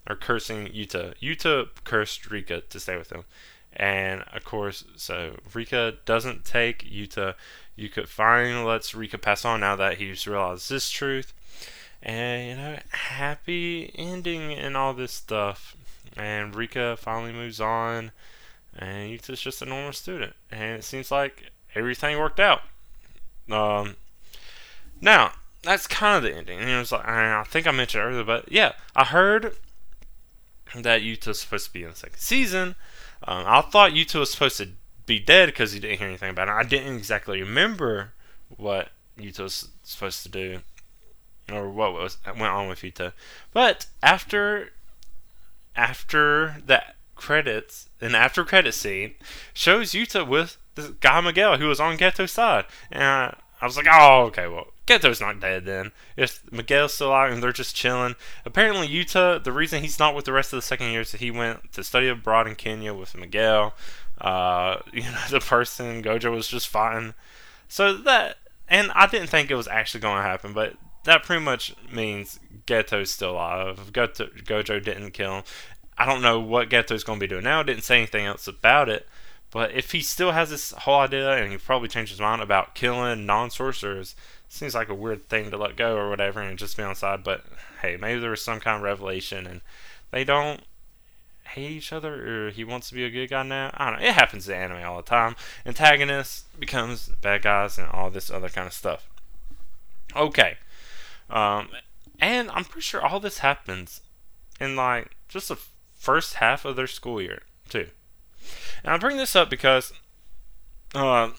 or 0.08 0.16
cursing 0.16 0.66
Yuta. 0.66 1.14
Yuta 1.20 1.68
cursed 1.84 2.30
Rika 2.30 2.62
to 2.62 2.80
stay 2.80 2.96
with 2.96 3.10
him. 3.10 3.24
And 3.72 4.24
of 4.32 4.44
course, 4.44 4.84
so 4.96 5.36
Rika 5.52 5.94
doesn't 6.04 6.44
take 6.44 6.90
Yuta. 6.90 7.34
Yuta 7.78 8.06
finally 8.06 8.64
lets 8.64 8.94
Rika 8.94 9.18
pass 9.18 9.44
on 9.44 9.60
now 9.60 9.76
that 9.76 9.98
he's 9.98 10.26
realized 10.26 10.70
this 10.70 10.90
truth. 10.90 11.32
And, 12.02 12.48
you 12.48 12.56
know, 12.56 12.78
happy 12.90 13.90
ending 13.96 14.52
and 14.52 14.76
all 14.76 14.92
this 14.92 15.12
stuff 15.12 15.76
and 16.16 16.54
Rika 16.54 16.96
finally 16.96 17.32
moves 17.32 17.60
on, 17.60 18.12
and 18.76 19.10
Yuta's 19.10 19.40
just 19.40 19.62
a 19.62 19.66
normal 19.66 19.92
student, 19.92 20.34
and 20.50 20.78
it 20.78 20.84
seems 20.84 21.10
like 21.10 21.50
everything 21.74 22.18
worked 22.18 22.40
out. 22.40 22.62
Um, 23.50 23.96
now 25.00 25.32
that's 25.62 25.86
kind 25.86 26.16
of 26.16 26.22
the 26.22 26.36
ending. 26.36 26.60
And 26.60 26.70
it 26.70 26.78
was 26.78 26.92
like 26.92 27.06
I 27.06 27.44
think 27.44 27.66
I 27.66 27.72
mentioned 27.72 28.04
earlier, 28.04 28.24
but 28.24 28.50
yeah, 28.50 28.72
I 28.94 29.04
heard 29.04 29.56
that 30.82 31.02
Yuta's 31.02 31.40
supposed 31.40 31.66
to 31.66 31.72
be 31.72 31.82
in 31.84 31.90
the 31.90 31.96
second 31.96 32.18
season. 32.18 32.74
Um, 33.26 33.44
I 33.46 33.60
thought 33.62 33.92
Yuta 33.92 34.20
was 34.20 34.32
supposed 34.32 34.58
to 34.58 34.68
be 35.06 35.18
dead 35.18 35.46
because 35.46 35.72
he 35.72 35.80
didn't 35.80 35.98
hear 35.98 36.08
anything 36.08 36.30
about 36.30 36.48
it. 36.48 36.52
I 36.52 36.62
didn't 36.62 36.96
exactly 36.96 37.40
remember 37.40 38.12
what 38.56 38.90
Yuta 39.18 39.40
was 39.40 39.68
supposed 39.82 40.22
to 40.24 40.28
do. 40.28 40.60
or 41.52 41.68
what 41.68 41.92
was 41.92 42.18
went 42.26 42.42
on 42.42 42.68
with 42.68 42.80
Yuta. 42.80 43.12
But 43.52 43.86
after 44.02 44.72
after 45.76 46.56
that 46.66 46.96
credits 47.14 47.88
an 48.00 48.14
after 48.14 48.44
credit 48.44 48.72
scene 48.74 49.14
shows 49.52 49.92
Yuta 49.92 50.26
with 50.26 50.56
this 50.74 50.88
guy 51.00 51.20
Miguel 51.20 51.58
who 51.58 51.68
was 51.68 51.80
on 51.80 51.96
Geto's 51.98 52.32
side, 52.32 52.64
and 52.90 53.02
I, 53.02 53.36
I 53.60 53.66
was 53.66 53.76
like, 53.76 53.86
oh 53.90 54.24
okay, 54.26 54.46
well 54.48 54.68
Geto's 54.86 55.20
not 55.20 55.40
dead 55.40 55.64
then. 55.64 55.92
If 56.16 56.42
Miguel's 56.52 56.94
still 56.94 57.12
out 57.12 57.30
and 57.30 57.42
they're 57.42 57.52
just 57.52 57.74
chilling. 57.74 58.16
Apparently 58.44 58.86
Yuta, 58.86 59.42
the 59.42 59.52
reason 59.52 59.82
he's 59.82 59.98
not 59.98 60.14
with 60.14 60.26
the 60.26 60.32
rest 60.32 60.52
of 60.52 60.58
the 60.58 60.62
second 60.62 60.90
year 60.90 61.00
is 61.00 61.12
that 61.12 61.20
he 61.20 61.30
went 61.30 61.72
to 61.72 61.82
study 61.82 62.08
abroad 62.08 62.46
in 62.46 62.54
Kenya 62.54 62.92
with 62.92 63.16
Miguel. 63.16 63.74
Uh, 64.20 64.78
you 64.92 65.02
know, 65.02 65.24
the 65.30 65.40
person 65.40 66.02
Gojo 66.02 66.30
was 66.30 66.48
just 66.48 66.68
fighting. 66.68 67.14
So 67.68 67.94
that, 67.94 68.36
and 68.68 68.90
I 68.92 69.06
didn't 69.06 69.28
think 69.28 69.50
it 69.50 69.56
was 69.56 69.68
actually 69.68 70.00
going 70.00 70.18
to 70.18 70.22
happen, 70.22 70.52
but 70.52 70.74
that 71.04 71.22
pretty 71.22 71.42
much 71.42 71.74
means 71.90 72.38
Geto's 72.66 73.10
still 73.10 73.32
alive. 73.32 73.92
Goto, 73.92 74.26
Gojo 74.26 74.82
didn't 74.82 75.12
kill 75.12 75.38
him. 75.38 75.44
I 75.96 76.06
don't 76.06 76.22
know 76.22 76.40
what 76.40 76.70
Geto's 76.70 77.04
going 77.04 77.20
to 77.20 77.24
be 77.24 77.28
doing 77.28 77.44
now. 77.44 77.62
Didn't 77.62 77.84
say 77.84 77.98
anything 77.98 78.26
else 78.26 78.48
about 78.48 78.88
it. 78.88 79.06
But 79.50 79.70
if 79.70 79.92
he 79.92 80.00
still 80.00 80.32
has 80.32 80.50
this 80.50 80.72
whole 80.72 80.98
idea, 80.98 81.30
and 81.36 81.52
he 81.52 81.58
probably 81.58 81.88
changed 81.88 82.10
his 82.10 82.20
mind 82.20 82.42
about 82.42 82.74
killing 82.74 83.24
non-sorcerers, 83.24 84.16
seems 84.54 84.74
like 84.74 84.88
a 84.88 84.94
weird 84.94 85.28
thing 85.28 85.50
to 85.50 85.56
let 85.56 85.76
go 85.76 85.96
or 85.96 86.08
whatever, 86.08 86.40
and 86.40 86.58
just 86.58 86.76
be 86.76 86.82
on 86.82 86.94
side. 86.94 87.24
But 87.24 87.44
hey, 87.82 87.96
maybe 87.96 88.20
there 88.20 88.30
was 88.30 88.42
some 88.42 88.60
kind 88.60 88.76
of 88.76 88.82
revelation, 88.82 89.46
and 89.46 89.60
they 90.10 90.24
don't 90.24 90.62
hate 91.48 91.70
each 91.70 91.92
other, 91.92 92.46
or 92.46 92.50
he 92.50 92.64
wants 92.64 92.88
to 92.88 92.94
be 92.94 93.04
a 93.04 93.10
good 93.10 93.30
guy 93.30 93.42
now. 93.42 93.70
I 93.74 93.90
don't 93.90 94.00
know. 94.00 94.06
It 94.06 94.14
happens 94.14 94.48
in 94.48 94.54
anime 94.54 94.84
all 94.84 94.96
the 94.96 95.02
time. 95.02 95.36
Antagonists 95.66 96.44
becomes 96.58 97.08
bad 97.20 97.42
guys, 97.42 97.78
and 97.78 97.88
all 97.88 98.10
this 98.10 98.30
other 98.30 98.48
kind 98.48 98.66
of 98.66 98.72
stuff. 98.72 99.08
Okay, 100.14 100.58
um, 101.28 101.68
and 102.20 102.50
I'm 102.50 102.64
pretty 102.64 102.82
sure 102.82 103.04
all 103.04 103.20
this 103.20 103.38
happens 103.38 104.00
in 104.60 104.76
like 104.76 105.16
just 105.28 105.48
the 105.48 105.58
first 105.94 106.34
half 106.34 106.64
of 106.64 106.76
their 106.76 106.86
school 106.86 107.20
year 107.20 107.42
too. 107.68 107.88
And 108.84 108.92
I 108.92 108.98
bring 108.98 109.16
this 109.16 109.34
up 109.34 109.50
because 109.50 109.92
uh, 110.94 111.30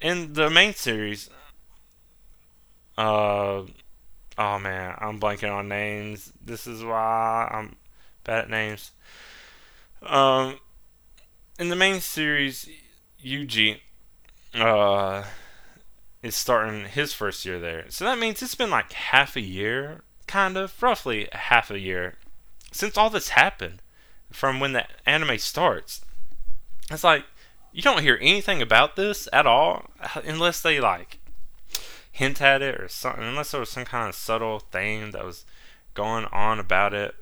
in 0.00 0.34
the 0.34 0.50
main 0.50 0.74
series, 0.74 1.30
uh, 2.96 3.62
oh 4.38 4.58
man, 4.58 4.94
I'm 4.98 5.20
blanking 5.20 5.52
on 5.52 5.68
names. 5.68 6.32
This 6.44 6.66
is 6.66 6.84
why 6.84 7.48
I'm 7.50 7.76
bad 8.24 8.44
at 8.44 8.50
names. 8.50 8.92
Um, 10.02 10.58
in 11.58 11.68
the 11.68 11.76
main 11.76 12.00
series, 12.00 12.68
Yuji, 13.24 13.80
uh, 14.54 15.24
is 16.22 16.36
starting 16.36 16.84
his 16.86 17.12
first 17.12 17.44
year 17.44 17.58
there. 17.58 17.84
So 17.88 18.04
that 18.04 18.18
means 18.18 18.42
it's 18.42 18.54
been 18.54 18.70
like 18.70 18.92
half 18.92 19.36
a 19.36 19.40
year, 19.40 20.02
kind 20.26 20.56
of, 20.56 20.82
roughly 20.82 21.28
half 21.32 21.70
a 21.70 21.78
year, 21.78 22.16
since 22.72 22.96
all 22.96 23.10
this 23.10 23.30
happened 23.30 23.82
from 24.30 24.60
when 24.60 24.72
the 24.72 24.86
anime 25.06 25.38
starts. 25.38 26.04
It's 26.90 27.04
like, 27.04 27.24
you 27.72 27.82
don't 27.82 28.02
hear 28.02 28.18
anything 28.20 28.62
about 28.62 28.96
this 28.96 29.28
at 29.32 29.46
all, 29.46 29.90
unless 30.24 30.60
they 30.60 30.80
like 30.80 31.18
hint 32.14 32.40
at 32.40 32.62
it 32.62 32.80
or 32.80 32.86
something, 32.86 33.24
unless 33.24 33.50
there 33.50 33.58
was 33.58 33.70
some 33.70 33.84
kind 33.84 34.08
of 34.08 34.14
subtle 34.14 34.60
thing 34.60 35.10
that 35.10 35.24
was 35.24 35.44
going 35.94 36.24
on 36.26 36.60
about 36.60 36.94
it. 36.94 37.12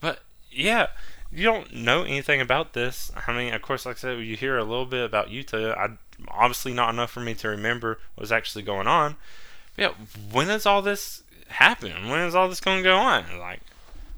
But 0.00 0.18
yeah, 0.50 0.88
you 1.30 1.44
don't 1.44 1.72
know 1.72 2.02
anything 2.02 2.40
about 2.40 2.72
this. 2.72 3.12
I 3.24 3.32
mean, 3.32 3.54
of 3.54 3.62
course, 3.62 3.86
like 3.86 3.96
I 3.96 4.00
said, 4.00 4.18
you 4.18 4.36
hear 4.36 4.58
a 4.58 4.64
little 4.64 4.84
bit 4.84 5.04
about 5.04 5.28
Yuta. 5.28 5.78
I 5.78 5.90
obviously 6.26 6.74
not 6.74 6.92
enough 6.92 7.12
for 7.12 7.20
me 7.20 7.34
to 7.34 7.48
remember 7.48 8.00
what's 8.16 8.32
actually 8.32 8.64
going 8.64 8.88
on. 8.88 9.14
But 9.76 9.82
yeah, 9.82 10.06
when 10.32 10.50
is 10.50 10.66
all 10.66 10.82
this 10.82 11.22
happen? 11.46 12.08
When 12.08 12.20
is 12.22 12.34
all 12.34 12.48
this 12.48 12.60
going 12.60 12.78
to 12.78 12.82
go 12.82 12.96
on? 12.96 13.38
Like, 13.38 13.60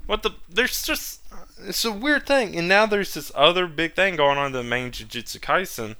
what 0.07 0.23
the? 0.23 0.31
There's 0.49 0.81
just 0.81 1.21
it's 1.63 1.85
a 1.85 1.91
weird 1.91 2.25
thing, 2.25 2.55
and 2.57 2.67
now 2.67 2.87
there's 2.87 3.13
this 3.13 3.31
other 3.35 3.67
big 3.67 3.93
thing 3.93 4.15
going 4.15 4.39
on 4.39 4.47
in 4.47 4.53
the 4.53 4.63
main 4.63 4.89
Jujutsu 4.89 5.39
Kaisen 5.39 5.97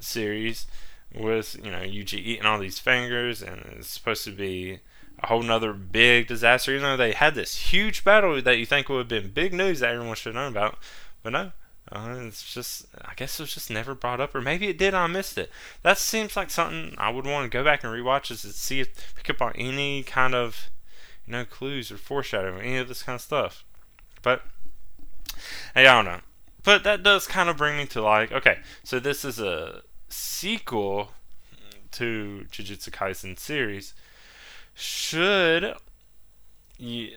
series 0.00 0.66
with 1.14 1.56
you 1.62 1.70
know 1.70 1.80
Yuji 1.80 2.14
eating 2.14 2.46
all 2.46 2.58
these 2.58 2.78
fingers, 2.78 3.42
and 3.42 3.60
it's 3.78 3.88
supposed 3.88 4.24
to 4.24 4.32
be 4.32 4.80
a 5.22 5.26
whole 5.26 5.42
nother 5.42 5.72
big 5.72 6.26
disaster. 6.26 6.72
You 6.72 6.80
know, 6.80 6.96
they 6.96 7.12
had 7.12 7.34
this 7.34 7.56
huge 7.72 8.04
battle 8.04 8.40
that 8.40 8.58
you 8.58 8.66
think 8.66 8.88
would 8.88 8.98
have 8.98 9.08
been 9.08 9.32
big 9.32 9.54
news 9.54 9.80
that 9.80 9.90
everyone 9.90 10.16
should 10.16 10.34
have 10.34 10.42
known 10.42 10.52
about, 10.52 10.78
but 11.22 11.30
no, 11.30 11.52
uh, 11.90 12.16
it's 12.22 12.52
just, 12.52 12.86
I 13.04 13.14
guess 13.14 13.38
it 13.38 13.44
was 13.44 13.54
just 13.54 13.70
never 13.70 13.94
brought 13.94 14.20
up, 14.20 14.34
or 14.34 14.40
maybe 14.40 14.66
it 14.68 14.78
did. 14.78 14.92
I 14.92 15.06
missed 15.06 15.38
it. 15.38 15.50
That 15.82 15.98
seems 15.98 16.36
like 16.36 16.50
something 16.50 16.94
I 16.98 17.10
would 17.10 17.26
want 17.26 17.44
to 17.44 17.56
go 17.56 17.62
back 17.62 17.84
and 17.84 17.92
rewatch 17.92 18.30
is 18.30 18.42
to 18.42 18.48
see 18.48 18.80
if 18.80 19.14
pick 19.14 19.30
up 19.30 19.40
on 19.40 19.52
any 19.54 20.02
kind 20.02 20.34
of, 20.34 20.68
you 21.26 21.32
know, 21.32 21.44
clues 21.44 21.92
or 21.92 21.96
foreshadowing, 21.96 22.60
any 22.60 22.76
of 22.78 22.88
this 22.88 23.04
kind 23.04 23.14
of 23.14 23.20
stuff. 23.20 23.64
But 24.22 24.42
hey, 25.74 25.86
I 25.86 25.94
don't 25.94 26.04
know. 26.06 26.20
But 26.64 26.82
that 26.82 27.04
does 27.04 27.28
kind 27.28 27.48
of 27.48 27.56
bring 27.56 27.76
me 27.76 27.86
to 27.86 28.02
like, 28.02 28.32
okay, 28.32 28.58
so 28.82 28.98
this 28.98 29.24
is 29.24 29.38
a 29.38 29.82
sequel 30.08 31.10
to 31.92 32.46
Jujutsu 32.50 32.90
Kaisen 32.90 33.38
series. 33.38 33.94
Should 34.74 35.74
you 36.78 37.12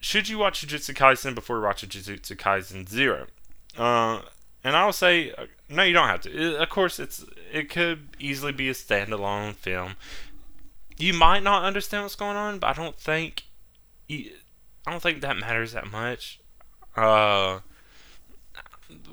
should 0.00 0.28
you 0.28 0.38
watch 0.38 0.66
Jujutsu 0.66 0.94
Kaisen 0.94 1.34
before 1.34 1.58
you 1.58 1.62
watch 1.62 1.86
Jujutsu 1.86 2.36
Kaisen 2.36 2.88
Zero? 2.88 3.26
Uh, 3.76 4.22
and 4.62 4.76
I 4.76 4.84
will 4.84 4.92
say, 4.92 5.32
uh, 5.32 5.46
no, 5.68 5.82
you 5.82 5.92
don't 5.92 6.08
have 6.08 6.22
to. 6.22 6.30
It, 6.30 6.60
of 6.60 6.68
course, 6.68 6.98
it's 6.98 7.24
it 7.52 7.70
could 7.70 8.08
easily 8.18 8.52
be 8.52 8.68
a 8.68 8.72
standalone 8.72 9.54
film. 9.54 9.96
You 10.96 11.14
might 11.14 11.42
not 11.42 11.64
understand 11.64 12.04
what's 12.04 12.16
going 12.16 12.36
on, 12.36 12.58
but 12.58 12.68
I 12.68 12.72
don't 12.72 12.98
think 12.98 13.44
I 14.10 14.30
don't 14.86 15.02
think 15.02 15.20
that 15.20 15.36
matters 15.36 15.72
that 15.72 15.90
much. 15.90 16.40
Uh, 16.96 17.60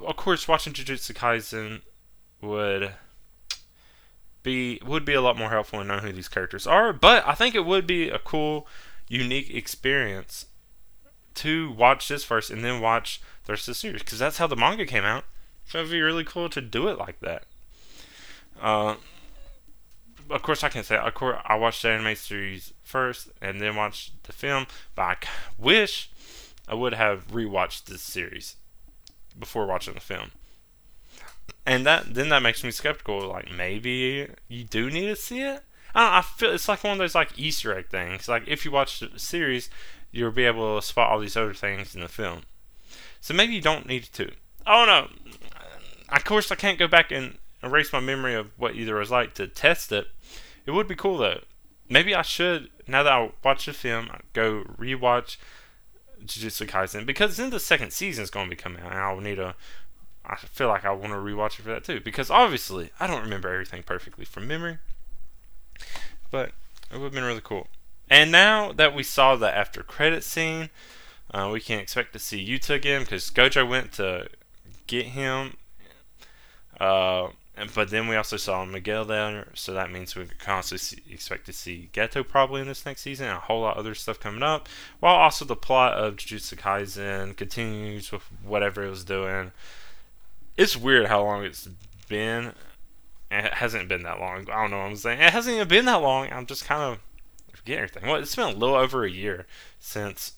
of 0.05 0.15
course, 0.15 0.47
watching 0.47 0.73
Jujutsu 0.73 1.13
Kaisen 1.13 1.81
would 2.41 2.93
be 4.43 4.79
would 4.85 5.05
be 5.05 5.13
a 5.13 5.21
lot 5.21 5.37
more 5.37 5.49
helpful 5.49 5.79
in 5.81 5.87
knowing 5.87 6.01
who 6.01 6.11
these 6.11 6.27
characters 6.27 6.67
are. 6.67 6.93
But 6.93 7.25
I 7.27 7.33
think 7.33 7.55
it 7.55 7.65
would 7.65 7.85
be 7.85 8.09
a 8.09 8.19
cool, 8.19 8.67
unique 9.07 9.49
experience 9.49 10.47
to 11.35 11.71
watch 11.71 12.07
this 12.07 12.23
first 12.23 12.49
and 12.49 12.63
then 12.63 12.81
watch 12.81 13.21
the 13.45 13.53
rest 13.53 13.67
of 13.67 13.73
the 13.73 13.75
series 13.75 14.03
because 14.03 14.19
that's 14.19 14.37
how 14.37 14.47
the 14.47 14.55
manga 14.55 14.85
came 14.85 15.03
out. 15.03 15.25
So 15.65 15.79
it'd 15.79 15.91
be 15.91 16.01
really 16.01 16.23
cool 16.23 16.49
to 16.49 16.61
do 16.61 16.87
it 16.87 16.97
like 16.97 17.19
that. 17.21 17.43
Uh, 18.59 18.95
of 20.29 20.41
course, 20.41 20.63
I 20.63 20.69
can 20.69 20.83
say 20.83 20.97
of 20.97 21.13
course 21.13 21.39
I 21.45 21.55
watched 21.55 21.81
the 21.81 21.89
anime 21.89 22.15
series 22.15 22.73
first 22.83 23.29
and 23.41 23.61
then 23.61 23.75
watched 23.75 24.23
the 24.23 24.33
film, 24.33 24.67
but 24.95 25.01
I 25.03 25.17
wish 25.57 26.09
I 26.67 26.75
would 26.75 26.93
have 26.93 27.27
rewatched 27.27 27.85
this 27.85 28.01
series 28.01 28.55
before 29.37 29.65
watching 29.65 29.93
the 29.93 29.99
film. 29.99 30.31
And 31.65 31.85
that 31.85 32.13
then 32.13 32.29
that 32.29 32.41
makes 32.41 32.63
me 32.63 32.71
skeptical. 32.71 33.27
Like 33.27 33.51
maybe 33.51 34.29
you 34.47 34.63
do 34.63 34.89
need 34.89 35.07
to 35.07 35.15
see 35.15 35.41
it. 35.41 35.61
I, 35.93 36.19
I 36.19 36.21
feel 36.21 36.53
it's 36.53 36.67
like 36.67 36.83
one 36.83 36.93
of 36.93 36.99
those 36.99 37.15
like 37.15 37.37
Easter 37.37 37.77
egg 37.77 37.89
things. 37.89 38.27
Like 38.27 38.47
if 38.47 38.65
you 38.65 38.71
watch 38.71 38.99
the 38.99 39.19
series, 39.19 39.69
you'll 40.11 40.31
be 40.31 40.45
able 40.45 40.79
to 40.79 40.85
spot 40.85 41.11
all 41.11 41.19
these 41.19 41.37
other 41.37 41.53
things 41.53 41.95
in 41.95 42.01
the 42.01 42.07
film. 42.07 42.43
So 43.19 43.33
maybe 43.33 43.53
you 43.53 43.61
don't 43.61 43.87
need 43.87 44.03
to. 44.13 44.31
Oh 44.65 44.85
no! 44.85 45.09
Of 46.09 46.23
course, 46.23 46.51
I 46.51 46.55
can't 46.55 46.79
go 46.79 46.87
back 46.87 47.11
and 47.11 47.37
erase 47.63 47.93
my 47.93 47.99
memory 47.99 48.33
of 48.33 48.51
what 48.57 48.75
either 48.75 48.95
was 48.95 49.11
like 49.11 49.33
to 49.35 49.47
test 49.47 49.91
it. 49.91 50.07
It 50.65 50.71
would 50.71 50.87
be 50.87 50.95
cool 50.95 51.17
though. 51.17 51.41
Maybe 51.89 52.15
I 52.15 52.21
should 52.21 52.69
now 52.87 53.03
that 53.03 53.13
I 53.13 53.31
watch 53.43 53.65
the 53.65 53.73
film, 53.73 54.09
go 54.33 54.63
rewatch 54.77 55.37
Jujutsu 56.23 56.67
Kaisen 56.67 57.05
because 57.05 57.37
then 57.37 57.49
the 57.49 57.59
second 57.59 57.93
season 57.93 58.23
is 58.23 58.29
going 58.29 58.47
to 58.47 58.55
be 58.55 58.61
coming 58.61 58.83
out, 58.83 58.91
and 58.91 58.99
I'll 58.99 59.19
need 59.19 59.39
a. 59.39 59.55
I 60.25 60.35
feel 60.35 60.67
like 60.67 60.85
I 60.85 60.91
want 60.91 61.13
to 61.13 61.17
rewatch 61.17 61.59
it 61.59 61.63
for 61.63 61.69
that 61.69 61.83
too 61.83 61.99
because 61.99 62.29
obviously 62.29 62.91
I 62.99 63.07
don't 63.07 63.23
remember 63.23 63.51
everything 63.51 63.83
perfectly 63.83 64.25
from 64.25 64.47
memory, 64.47 64.77
but 66.29 66.51
it 66.91 66.97
would 66.97 67.05
have 67.05 67.13
been 67.13 67.23
really 67.23 67.41
cool. 67.43 67.67
And 68.09 68.31
now 68.31 68.71
that 68.73 68.93
we 68.93 69.03
saw 69.03 69.35
the 69.35 69.55
after 69.55 69.83
credit 69.83 70.23
scene, 70.23 70.69
uh, 71.33 71.49
we 71.51 71.61
can 71.61 71.79
expect 71.79 72.13
to 72.13 72.19
see 72.19 72.45
Yuta 72.45 72.75
again 72.75 73.01
because 73.01 73.29
Gojo 73.29 73.67
went 73.67 73.93
to 73.93 74.27
get 74.87 75.07
him. 75.07 75.57
Uh, 76.79 77.29
but 77.75 77.89
then 77.89 78.07
we 78.07 78.15
also 78.15 78.37
saw 78.37 78.65
Miguel 78.65 79.05
there, 79.05 79.47
so 79.53 79.73
that 79.73 79.91
means 79.91 80.15
we 80.15 80.25
can 80.25 80.55
also 80.55 80.77
see, 80.77 80.97
expect 81.09 81.45
to 81.45 81.53
see 81.53 81.89
Geto 81.93 82.27
probably 82.27 82.61
in 82.61 82.67
this 82.67 82.85
next 82.85 83.01
season 83.01 83.27
and 83.27 83.37
a 83.37 83.41
whole 83.41 83.61
lot 83.61 83.77
of 83.77 83.79
other 83.79 83.93
stuff 83.93 84.19
coming 84.19 84.41
up. 84.41 84.67
While 84.99 85.15
also 85.15 85.45
the 85.45 85.55
plot 85.55 85.93
of 85.93 86.15
Jujutsu 86.15 86.55
Kaisen 86.55 87.35
continues 87.35 88.11
with 88.11 88.23
whatever 88.43 88.83
it 88.83 88.89
was 88.89 89.03
doing. 89.03 89.51
It's 90.57 90.77
weird 90.77 91.07
how 91.07 91.23
long 91.23 91.43
it's 91.43 91.67
been. 92.07 92.53
It 93.29 93.53
hasn't 93.53 93.87
been 93.87 94.03
that 94.03 94.19
long. 94.19 94.49
I 94.49 94.61
don't 94.61 94.71
know 94.71 94.79
what 94.79 94.87
I'm 94.87 94.95
saying. 94.95 95.21
It 95.21 95.31
hasn't 95.31 95.55
even 95.55 95.67
been 95.67 95.85
that 95.85 96.01
long. 96.01 96.31
I'm 96.31 96.45
just 96.45 96.65
kind 96.65 96.81
of 96.81 96.99
forgetting 97.53 97.83
everything. 97.83 98.09
Well, 98.09 98.21
it's 98.21 98.35
been 98.35 98.53
a 98.53 98.57
little 98.57 98.75
over 98.75 99.05
a 99.05 99.09
year 99.09 99.45
since 99.79 100.33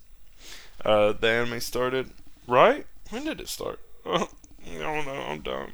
uh, 0.86 1.14
the 1.14 1.28
anime 1.28 1.60
started, 1.60 2.12
right? 2.48 2.86
When 3.10 3.26
did 3.26 3.42
it 3.42 3.48
start? 3.50 3.80
I 4.06 4.28
don't 4.80 5.06
know. 5.06 5.26
I'm 5.28 5.42
dumb. 5.42 5.74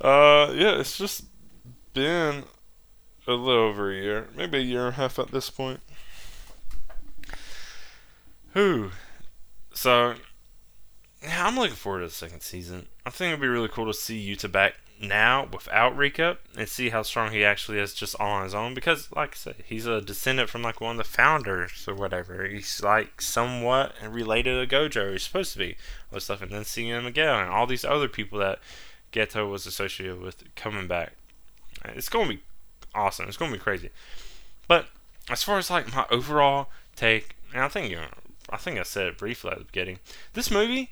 Uh, 0.00 0.52
yeah, 0.54 0.78
it's 0.78 0.96
just 0.96 1.24
been 1.92 2.44
a 3.26 3.32
little 3.32 3.64
over 3.64 3.90
a 3.90 3.94
year, 3.94 4.28
maybe 4.34 4.58
a 4.58 4.62
year 4.62 4.86
and 4.86 4.94
a 4.94 4.96
half 4.96 5.18
at 5.18 5.30
this 5.30 5.50
point. 5.50 5.80
Who? 8.54 8.90
So, 9.74 10.14
yeah, 11.22 11.46
I'm 11.46 11.56
looking 11.56 11.76
forward 11.76 12.00
to 12.00 12.06
the 12.06 12.12
second 12.12 12.40
season. 12.40 12.86
I 13.08 13.10
think 13.10 13.28
it'd 13.28 13.40
be 13.40 13.48
really 13.48 13.68
cool 13.68 13.86
to 13.86 13.94
see 13.94 14.22
Yuta 14.22 14.52
back 14.52 14.74
now 15.00 15.48
without 15.50 15.96
Rika 15.96 16.36
and 16.58 16.68
see 16.68 16.90
how 16.90 17.00
strong 17.00 17.32
he 17.32 17.42
actually 17.42 17.78
is 17.78 17.94
just 17.94 18.14
on 18.20 18.44
his 18.44 18.54
own. 18.54 18.74
Because, 18.74 19.10
like 19.16 19.30
I 19.30 19.34
said, 19.34 19.54
he's 19.64 19.86
a 19.86 20.02
descendant 20.02 20.50
from 20.50 20.60
like 20.60 20.82
one 20.82 20.90
of 20.90 20.98
the 20.98 21.04
founders 21.04 21.86
or 21.88 21.94
whatever. 21.94 22.44
He's 22.46 22.82
like 22.82 23.22
somewhat 23.22 23.94
related 24.06 24.68
to 24.68 24.76
Gojo. 24.76 25.12
He's 25.12 25.22
supposed 25.22 25.54
to 25.54 25.58
be 25.58 25.76
all 26.12 26.16
this 26.16 26.24
stuff, 26.24 26.42
and 26.42 26.50
then 26.50 26.66
seeing 26.66 26.88
him 26.88 27.06
again 27.06 27.34
and 27.34 27.48
all 27.48 27.66
these 27.66 27.82
other 27.82 28.08
people 28.08 28.38
that 28.40 28.58
Geto 29.10 29.50
was 29.50 29.64
associated 29.64 30.20
with 30.20 30.54
coming 30.54 30.86
back. 30.86 31.14
It's 31.86 32.10
gonna 32.10 32.28
be 32.28 32.42
awesome. 32.94 33.26
It's 33.26 33.38
gonna 33.38 33.52
be 33.52 33.58
crazy. 33.58 33.88
But 34.66 34.84
as 35.30 35.42
far 35.42 35.56
as 35.56 35.70
like 35.70 35.94
my 35.94 36.04
overall 36.10 36.68
take, 36.94 37.36
and 37.54 37.62
I 37.62 37.68
think 37.68 37.88
you 37.88 37.96
know, 37.96 38.08
I 38.50 38.58
think 38.58 38.78
I 38.78 38.82
said 38.82 39.06
it 39.06 39.16
briefly 39.16 39.52
at 39.52 39.58
the 39.60 39.64
beginning. 39.64 40.00
This 40.34 40.50
movie, 40.50 40.90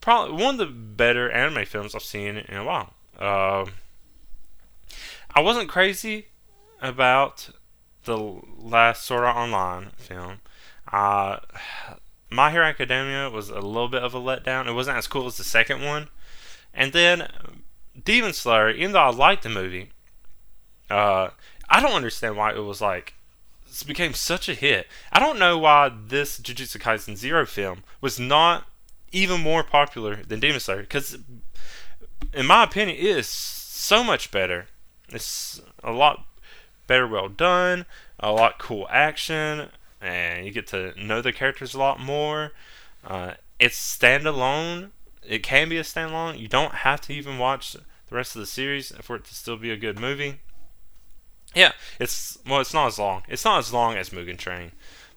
probably 0.00 0.42
one 0.42 0.54
of 0.54 0.58
the 0.58 0.66
better 0.66 1.30
anime 1.30 1.64
films 1.64 1.94
I've 1.94 2.02
seen 2.02 2.36
in 2.36 2.56
a 2.56 2.64
while. 2.64 2.94
Um, 3.18 3.72
I 5.34 5.40
wasn't 5.40 5.68
crazy 5.68 6.28
about 6.80 7.50
the 8.04 8.16
last 8.16 9.04
Sword 9.04 9.24
Art 9.24 9.36
Online 9.36 9.90
film. 9.96 10.40
Uh, 10.90 11.38
My 12.30 12.50
Hero 12.50 12.64
Academia 12.64 13.30
was 13.30 13.50
a 13.50 13.60
little 13.60 13.88
bit 13.88 14.02
of 14.02 14.14
a 14.14 14.20
letdown. 14.20 14.66
It 14.66 14.72
wasn't 14.72 14.96
as 14.96 15.06
cool 15.06 15.26
as 15.26 15.36
the 15.36 15.44
second 15.44 15.82
one. 15.82 16.08
And 16.72 16.92
then 16.92 17.28
Demon 18.02 18.32
Slayer, 18.32 18.70
even 18.70 18.92
though 18.92 19.00
I 19.00 19.10
liked 19.10 19.42
the 19.42 19.48
movie, 19.48 19.90
uh, 20.90 21.30
I 21.68 21.80
don't 21.80 21.92
understand 21.92 22.36
why 22.36 22.52
it 22.52 22.64
was 22.64 22.80
like 22.80 23.14
it 23.68 23.86
became 23.86 24.14
such 24.14 24.48
a 24.48 24.54
hit. 24.54 24.86
I 25.12 25.20
don't 25.20 25.38
know 25.38 25.58
why 25.58 25.90
this 26.06 26.40
Jujutsu 26.40 26.78
Kaisen 26.80 27.16
Zero 27.16 27.44
film 27.44 27.84
was 28.00 28.18
not 28.18 28.67
even 29.12 29.40
more 29.40 29.62
popular 29.62 30.16
than 30.16 30.40
Demon 30.40 30.60
Slayer 30.60 30.80
because, 30.80 31.18
in 32.32 32.46
my 32.46 32.64
opinion, 32.64 32.96
it 32.96 33.04
is 33.04 33.26
so 33.26 34.04
much 34.04 34.30
better. 34.30 34.66
It's 35.10 35.60
a 35.82 35.92
lot 35.92 36.26
better, 36.86 37.06
well 37.06 37.28
done, 37.28 37.86
a 38.20 38.32
lot 38.32 38.58
cool 38.58 38.86
action, 38.90 39.68
and 40.00 40.44
you 40.44 40.52
get 40.52 40.66
to 40.68 40.92
know 41.02 41.22
the 41.22 41.32
characters 41.32 41.74
a 41.74 41.78
lot 41.78 42.00
more. 42.00 42.52
Uh, 43.04 43.34
it's 43.58 43.78
standalone. 43.78 44.90
It 45.26 45.42
can 45.42 45.68
be 45.68 45.78
a 45.78 45.82
standalone. 45.82 46.38
You 46.38 46.48
don't 46.48 46.74
have 46.76 47.00
to 47.02 47.12
even 47.12 47.38
watch 47.38 47.72
the 47.72 48.14
rest 48.16 48.34
of 48.34 48.40
the 48.40 48.46
series 48.46 48.92
for 49.02 49.16
it 49.16 49.24
to 49.24 49.34
still 49.34 49.56
be 49.56 49.70
a 49.70 49.76
good 49.76 49.98
movie. 49.98 50.40
Yeah, 51.54 51.72
it's 51.98 52.38
well, 52.46 52.60
it's 52.60 52.74
not 52.74 52.88
as 52.88 52.98
long. 52.98 53.22
It's 53.28 53.44
not 53.44 53.58
as 53.58 53.72
long 53.72 53.96
as 53.96 54.10
Mugen 54.10 54.36
Train, 54.36 54.72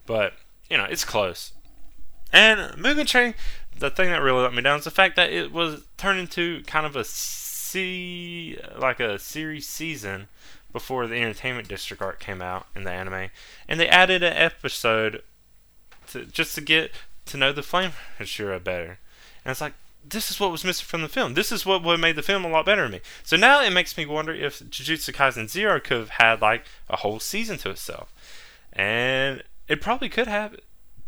but 0.06 0.34
you 0.70 0.78
know, 0.78 0.86
it's 0.86 1.04
close. 1.04 1.54
And 2.32 2.60
Mugen 2.82 3.06
Train, 3.06 3.34
the 3.78 3.90
thing 3.90 4.10
that 4.10 4.22
really 4.22 4.42
let 4.42 4.54
me 4.54 4.62
down 4.62 4.80
is 4.80 4.86
the 4.86 4.92
fact 4.92 5.16
that 5.16 5.32
it 5.32 5.52
was 5.52 5.84
turned 5.98 6.20
into 6.20 6.64
kind 6.64 6.86
of 6.86 6.96
a 6.96 7.04
see 7.04 8.58
like 8.78 9.00
a 9.00 9.18
series 9.18 9.68
season 9.68 10.28
before 10.72 11.08
the 11.08 11.16
Entertainment 11.16 11.68
District 11.68 12.02
arc 12.02 12.20
came 12.20 12.42
out 12.42 12.68
in 12.76 12.84
the 12.84 12.92
anime, 12.92 13.30
and 13.68 13.80
they 13.80 13.88
added 13.88 14.24
an 14.24 14.34
episode 14.34 15.24
to 16.08 16.26
just 16.26 16.56
to 16.56 16.62
get 16.62 16.92
to 17.26 17.38
know 17.38 17.52
the 17.52 17.64
Flame 17.64 17.92
Hashira 18.20 18.64
better. 18.64 19.00
And 19.44 19.52
it's 19.52 19.62
like, 19.62 19.74
this 20.08 20.32
is 20.32 20.40
what 20.40 20.52
was 20.52 20.64
missing 20.64 20.86
from 20.86 21.02
the 21.02 21.10
film. 21.10 21.34
This 21.34 21.52
is 21.52 21.66
what 21.66 21.84
would 21.84 22.00
made 22.00 22.16
the 22.16 22.22
film 22.22 22.44
a 22.44 22.50
lot 22.50 22.66
better 22.66 22.86
to 22.86 22.92
me. 22.92 23.02
So 23.24 23.38
now 23.38 23.62
it 23.62 23.72
makes 23.72 23.98
me 23.98 24.06
wonder 24.06 24.34
if 24.34 24.60
Jujutsu 24.60 25.14
Kaisen 25.14 25.50
Zero 25.50 25.80
could 25.80 25.98
have 25.98 26.10
had 26.10 26.42
like 26.42 26.66
a 26.90 26.98
whole 26.98 27.20
season 27.20 27.58
to 27.60 27.70
itself, 27.70 28.14
and 28.74 29.44
it 29.68 29.82
probably 29.82 30.10
could 30.10 30.28
have. 30.28 30.56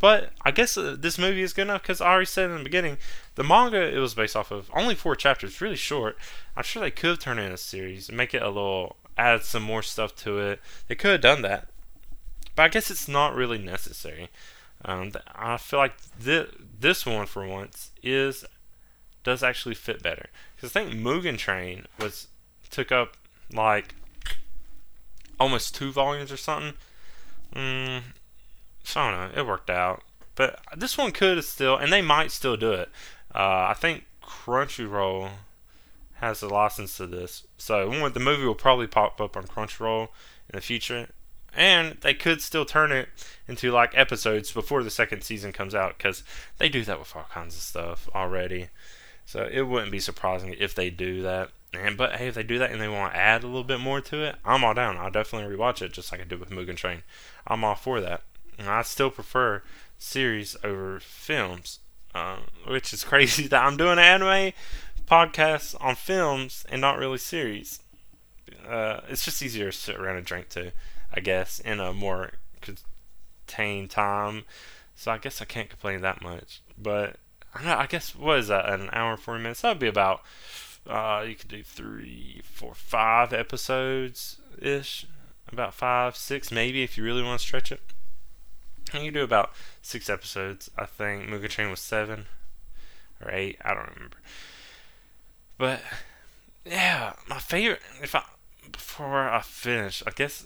But 0.04 0.32
I 0.42 0.52
guess 0.52 0.78
uh, 0.78 0.98
this 1.00 1.18
movie 1.18 1.44
is 1.44 1.54
good 1.54 1.62
enough 1.62 1.84
because 1.84 2.02
I 2.02 2.12
already 2.12 2.26
said 2.26 2.50
in 2.50 2.58
the 2.58 2.64
beginning, 2.66 2.98
the 3.36 3.44
manga 3.46 3.82
it 3.82 4.00
was 4.00 4.14
based 4.14 4.36
off 4.36 4.52
of 4.52 4.70
only 4.76 4.96
four 4.96 5.16
chapters, 5.16 5.62
really 5.62 5.78
short. 5.78 6.18
I'm 6.58 6.64
sure 6.64 6.82
they 6.82 6.92
could 6.92 7.12
have 7.12 7.20
turned 7.20 7.40
it 7.40 7.44
into 7.44 7.54
a 7.54 7.58
series 7.58 8.10
and 8.10 8.18
make 8.18 8.34
it 8.34 8.42
a 8.42 8.50
little, 8.50 8.98
add 9.18 9.44
some 9.44 9.64
more 9.64 9.82
stuff 9.82 10.14
to 10.18 10.40
it. 10.40 10.60
They 10.90 10.96
could 10.96 11.12
have 11.12 11.22
done 11.22 11.42
that, 11.44 11.70
but 12.54 12.64
I 12.64 12.68
guess 12.68 12.92
it's 12.92 13.08
not 13.08 13.34
really 13.34 13.58
necessary. 13.58 14.28
Um, 14.84 15.14
I 15.34 15.56
feel 15.56 15.80
like 15.80 15.94
th- 16.22 16.50
this 16.82 17.06
one, 17.06 17.26
for 17.26 17.48
once, 17.48 17.92
is 18.04 18.44
does 19.24 19.42
actually 19.42 19.76
fit 19.76 20.04
better. 20.04 20.28
Because 20.54 20.76
I 20.76 20.84
think 20.84 21.00
Mugen 21.00 21.38
Train 21.38 21.86
was 21.98 22.28
took 22.70 22.92
up 22.92 23.16
like 23.54 23.96
almost 25.40 25.74
two 25.74 25.94
volumes 25.94 26.30
or 26.30 26.36
something. 26.36 26.74
Mm, 27.56 28.02
so 28.84 29.02
I 29.02 29.12
don't 29.12 29.36
know. 29.36 29.42
It 29.42 29.48
worked 29.48 29.70
out, 29.70 30.04
but 30.36 30.60
this 30.76 30.98
one 30.98 31.12
could 31.12 31.44
still, 31.44 31.78
and 31.78 31.92
they 31.92 32.02
might 32.02 32.32
still 32.32 32.58
do 32.58 32.72
it. 32.72 32.90
Uh, 33.34 33.68
I 33.70 33.76
think 33.78 34.06
Crunchyroll 34.22 35.30
has 36.16 36.42
a 36.42 36.48
license 36.48 36.98
to 36.98 37.08
this, 37.08 37.46
so 37.58 37.90
the 38.10 38.20
movie 38.20 38.46
will 38.46 38.56
probably 38.56 38.88
pop 38.88 39.20
up 39.20 39.36
on 39.36 39.44
Crunchyroll 39.44 40.10
in 40.50 40.56
the 40.58 40.62
future, 40.62 41.10
and 41.56 41.98
they 42.02 42.14
could 42.14 42.42
still 42.42 42.66
turn 42.66 42.92
it 42.92 43.10
into 43.48 43.72
like 43.72 43.98
episodes 43.98 44.52
before 44.52 44.84
the 44.84 44.90
second 44.90 45.24
season 45.24 45.52
comes 45.52 45.76
out 45.76 45.98
because 45.98 46.24
they 46.58 46.70
do 46.70 46.84
that 46.84 47.00
with 47.00 47.16
all 47.16 47.28
kinds 47.32 47.56
of 47.56 47.62
stuff 47.62 48.10
already. 48.14 48.70
So 49.26 49.48
it 49.50 49.62
wouldn't 49.62 49.92
be 49.92 50.00
surprising 50.00 50.56
if 50.60 50.76
they 50.76 50.90
do 50.90 51.22
that. 51.22 51.52
And 51.74 51.98
but 51.98 52.16
hey, 52.16 52.28
if 52.28 52.36
they 52.36 52.44
do 52.44 52.60
that 52.60 52.72
and 52.72 52.82
they 52.82 52.88
want 52.88 53.14
to 53.14 53.20
add 53.20 53.44
a 53.44 53.48
little 53.48 53.64
bit 53.64 53.80
more 53.80 54.02
to 54.02 54.24
it, 54.24 54.36
I'm 54.46 54.64
all 54.64 54.74
down. 54.74 54.98
I'll 54.98 55.12
definitely 55.12 55.56
rewatch 55.56 55.82
it 55.82 55.94
just 55.94 56.12
like 56.12 56.22
I 56.22 56.26
did 56.26 56.40
with 56.40 56.50
Mugen 56.50 56.76
Train. 56.76 57.04
I'm 57.48 57.64
all 57.64 57.76
for 57.76 58.00
that. 58.02 58.24
And 58.58 58.70
I 58.70 58.82
still 58.84 59.10
prefer 59.10 59.64
series 59.98 60.56
over 60.64 61.00
films, 61.00 61.80
uh, 62.14 62.38
which 62.68 62.94
is 62.94 63.04
crazy 63.04 63.48
that 63.48 63.64
I'm 63.64 63.78
doing 63.78 63.94
an 63.94 64.00
anime 64.00 64.54
podcast 65.06 65.76
on 65.82 65.96
films 65.96 66.66
and 66.70 66.82
not 66.82 66.98
really 66.98 67.18
series. 67.18 67.80
Uh, 68.68 69.02
it's 69.10 69.26
just 69.26 69.42
easier 69.42 69.72
to 69.72 69.78
sit 69.78 69.98
around 69.98 70.18
and 70.18 70.26
drink 70.26 70.50
too, 70.50 70.72
I 71.14 71.20
guess, 71.20 71.60
in 71.60 71.80
a 71.80 71.94
more 71.94 72.32
contained 72.62 73.92
time. 73.92 74.46
So 74.96 75.12
I 75.12 75.18
guess 75.18 75.42
I 75.42 75.46
can't 75.46 75.70
complain 75.70 76.02
that 76.02 76.22
much. 76.22 76.62
But 76.78 77.18
I, 77.54 77.64
know, 77.64 77.78
I 77.78 77.88
guess 77.88 78.16
what 78.16 78.40
is 78.40 78.48
that? 78.48 78.70
An 78.70 78.90
hour 78.94 79.14
and 79.14 79.20
forty 79.20 79.42
minutes? 79.42 79.62
That'd 79.62 79.80
be 79.80 79.88
about. 79.88 80.22
Uh, 80.88 81.24
you 81.28 81.36
could 81.36 81.50
do 81.50 81.64
three, 81.64 82.42
four, 82.44 82.74
five 82.74 83.34
episodes 83.34 84.38
ish. 84.62 85.06
About 85.52 85.74
five, 85.74 86.16
six, 86.16 86.52
maybe 86.52 86.84
if 86.84 86.98
you 86.98 87.04
really 87.04 87.22
want 87.22 87.40
to 87.40 87.46
stretch 87.46 87.72
it. 87.72 87.82
You 89.02 89.12
do 89.12 89.24
about 89.24 89.52
six 89.82 90.10
episodes. 90.10 90.70
I 90.78 90.86
think 90.86 91.28
Mugen 91.28 91.50
Train 91.50 91.70
was 91.70 91.80
seven 91.80 92.26
or 93.24 93.32
eight. 93.32 93.58
I 93.64 93.74
don't 93.74 93.90
remember. 93.94 94.18
But 95.58 95.82
yeah, 96.66 97.14
my 97.28 97.40
favorite. 97.40 97.82
If 98.02 98.16
I 98.16 98.24
before 98.72 99.30
I 99.30 99.42
finish, 99.42 100.04
I 100.06 100.12
guess 100.12 100.46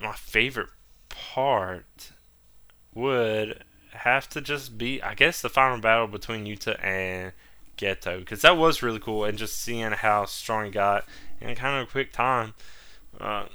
my 0.00 0.12
favorite 0.12 0.70
part 1.08 2.12
would 2.94 3.64
have 3.92 4.28
to 4.30 4.40
just 4.40 4.78
be, 4.78 5.02
I 5.02 5.14
guess, 5.14 5.42
the 5.42 5.48
final 5.48 5.80
battle 5.80 6.06
between 6.06 6.46
Yuta 6.46 6.82
and 6.84 7.32
Geto, 7.76 8.20
because 8.20 8.42
that 8.42 8.56
was 8.56 8.82
really 8.82 8.98
cool, 8.98 9.24
and 9.24 9.38
just 9.38 9.58
seeing 9.58 9.92
how 9.92 10.24
strong 10.24 10.66
he 10.66 10.70
got 10.70 11.04
in 11.40 11.54
kind 11.54 11.80
of 11.80 11.88
a 11.88 11.90
quick 11.90 12.12
time. 12.12 12.54
Uh, 13.20 13.46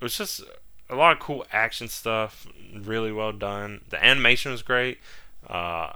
it 0.00 0.04
was 0.04 0.16
just 0.16 0.42
a 0.88 0.94
lot 0.94 1.12
of 1.12 1.18
cool 1.18 1.44
action 1.52 1.88
stuff, 1.88 2.46
really 2.74 3.12
well 3.12 3.32
done. 3.32 3.82
The 3.90 4.04
animation 4.04 4.52
was 4.52 4.62
great. 4.62 4.98
Uh, 5.46 5.92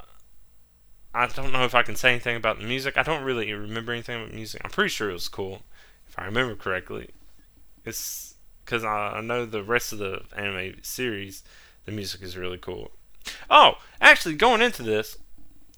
I 1.12 1.26
don't 1.26 1.52
know 1.52 1.64
if 1.64 1.74
I 1.74 1.82
can 1.82 1.96
say 1.96 2.10
anything 2.10 2.36
about 2.36 2.58
the 2.58 2.64
music. 2.64 2.96
I 2.96 3.02
don't 3.02 3.24
really 3.24 3.52
remember 3.52 3.92
anything 3.92 4.20
about 4.20 4.34
music. 4.34 4.60
I'm 4.64 4.70
pretty 4.70 4.90
sure 4.90 5.10
it 5.10 5.14
was 5.14 5.28
cool, 5.28 5.62
if 6.08 6.18
I 6.18 6.24
remember 6.24 6.54
correctly. 6.54 7.10
It's 7.84 8.34
because 8.64 8.84
I, 8.84 9.14
I 9.16 9.20
know 9.20 9.44
the 9.44 9.62
rest 9.62 9.92
of 9.92 9.98
the 9.98 10.22
anime 10.36 10.76
series, 10.82 11.42
the 11.84 11.92
music 11.92 12.22
is 12.22 12.36
really 12.36 12.58
cool. 12.58 12.92
Oh, 13.48 13.74
actually, 14.00 14.34
going 14.36 14.62
into 14.62 14.82
this, 14.82 15.18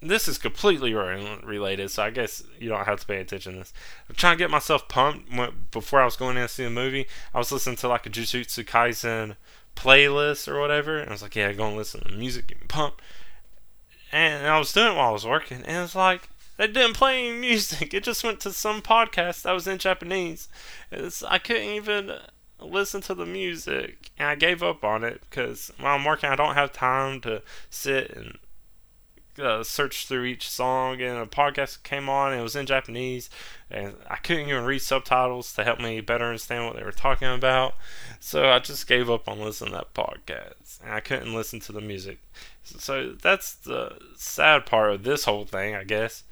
this 0.03 0.27
is 0.27 0.37
completely 0.37 0.95
related, 0.95 1.91
so 1.91 2.03
I 2.03 2.11
guess 2.11 2.43
you 2.59 2.69
don't 2.69 2.85
have 2.85 3.01
to 3.01 3.07
pay 3.07 3.21
attention 3.21 3.53
to 3.53 3.59
this. 3.61 3.73
I'm 4.09 4.17
trying 4.17 4.37
to 4.37 4.39
get 4.39 4.51
myself 4.51 4.89
pumped 4.89 5.31
before 5.71 6.01
I 6.01 6.05
was 6.05 6.17
going 6.17 6.37
in 6.37 6.43
to 6.43 6.49
see 6.49 6.65
the 6.65 6.71
movie. 6.71 7.07
I 7.33 7.39
was 7.39 7.53
listening 7.53 7.77
to 7.77 7.89
like 7.89 8.07
a 8.07 8.11
Jujutsu 8.11 8.65
Kaisen 8.65 9.37
playlist 9.77 10.49
or 10.49 10.61
whatever, 10.61 10.99
and 10.99 11.09
I 11.09 11.13
was 11.13 11.23
like, 11.23 11.37
yeah, 11.37 11.53
go 11.53 11.69
and 11.69 11.77
listen 11.77 12.03
to 12.03 12.13
music, 12.13 12.49
get 12.49 12.61
me 12.61 12.67
pumped. 12.67 13.01
And 14.11 14.47
I 14.47 14.59
was 14.59 14.73
doing 14.73 14.93
it 14.93 14.97
while 14.97 15.11
I 15.11 15.13
was 15.13 15.27
working, 15.27 15.63
and 15.65 15.85
it's 15.85 15.95
like, 15.95 16.29
they 16.57 16.67
didn't 16.67 16.97
play 16.97 17.29
any 17.29 17.39
music. 17.39 17.95
It 17.95 18.05
just 18.05 18.25
went 18.25 18.41
to 18.41 18.53
some 18.53 18.83
podcast 18.83 19.43
that 19.43 19.53
was 19.53 19.67
in 19.67 19.79
Japanese. 19.79 20.49
It's, 20.91 21.23
I 21.23 21.39
couldn't 21.39 21.71
even 21.71 22.13
listen 22.61 23.01
to 23.03 23.15
the 23.15 23.25
music, 23.25 24.11
and 24.19 24.29
I 24.29 24.35
gave 24.35 24.63
up 24.63 24.85
on 24.85 25.05
it 25.05 25.23
because 25.23 25.73
while 25.79 25.95
I'm 25.95 26.05
working, 26.05 26.29
I 26.29 26.37
don't 26.37 26.55
have 26.55 26.73
time 26.73 27.21
to 27.23 27.43
sit 27.71 28.11
and 28.11 28.39
uh, 29.39 29.63
search 29.63 30.07
through 30.07 30.25
each 30.25 30.49
song, 30.49 31.01
and 31.01 31.19
a 31.19 31.27
podcast 31.27 31.83
came 31.83 32.09
on, 32.09 32.33
it 32.33 32.43
was 32.43 32.57
in 32.57 32.67
Japanese, 32.67 33.31
and 33.71 33.95
I 34.09 34.17
couldn't 34.17 34.49
even 34.49 34.65
read 34.65 34.81
subtitles 34.81 35.53
to 35.55 35.65
help 35.65 35.81
me 35.81 36.01
better 36.01 36.27
understand 36.27 36.67
what 36.67 36.77
they 36.77 36.85
were 36.85 36.93
talking 36.93 37.29
about. 37.29 37.75
So 38.21 38.51
I 38.51 38.59
just 38.59 38.87
gave 38.87 39.11
up 39.11 39.29
on 39.29 39.41
listening 39.41 39.73
to 39.73 39.79
that 39.79 39.95
podcast, 39.95 40.83
and 40.83 40.93
I 40.93 41.01
couldn't 41.01 41.35
listen 41.35 41.61
to 41.61 41.73
the 41.73 41.81
music. 41.81 42.21
So 42.63 43.13
that's 43.21 43.55
the 43.55 43.99
sad 44.17 44.67
part 44.67 44.93
of 44.93 45.05
this 45.05 45.25
whole 45.25 45.45
thing, 45.45 45.75
I 45.75 45.85
guess. 45.85 46.25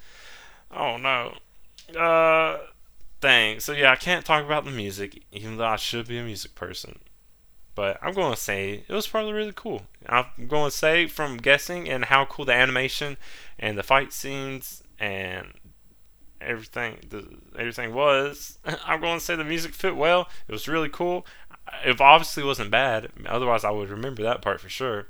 Oh 0.70 0.96
no. 0.96 1.36
Uh, 1.98 2.59
thing. 3.20 3.61
So 3.61 3.72
yeah, 3.72 3.92
I 3.92 3.96
can't 3.96 4.24
talk 4.24 4.44
about 4.44 4.64
the 4.64 4.70
music, 4.70 5.22
even 5.32 5.57
though 5.57 5.66
I 5.66 5.76
should 5.76 6.09
be 6.09 6.18
a 6.18 6.22
music 6.22 6.55
person. 6.55 6.98
But 7.75 7.99
I'm 8.03 8.14
going 8.14 8.33
to 8.35 8.41
say 8.41 8.85
it 8.87 8.93
was 8.93 9.07
probably 9.07 9.33
really 9.33 9.53
cool. 9.55 9.83
I'm 10.07 10.27
going 10.49 10.71
to 10.71 10.77
say 10.77 11.07
from 11.07 11.37
guessing 11.37 11.89
and 11.89 12.07
how 12.07 12.25
cool 12.25 12.45
the 12.45 12.53
animation 12.53 13.16
and 13.59 13.79
the 13.79 13.83
fight 13.83 14.12
scenes 14.12 14.83
and 14.99 15.53
everything 16.41 16.99
the, 17.09 17.27
everything 17.59 17.95
was. 17.95 18.59
I'm 18.87 19.01
going 19.01 19.18
to 19.18 19.25
say 19.25 19.37
the 19.37 19.45
music 19.45 19.75
fit 19.75 19.97
well. 19.97 20.29
It 20.49 20.53
was 20.53 20.68
really 20.68 20.89
cool. 20.89 21.27
It 21.85 22.01
obviously 22.01 22.43
wasn't 22.43 22.71
bad. 22.71 23.11
Otherwise, 23.27 23.64
I 23.64 23.71
would 23.71 23.91
remember 23.91 24.23
that 24.25 24.43
part 24.43 24.61
for 24.61 24.68
sure. 24.68 25.07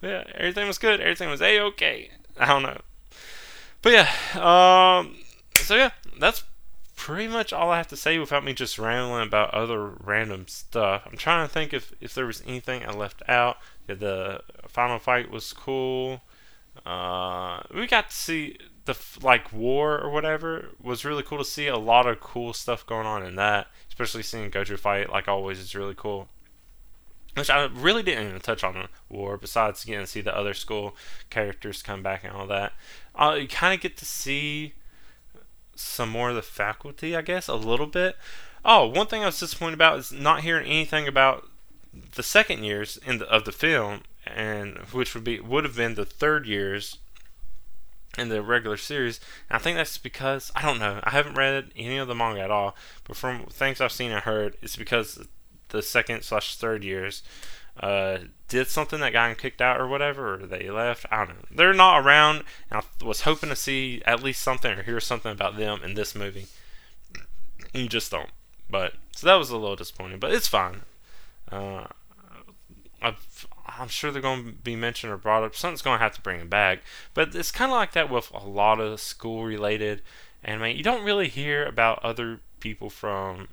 But 0.00 0.08
yeah, 0.08 0.24
everything 0.34 0.66
was 0.66 0.78
good. 0.78 1.00
Everything 1.00 1.28
was 1.28 1.42
a 1.42 1.60
okay. 1.60 2.10
I 2.38 2.46
don't 2.46 2.62
know. 2.62 2.80
But 3.82 3.92
yeah, 3.92 4.08
um, 4.34 5.16
so 5.56 5.76
yeah, 5.76 5.90
that's 6.18 6.44
pretty 7.00 7.26
much 7.26 7.50
all 7.50 7.70
I 7.70 7.78
have 7.78 7.88
to 7.88 7.96
say 7.96 8.18
without 8.18 8.44
me 8.44 8.52
just 8.52 8.78
rambling 8.78 9.26
about 9.26 9.54
other 9.54 9.86
random 9.86 10.46
stuff. 10.48 11.04
I'm 11.06 11.16
trying 11.16 11.48
to 11.48 11.52
think 11.52 11.72
if, 11.72 11.94
if 11.98 12.12
there 12.12 12.26
was 12.26 12.42
anything 12.46 12.84
I 12.84 12.92
left 12.92 13.22
out. 13.26 13.56
Yeah, 13.88 13.94
the 13.94 14.42
final 14.68 14.98
fight 14.98 15.30
was 15.30 15.54
cool. 15.54 16.20
Uh, 16.84 17.62
we 17.74 17.86
got 17.86 18.10
to 18.10 18.14
see 18.16 18.58
the 18.84 18.94
like 19.22 19.50
war 19.50 19.98
or 19.98 20.10
whatever 20.10 20.72
was 20.78 21.06
really 21.06 21.22
cool 21.22 21.38
to 21.38 21.44
see. 21.44 21.68
A 21.68 21.78
lot 21.78 22.06
of 22.06 22.20
cool 22.20 22.52
stuff 22.52 22.84
going 22.84 23.06
on 23.06 23.24
in 23.24 23.34
that, 23.36 23.68
especially 23.88 24.22
seeing 24.22 24.50
Gojo 24.50 24.78
fight 24.78 25.08
like 25.08 25.26
always 25.26 25.58
is 25.58 25.74
really 25.74 25.94
cool. 25.96 26.28
Which 27.34 27.48
I 27.48 27.64
really 27.64 28.02
didn't 28.02 28.28
even 28.28 28.40
touch 28.40 28.62
on 28.62 28.88
war, 29.08 29.38
besides 29.38 29.86
getting 29.86 30.02
to 30.02 30.06
see 30.06 30.20
the 30.20 30.36
other 30.36 30.52
school 30.52 30.94
characters 31.30 31.82
come 31.82 32.02
back 32.02 32.24
and 32.24 32.34
all 32.34 32.46
that. 32.48 32.74
Uh, 33.14 33.38
you 33.40 33.48
kind 33.48 33.72
of 33.72 33.80
get 33.80 33.96
to 33.96 34.04
see 34.04 34.74
some 35.74 36.08
more 36.08 36.30
of 36.30 36.36
the 36.36 36.42
faculty, 36.42 37.16
I 37.16 37.22
guess, 37.22 37.48
a 37.48 37.54
little 37.54 37.86
bit. 37.86 38.16
Oh, 38.64 38.86
one 38.86 39.06
thing 39.06 39.22
I 39.22 39.26
was 39.26 39.40
disappointed 39.40 39.74
about 39.74 39.98
is 39.98 40.12
not 40.12 40.42
hearing 40.42 40.66
anything 40.66 41.08
about 41.08 41.48
the 42.14 42.22
second 42.22 42.64
years 42.64 42.98
in 43.06 43.18
the, 43.18 43.26
of 43.28 43.44
the 43.44 43.52
film, 43.52 44.02
and 44.26 44.78
which 44.92 45.14
would 45.14 45.24
be 45.24 45.40
would 45.40 45.64
have 45.64 45.76
been 45.76 45.94
the 45.94 46.04
third 46.04 46.46
years 46.46 46.98
in 48.18 48.28
the 48.28 48.42
regular 48.42 48.76
series. 48.76 49.20
And 49.48 49.56
I 49.56 49.62
think 49.62 49.76
that's 49.76 49.98
because 49.98 50.52
I 50.54 50.62
don't 50.62 50.78
know. 50.78 51.00
I 51.02 51.10
haven't 51.10 51.36
read 51.36 51.70
any 51.76 51.96
of 51.96 52.08
the 52.08 52.14
manga 52.14 52.40
at 52.40 52.50
all, 52.50 52.76
but 53.04 53.16
from 53.16 53.46
things 53.46 53.80
I've 53.80 53.92
seen 53.92 54.10
and 54.10 54.22
heard, 54.22 54.56
it's 54.62 54.76
because 54.76 55.26
the 55.68 55.82
second 55.82 56.22
slash 56.22 56.56
third 56.56 56.84
years 56.84 57.22
uh, 57.80 58.18
did 58.48 58.68
something 58.68 59.00
that 59.00 59.12
got 59.12 59.30
him 59.30 59.36
kicked 59.36 59.62
out 59.62 59.80
or 59.80 59.88
whatever, 59.88 60.34
or 60.34 60.46
they 60.46 60.70
left. 60.70 61.06
I 61.10 61.24
don't 61.24 61.36
know. 61.36 61.48
They're 61.50 61.72
not 61.72 62.04
around, 62.04 62.44
and 62.70 62.82
I 62.82 63.04
was 63.04 63.22
hoping 63.22 63.48
to 63.48 63.56
see 63.56 64.02
at 64.04 64.22
least 64.22 64.42
something 64.42 64.78
or 64.78 64.82
hear 64.82 65.00
something 65.00 65.32
about 65.32 65.56
them 65.56 65.80
in 65.82 65.94
this 65.94 66.14
movie. 66.14 66.46
You 67.72 67.88
just 67.88 68.10
don't. 68.10 68.30
But 68.68 68.94
so 69.12 69.26
that 69.26 69.36
was 69.36 69.50
a 69.50 69.56
little 69.56 69.76
disappointing, 69.76 70.18
but 70.18 70.32
it's 70.32 70.48
fine. 70.48 70.82
Uh, 71.50 71.86
i 73.02 73.14
am 73.78 73.88
sure 73.88 74.10
they're 74.10 74.20
going 74.20 74.44
to 74.44 74.52
be 74.52 74.76
mentioned 74.76 75.12
or 75.12 75.16
brought 75.16 75.42
up. 75.42 75.56
Something's 75.56 75.82
going 75.82 75.98
to 75.98 76.02
have 76.02 76.14
to 76.14 76.20
bring 76.20 76.38
them 76.38 76.48
back. 76.48 76.80
But 77.14 77.34
it's 77.34 77.50
kind 77.50 77.70
of 77.70 77.76
like 77.76 77.92
that 77.92 78.10
with 78.10 78.30
a 78.32 78.46
lot 78.46 78.78
of 78.80 79.00
school-related 79.00 80.02
anime. 80.44 80.76
You 80.76 80.82
don't 80.82 81.04
really 81.04 81.28
hear 81.28 81.64
about 81.64 82.04
other 82.04 82.40
people 82.60 82.90
from 82.90 83.48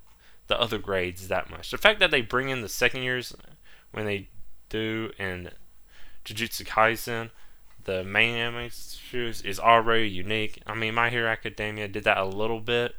the 0.47 0.59
other 0.59 0.78
grades 0.80 1.28
that 1.28 1.49
much. 1.49 1.71
The 1.71 1.78
fact 1.78 1.99
that 1.99 2.11
they 2.11 2.21
bring 2.21 2.49
in 2.49 2.61
the 2.61 2.69
second 2.69 3.03
years 3.03 3.36
when 3.98 4.06
they 4.06 4.30
do 4.70 5.12
in 5.18 5.50
Jujutsu 6.24 6.64
Kaisen, 6.68 7.32
the 7.86 8.04
main 8.04 8.36
anime 8.36 8.70
series 8.70 9.41
is 9.41 9.60
already 9.60 10.08
unique. 10.08 10.62
I 10.68 10.76
mean, 10.76 10.93
My 10.93 11.10
Hero 11.10 11.28
Academia 11.28 11.88
did 11.88 12.04
that 12.04 12.20
a 12.20 12.26
little 12.26 12.60
bit 12.60 12.95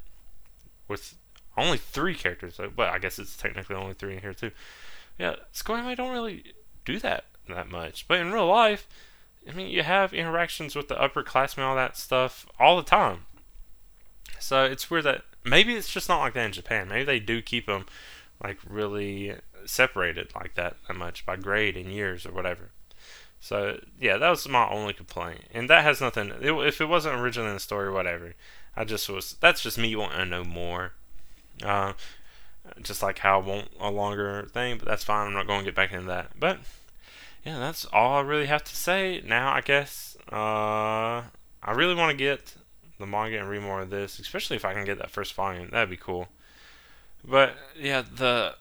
with 0.88 1.14
only 1.56 1.78
three 1.78 2.16
characters, 2.16 2.58
but 2.74 2.88
I 2.88 2.98
guess 2.98 3.20
it's 3.20 3.36
technically 3.36 3.76
only 3.76 3.94
three 3.94 4.14
in 4.14 4.22
here 4.22 4.34
too. 4.34 4.50
Yeah, 5.20 5.36
Square 5.52 5.78
Anime 5.78 5.94
don't 5.94 6.12
really 6.12 6.52
do 6.84 6.98
that 6.98 7.26
that 7.48 7.70
much, 7.70 8.08
but 8.08 8.18
in 8.18 8.32
real 8.32 8.48
life, 8.48 8.88
I 9.48 9.52
mean, 9.52 9.70
you 9.70 9.84
have 9.84 10.12
interactions 10.12 10.74
with 10.74 10.88
the 10.88 10.96
upperclassmen, 10.96 11.62
all 11.62 11.76
that 11.76 11.96
stuff, 11.96 12.44
all 12.58 12.76
the 12.76 12.82
time. 12.82 13.20
So 14.40 14.64
it's 14.64 14.90
weird 14.90 15.04
that 15.04 15.22
maybe 15.44 15.76
it's 15.76 15.92
just 15.92 16.08
not 16.08 16.18
like 16.18 16.34
that 16.34 16.46
in 16.46 16.52
Japan. 16.52 16.88
Maybe 16.88 17.04
they 17.04 17.20
do 17.20 17.40
keep 17.40 17.66
them 17.66 17.86
like 18.42 18.58
really 18.68 19.34
separated 19.68 20.32
like 20.34 20.54
that 20.54 20.76
that 20.86 20.94
much 20.94 21.26
by 21.26 21.36
grade 21.36 21.76
and 21.76 21.92
years 21.92 22.26
or 22.26 22.32
whatever. 22.32 22.70
So 23.40 23.80
yeah, 24.00 24.16
that 24.16 24.30
was 24.30 24.48
my 24.48 24.68
only 24.68 24.92
complaint, 24.92 25.42
and 25.52 25.70
that 25.70 25.84
has 25.84 26.00
nothing. 26.00 26.32
It, 26.40 26.52
if 26.52 26.80
it 26.80 26.86
wasn't 26.88 27.20
originally 27.20 27.50
in 27.50 27.54
the 27.54 27.60
story, 27.60 27.92
whatever. 27.92 28.34
I 28.76 28.84
just 28.84 29.08
was. 29.08 29.36
That's 29.40 29.62
just 29.62 29.78
me 29.78 29.94
wanting 29.96 30.18
to 30.18 30.26
know 30.26 30.44
more. 30.44 30.92
Uh, 31.62 31.92
just 32.82 33.02
like 33.02 33.18
how 33.18 33.40
I 33.40 33.44
want 33.44 33.68
a 33.80 33.90
longer 33.90 34.48
thing, 34.52 34.78
but 34.78 34.86
that's 34.86 35.04
fine. 35.04 35.26
I'm 35.26 35.32
not 35.32 35.46
going 35.46 35.60
to 35.60 35.64
get 35.64 35.74
back 35.74 35.92
into 35.92 36.06
that. 36.06 36.38
But 36.38 36.58
yeah, 37.44 37.58
that's 37.58 37.84
all 37.86 38.18
I 38.18 38.20
really 38.20 38.46
have 38.46 38.64
to 38.64 38.76
say. 38.76 39.22
Now 39.24 39.52
I 39.52 39.60
guess 39.60 40.16
uh, 40.30 41.22
I 41.62 41.72
really 41.74 41.94
want 41.94 42.10
to 42.10 42.16
get 42.16 42.54
the 42.98 43.06
manga 43.06 43.38
and 43.38 43.48
read 43.48 43.62
more 43.62 43.80
of 43.80 43.90
this, 43.90 44.18
especially 44.18 44.56
if 44.56 44.64
I 44.64 44.74
can 44.74 44.84
get 44.84 44.98
that 44.98 45.10
first 45.10 45.34
volume. 45.34 45.68
That'd 45.70 45.90
be 45.90 45.96
cool. 45.96 46.28
But 47.24 47.54
yeah, 47.78 48.02
the 48.02 48.54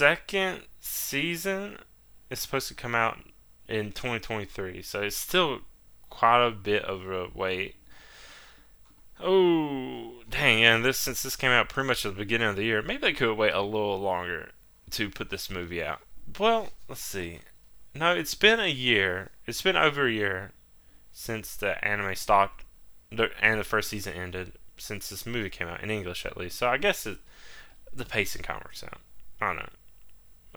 second 0.00 0.62
season 0.80 1.76
is 2.30 2.38
supposed 2.38 2.68
to 2.68 2.74
come 2.74 2.94
out 2.94 3.18
in 3.68 3.92
2023, 3.92 4.80
so 4.80 5.02
it's 5.02 5.14
still 5.14 5.58
quite 6.08 6.42
a 6.42 6.50
bit 6.50 6.82
of 6.86 7.06
a 7.10 7.28
wait. 7.34 7.76
Oh, 9.22 10.22
dang! 10.30 10.64
And 10.64 10.82
this 10.82 10.96
since 10.96 11.22
this 11.22 11.36
came 11.36 11.50
out 11.50 11.68
pretty 11.68 11.86
much 11.86 12.06
at 12.06 12.14
the 12.14 12.18
beginning 12.18 12.48
of 12.48 12.56
the 12.56 12.64
year, 12.64 12.80
maybe 12.80 13.02
they 13.02 13.12
could 13.12 13.34
wait 13.34 13.52
a 13.52 13.60
little 13.60 14.00
longer 14.00 14.52
to 14.92 15.10
put 15.10 15.28
this 15.28 15.50
movie 15.50 15.84
out. 15.84 16.00
Well, 16.38 16.70
let's 16.88 17.02
see. 17.02 17.40
No, 17.94 18.14
it's 18.14 18.34
been 18.34 18.58
a 18.58 18.68
year. 18.68 19.32
It's 19.46 19.60
been 19.60 19.76
over 19.76 20.06
a 20.06 20.12
year 20.12 20.52
since 21.12 21.56
the 21.56 21.84
anime 21.84 22.14
stopped, 22.14 22.64
and 23.10 23.60
the 23.60 23.64
first 23.64 23.90
season 23.90 24.14
ended. 24.14 24.52
Since 24.78 25.10
this 25.10 25.26
movie 25.26 25.50
came 25.50 25.68
out 25.68 25.82
in 25.82 25.90
English, 25.90 26.24
at 26.24 26.38
least. 26.38 26.56
So 26.56 26.68
I 26.68 26.78
guess 26.78 27.04
it, 27.04 27.18
the 27.92 28.06
pacing 28.06 28.40
kind 28.40 28.60
of 28.60 28.64
works 28.64 28.82
out. 28.82 29.00
I 29.42 29.48
don't 29.48 29.56
know. 29.56 29.68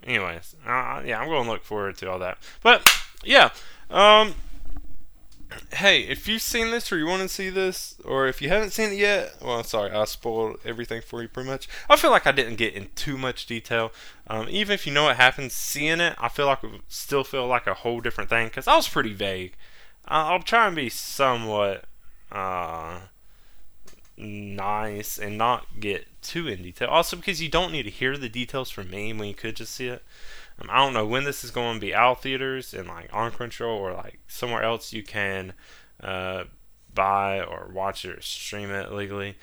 Anyways, 0.06 0.56
uh, 0.66 1.02
yeah, 1.06 1.20
I'm 1.20 1.28
going 1.28 1.46
to 1.46 1.50
look 1.50 1.64
forward 1.64 1.98
to 1.98 2.12
all 2.12 2.20
that. 2.20 2.38
But 2.62 2.90
yeah, 3.24 3.52
um, 3.90 4.36
hey, 5.74 6.02
if 6.02 6.28
you've 6.28 6.42
seen 6.42 6.72
this 6.72 6.92
or 6.92 6.98
you 6.98 7.06
want 7.06 7.22
to 7.22 7.30
see 7.30 7.50
this, 7.50 7.96
or 8.04 8.28
if 8.28 8.42
you 8.42 8.50
haven't 8.50 8.72
seen 8.72 8.92
it 8.92 8.98
yet, 8.98 9.36
well, 9.42 9.64
sorry, 9.64 9.92
I 9.92 10.06
spoiled 10.06 10.60
everything 10.66 11.02
for 11.02 11.22
you 11.22 11.28
pretty 11.28 11.50
much. 11.50 11.68
I 11.90 11.96
feel 11.96 12.12
like 12.12 12.28
I 12.28 12.32
didn't 12.32 12.56
get 12.56 12.74
in 12.74 12.90
too 12.96 13.18
much 13.18 13.46
detail. 13.46 13.92
Um, 14.28 14.48
even 14.50 14.74
if 14.74 14.86
you 14.86 14.94
know 14.94 15.06
what 15.06 15.18
happens, 15.18 15.54
seeing 15.54 16.00
it, 16.00 16.16
I 16.18 16.30
feel 16.30 16.48
like 16.48 16.64
it 16.64 16.82
still 16.88 17.24
feel 17.24 17.48
like 17.48 17.68
a 17.68 17.74
whole 17.74 18.02
different 18.02 18.30
thing 18.30 18.48
because 18.48 18.68
I 18.68 18.76
was 18.76 18.88
pretty 18.88 19.14
vague. 19.14 19.56
I'll 20.06 20.42
try 20.42 20.68
and 20.68 20.76
be 20.76 20.90
somewhat 20.90 21.86
uh, 22.32 23.00
nice 24.24 25.18
and 25.18 25.38
not 25.38 25.80
get 25.80 26.08
too 26.22 26.48
in 26.48 26.64
detail. 26.64 26.90
Also, 26.90 27.16
because 27.16 27.42
you 27.42 27.50
don't 27.50 27.72
need 27.72 27.84
to 27.84 27.90
hear 27.90 28.18
the 28.18 28.30
details 28.30 28.70
from 28.70 28.90
me 28.90 29.14
when 29.14 29.28
you 29.28 29.36
could 29.36 29.56
just 29.56 29.74
see 29.74 29.88
it. 29.88 30.04
Um, 30.60 30.70
I 30.72 30.78
don't 30.78 30.94
know 30.94 31.06
when 31.06 31.24
this 31.24 31.44
is 31.44 31.52
going 31.52 31.76
to 31.76 31.82
be 31.82 31.94
out 31.94 32.22
theaters 32.22 32.74
and 32.74 32.88
like 32.88 33.10
on 33.14 33.32
Crunchyroll 33.32 33.78
or 33.78 33.94
like 33.94 34.20
somewhere 34.28 34.64
else 34.64 34.94
you 34.94 35.04
can 35.04 35.54
uh, 36.02 36.46
buy 36.94 37.42
or 37.42 37.70
watch 37.74 38.06
it 38.06 38.18
or 38.18 38.22
stream 38.22 38.70
it 38.70 38.92
legally. 38.92 39.36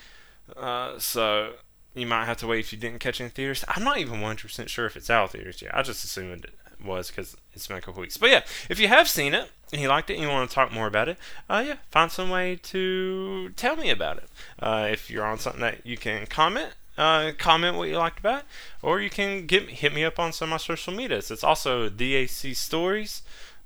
Uh, 0.56 0.98
so 0.98 1.54
you 1.94 2.06
might 2.06 2.24
have 2.24 2.36
to 2.38 2.46
wait 2.46 2.60
if 2.60 2.72
you 2.72 2.78
didn't 2.78 3.00
catch 3.00 3.20
any 3.20 3.30
theaters. 3.30 3.64
I'm 3.68 3.84
not 3.84 3.98
even 3.98 4.20
100% 4.20 4.68
sure 4.68 4.86
if 4.86 4.96
it's 4.96 5.10
out 5.10 5.32
theaters 5.32 5.62
yet. 5.62 5.74
I 5.74 5.82
just 5.82 6.04
assumed 6.04 6.44
it 6.44 6.54
was 6.84 7.08
because 7.08 7.36
it's 7.54 7.66
been 7.66 7.78
a 7.78 7.80
couple 7.80 8.00
weeks. 8.00 8.16
But 8.16 8.30
yeah, 8.30 8.42
if 8.68 8.78
you 8.80 8.88
have 8.88 9.08
seen 9.08 9.34
it 9.34 9.50
and 9.72 9.80
you 9.80 9.88
liked 9.88 10.10
it 10.10 10.14
and 10.14 10.22
you 10.22 10.28
want 10.28 10.48
to 10.48 10.54
talk 10.54 10.72
more 10.72 10.86
about 10.86 11.08
it, 11.08 11.18
uh, 11.48 11.62
yeah, 11.66 11.76
find 11.90 12.10
some 12.10 12.30
way 12.30 12.56
to 12.56 13.50
tell 13.56 13.76
me 13.76 13.90
about 13.90 14.18
it. 14.18 14.28
Uh, 14.58 14.88
if 14.90 15.10
you're 15.10 15.24
on 15.24 15.38
something 15.38 15.62
that 15.62 15.86
you 15.86 15.96
can 15.96 16.26
comment, 16.26 16.70
uh, 16.98 17.32
comment 17.38 17.76
what 17.76 17.88
you 17.88 17.96
liked 17.96 18.18
about, 18.18 18.40
it, 18.40 18.44
or 18.82 19.00
you 19.00 19.10
can 19.10 19.46
get 19.46 19.68
hit 19.68 19.94
me 19.94 20.04
up 20.04 20.18
on 20.18 20.32
some 20.32 20.48
of 20.48 20.50
my 20.50 20.56
social 20.58 20.92
medias. 20.92 21.30
It's 21.30 21.44
also 21.44 21.88
DAC 21.88 22.54
Stories. 22.54 23.22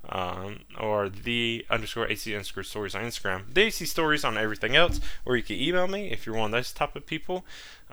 Um, 0.09 0.59
or 0.79 1.09
the 1.09 1.65
underscore 1.69 2.07
AC 2.07 2.33
underscore 2.33 2.63
stories 2.63 2.93
on 2.93 3.03
Instagram. 3.03 3.53
The 3.53 3.63
AC 3.63 3.85
stories 3.85 4.23
on 4.23 4.37
everything 4.37 4.75
else, 4.75 4.99
or 5.25 5.35
you 5.35 5.43
can 5.43 5.55
email 5.55 5.87
me 5.87 6.11
if 6.11 6.25
you're 6.25 6.35
one 6.35 6.45
of 6.45 6.51
those 6.51 6.71
type 6.71 6.95
of 6.95 7.05
people 7.05 7.43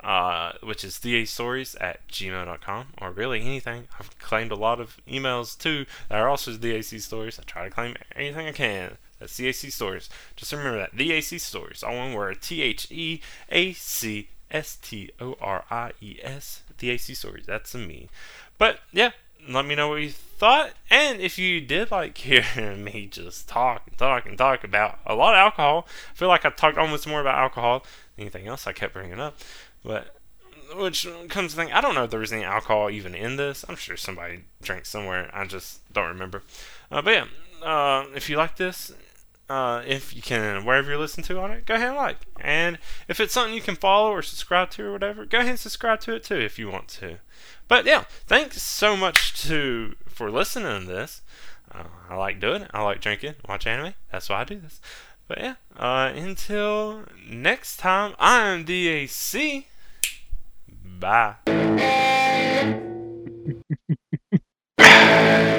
uh, 0.02 0.52
which 0.62 0.84
is 0.84 0.94
dastories 0.96 1.76
at 1.80 2.06
gmail.com, 2.08 2.86
or 3.00 3.10
really 3.10 3.40
anything. 3.40 3.88
I've 3.98 4.18
claimed 4.18 4.50
a 4.50 4.56
lot 4.56 4.80
of 4.80 4.98
emails 5.06 5.56
too 5.56 5.86
that 6.08 6.18
are 6.18 6.28
also 6.28 6.52
DAC 6.52 7.00
stories. 7.00 7.38
I 7.38 7.42
try 7.44 7.64
to 7.64 7.70
claim 7.70 7.96
anything 8.16 8.46
I 8.46 8.52
can 8.52 8.98
That's 9.20 9.38
THC 9.38 9.70
Stories. 9.70 10.08
Just 10.36 10.52
remember 10.52 10.78
that. 10.78 10.96
The 10.96 11.12
AC 11.12 11.38
Stories. 11.38 11.82
All 11.82 11.96
one 11.96 12.14
word. 12.14 12.42
T 12.42 12.62
H 12.62 12.90
E 12.90 13.20
A 13.50 13.72
C 13.74 14.28
S 14.50 14.76
T 14.80 15.10
O 15.20 15.36
R 15.40 15.64
I 15.70 15.92
E 16.00 16.18
S. 16.22 16.62
The 16.78 16.90
AC 16.90 17.14
Stories. 17.14 17.46
That's 17.46 17.74
a 17.74 17.78
me. 17.78 18.08
But 18.58 18.80
yeah, 18.92 19.10
let 19.48 19.66
me 19.66 19.74
know 19.74 19.88
what 19.88 20.02
you 20.02 20.10
thought. 20.10 20.70
And 20.90 21.20
if 21.20 21.38
you 21.38 21.60
did 21.60 21.90
like 21.90 22.16
hearing 22.18 22.84
me 22.84 23.06
just 23.06 23.48
talk 23.48 23.82
and 23.86 23.98
talk 23.98 24.26
and 24.26 24.36
talk 24.36 24.64
about 24.64 24.98
a 25.06 25.14
lot 25.14 25.34
of 25.34 25.38
alcohol, 25.38 25.86
I 26.10 26.14
feel 26.14 26.28
like 26.28 26.44
I 26.44 26.50
talked 26.50 26.78
almost 26.78 27.06
more 27.06 27.20
about 27.20 27.38
alcohol 27.38 27.80
than 28.16 28.22
anything 28.24 28.46
else 28.46 28.66
I 28.66 28.72
kept 28.72 28.94
bringing 28.94 29.20
up. 29.20 29.36
But 29.84 30.16
which 30.74 31.06
comes 31.28 31.52
to 31.52 31.56
think, 31.56 31.74
I 31.74 31.80
don't 31.80 31.94
know 31.94 32.04
if 32.04 32.10
there 32.10 32.20
was 32.20 32.32
any 32.32 32.44
alcohol 32.44 32.90
even 32.90 33.14
in 33.14 33.36
this. 33.36 33.64
I'm 33.68 33.76
sure 33.76 33.96
somebody 33.96 34.44
drank 34.62 34.86
somewhere. 34.86 35.30
I 35.32 35.44
just 35.44 35.92
don't 35.92 36.08
remember. 36.08 36.42
Uh, 36.90 37.02
but 37.02 37.10
yeah, 37.10 37.66
uh, 37.66 38.06
if 38.14 38.30
you 38.30 38.36
like 38.36 38.56
this, 38.56 38.92
uh, 39.52 39.82
if 39.86 40.16
you 40.16 40.22
can, 40.22 40.64
wherever 40.64 40.88
you're 40.88 40.98
listening 40.98 41.26
to 41.26 41.38
on 41.38 41.50
it, 41.50 41.66
go 41.66 41.74
ahead 41.74 41.88
and 41.88 41.96
like. 41.96 42.16
And 42.40 42.78
if 43.06 43.20
it's 43.20 43.34
something 43.34 43.52
you 43.52 43.60
can 43.60 43.76
follow 43.76 44.10
or 44.10 44.22
subscribe 44.22 44.70
to 44.70 44.84
or 44.84 44.92
whatever, 44.92 45.26
go 45.26 45.40
ahead 45.40 45.50
and 45.50 45.58
subscribe 45.58 46.00
to 46.00 46.14
it 46.14 46.24
too 46.24 46.38
if 46.38 46.58
you 46.58 46.70
want 46.70 46.88
to. 46.88 47.18
But 47.68 47.84
yeah, 47.84 48.04
thanks 48.26 48.62
so 48.62 48.96
much 48.96 49.34
to 49.42 49.94
for 50.06 50.30
listening 50.30 50.86
to 50.86 50.86
this. 50.86 51.20
Uh, 51.70 51.84
I 52.08 52.14
like 52.14 52.40
doing 52.40 52.62
it. 52.62 52.70
I 52.72 52.82
like 52.82 53.02
drinking, 53.02 53.34
watch 53.46 53.66
anime. 53.66 53.92
That's 54.10 54.30
why 54.30 54.40
I 54.40 54.44
do 54.44 54.58
this. 54.58 54.80
But 55.28 55.38
yeah, 55.38 55.56
uh, 55.76 56.10
until 56.14 57.04
next 57.28 57.76
time, 57.76 58.14
I 58.18 58.48
am 58.48 58.64
DAC. 58.64 59.66
Bye. 60.82 61.34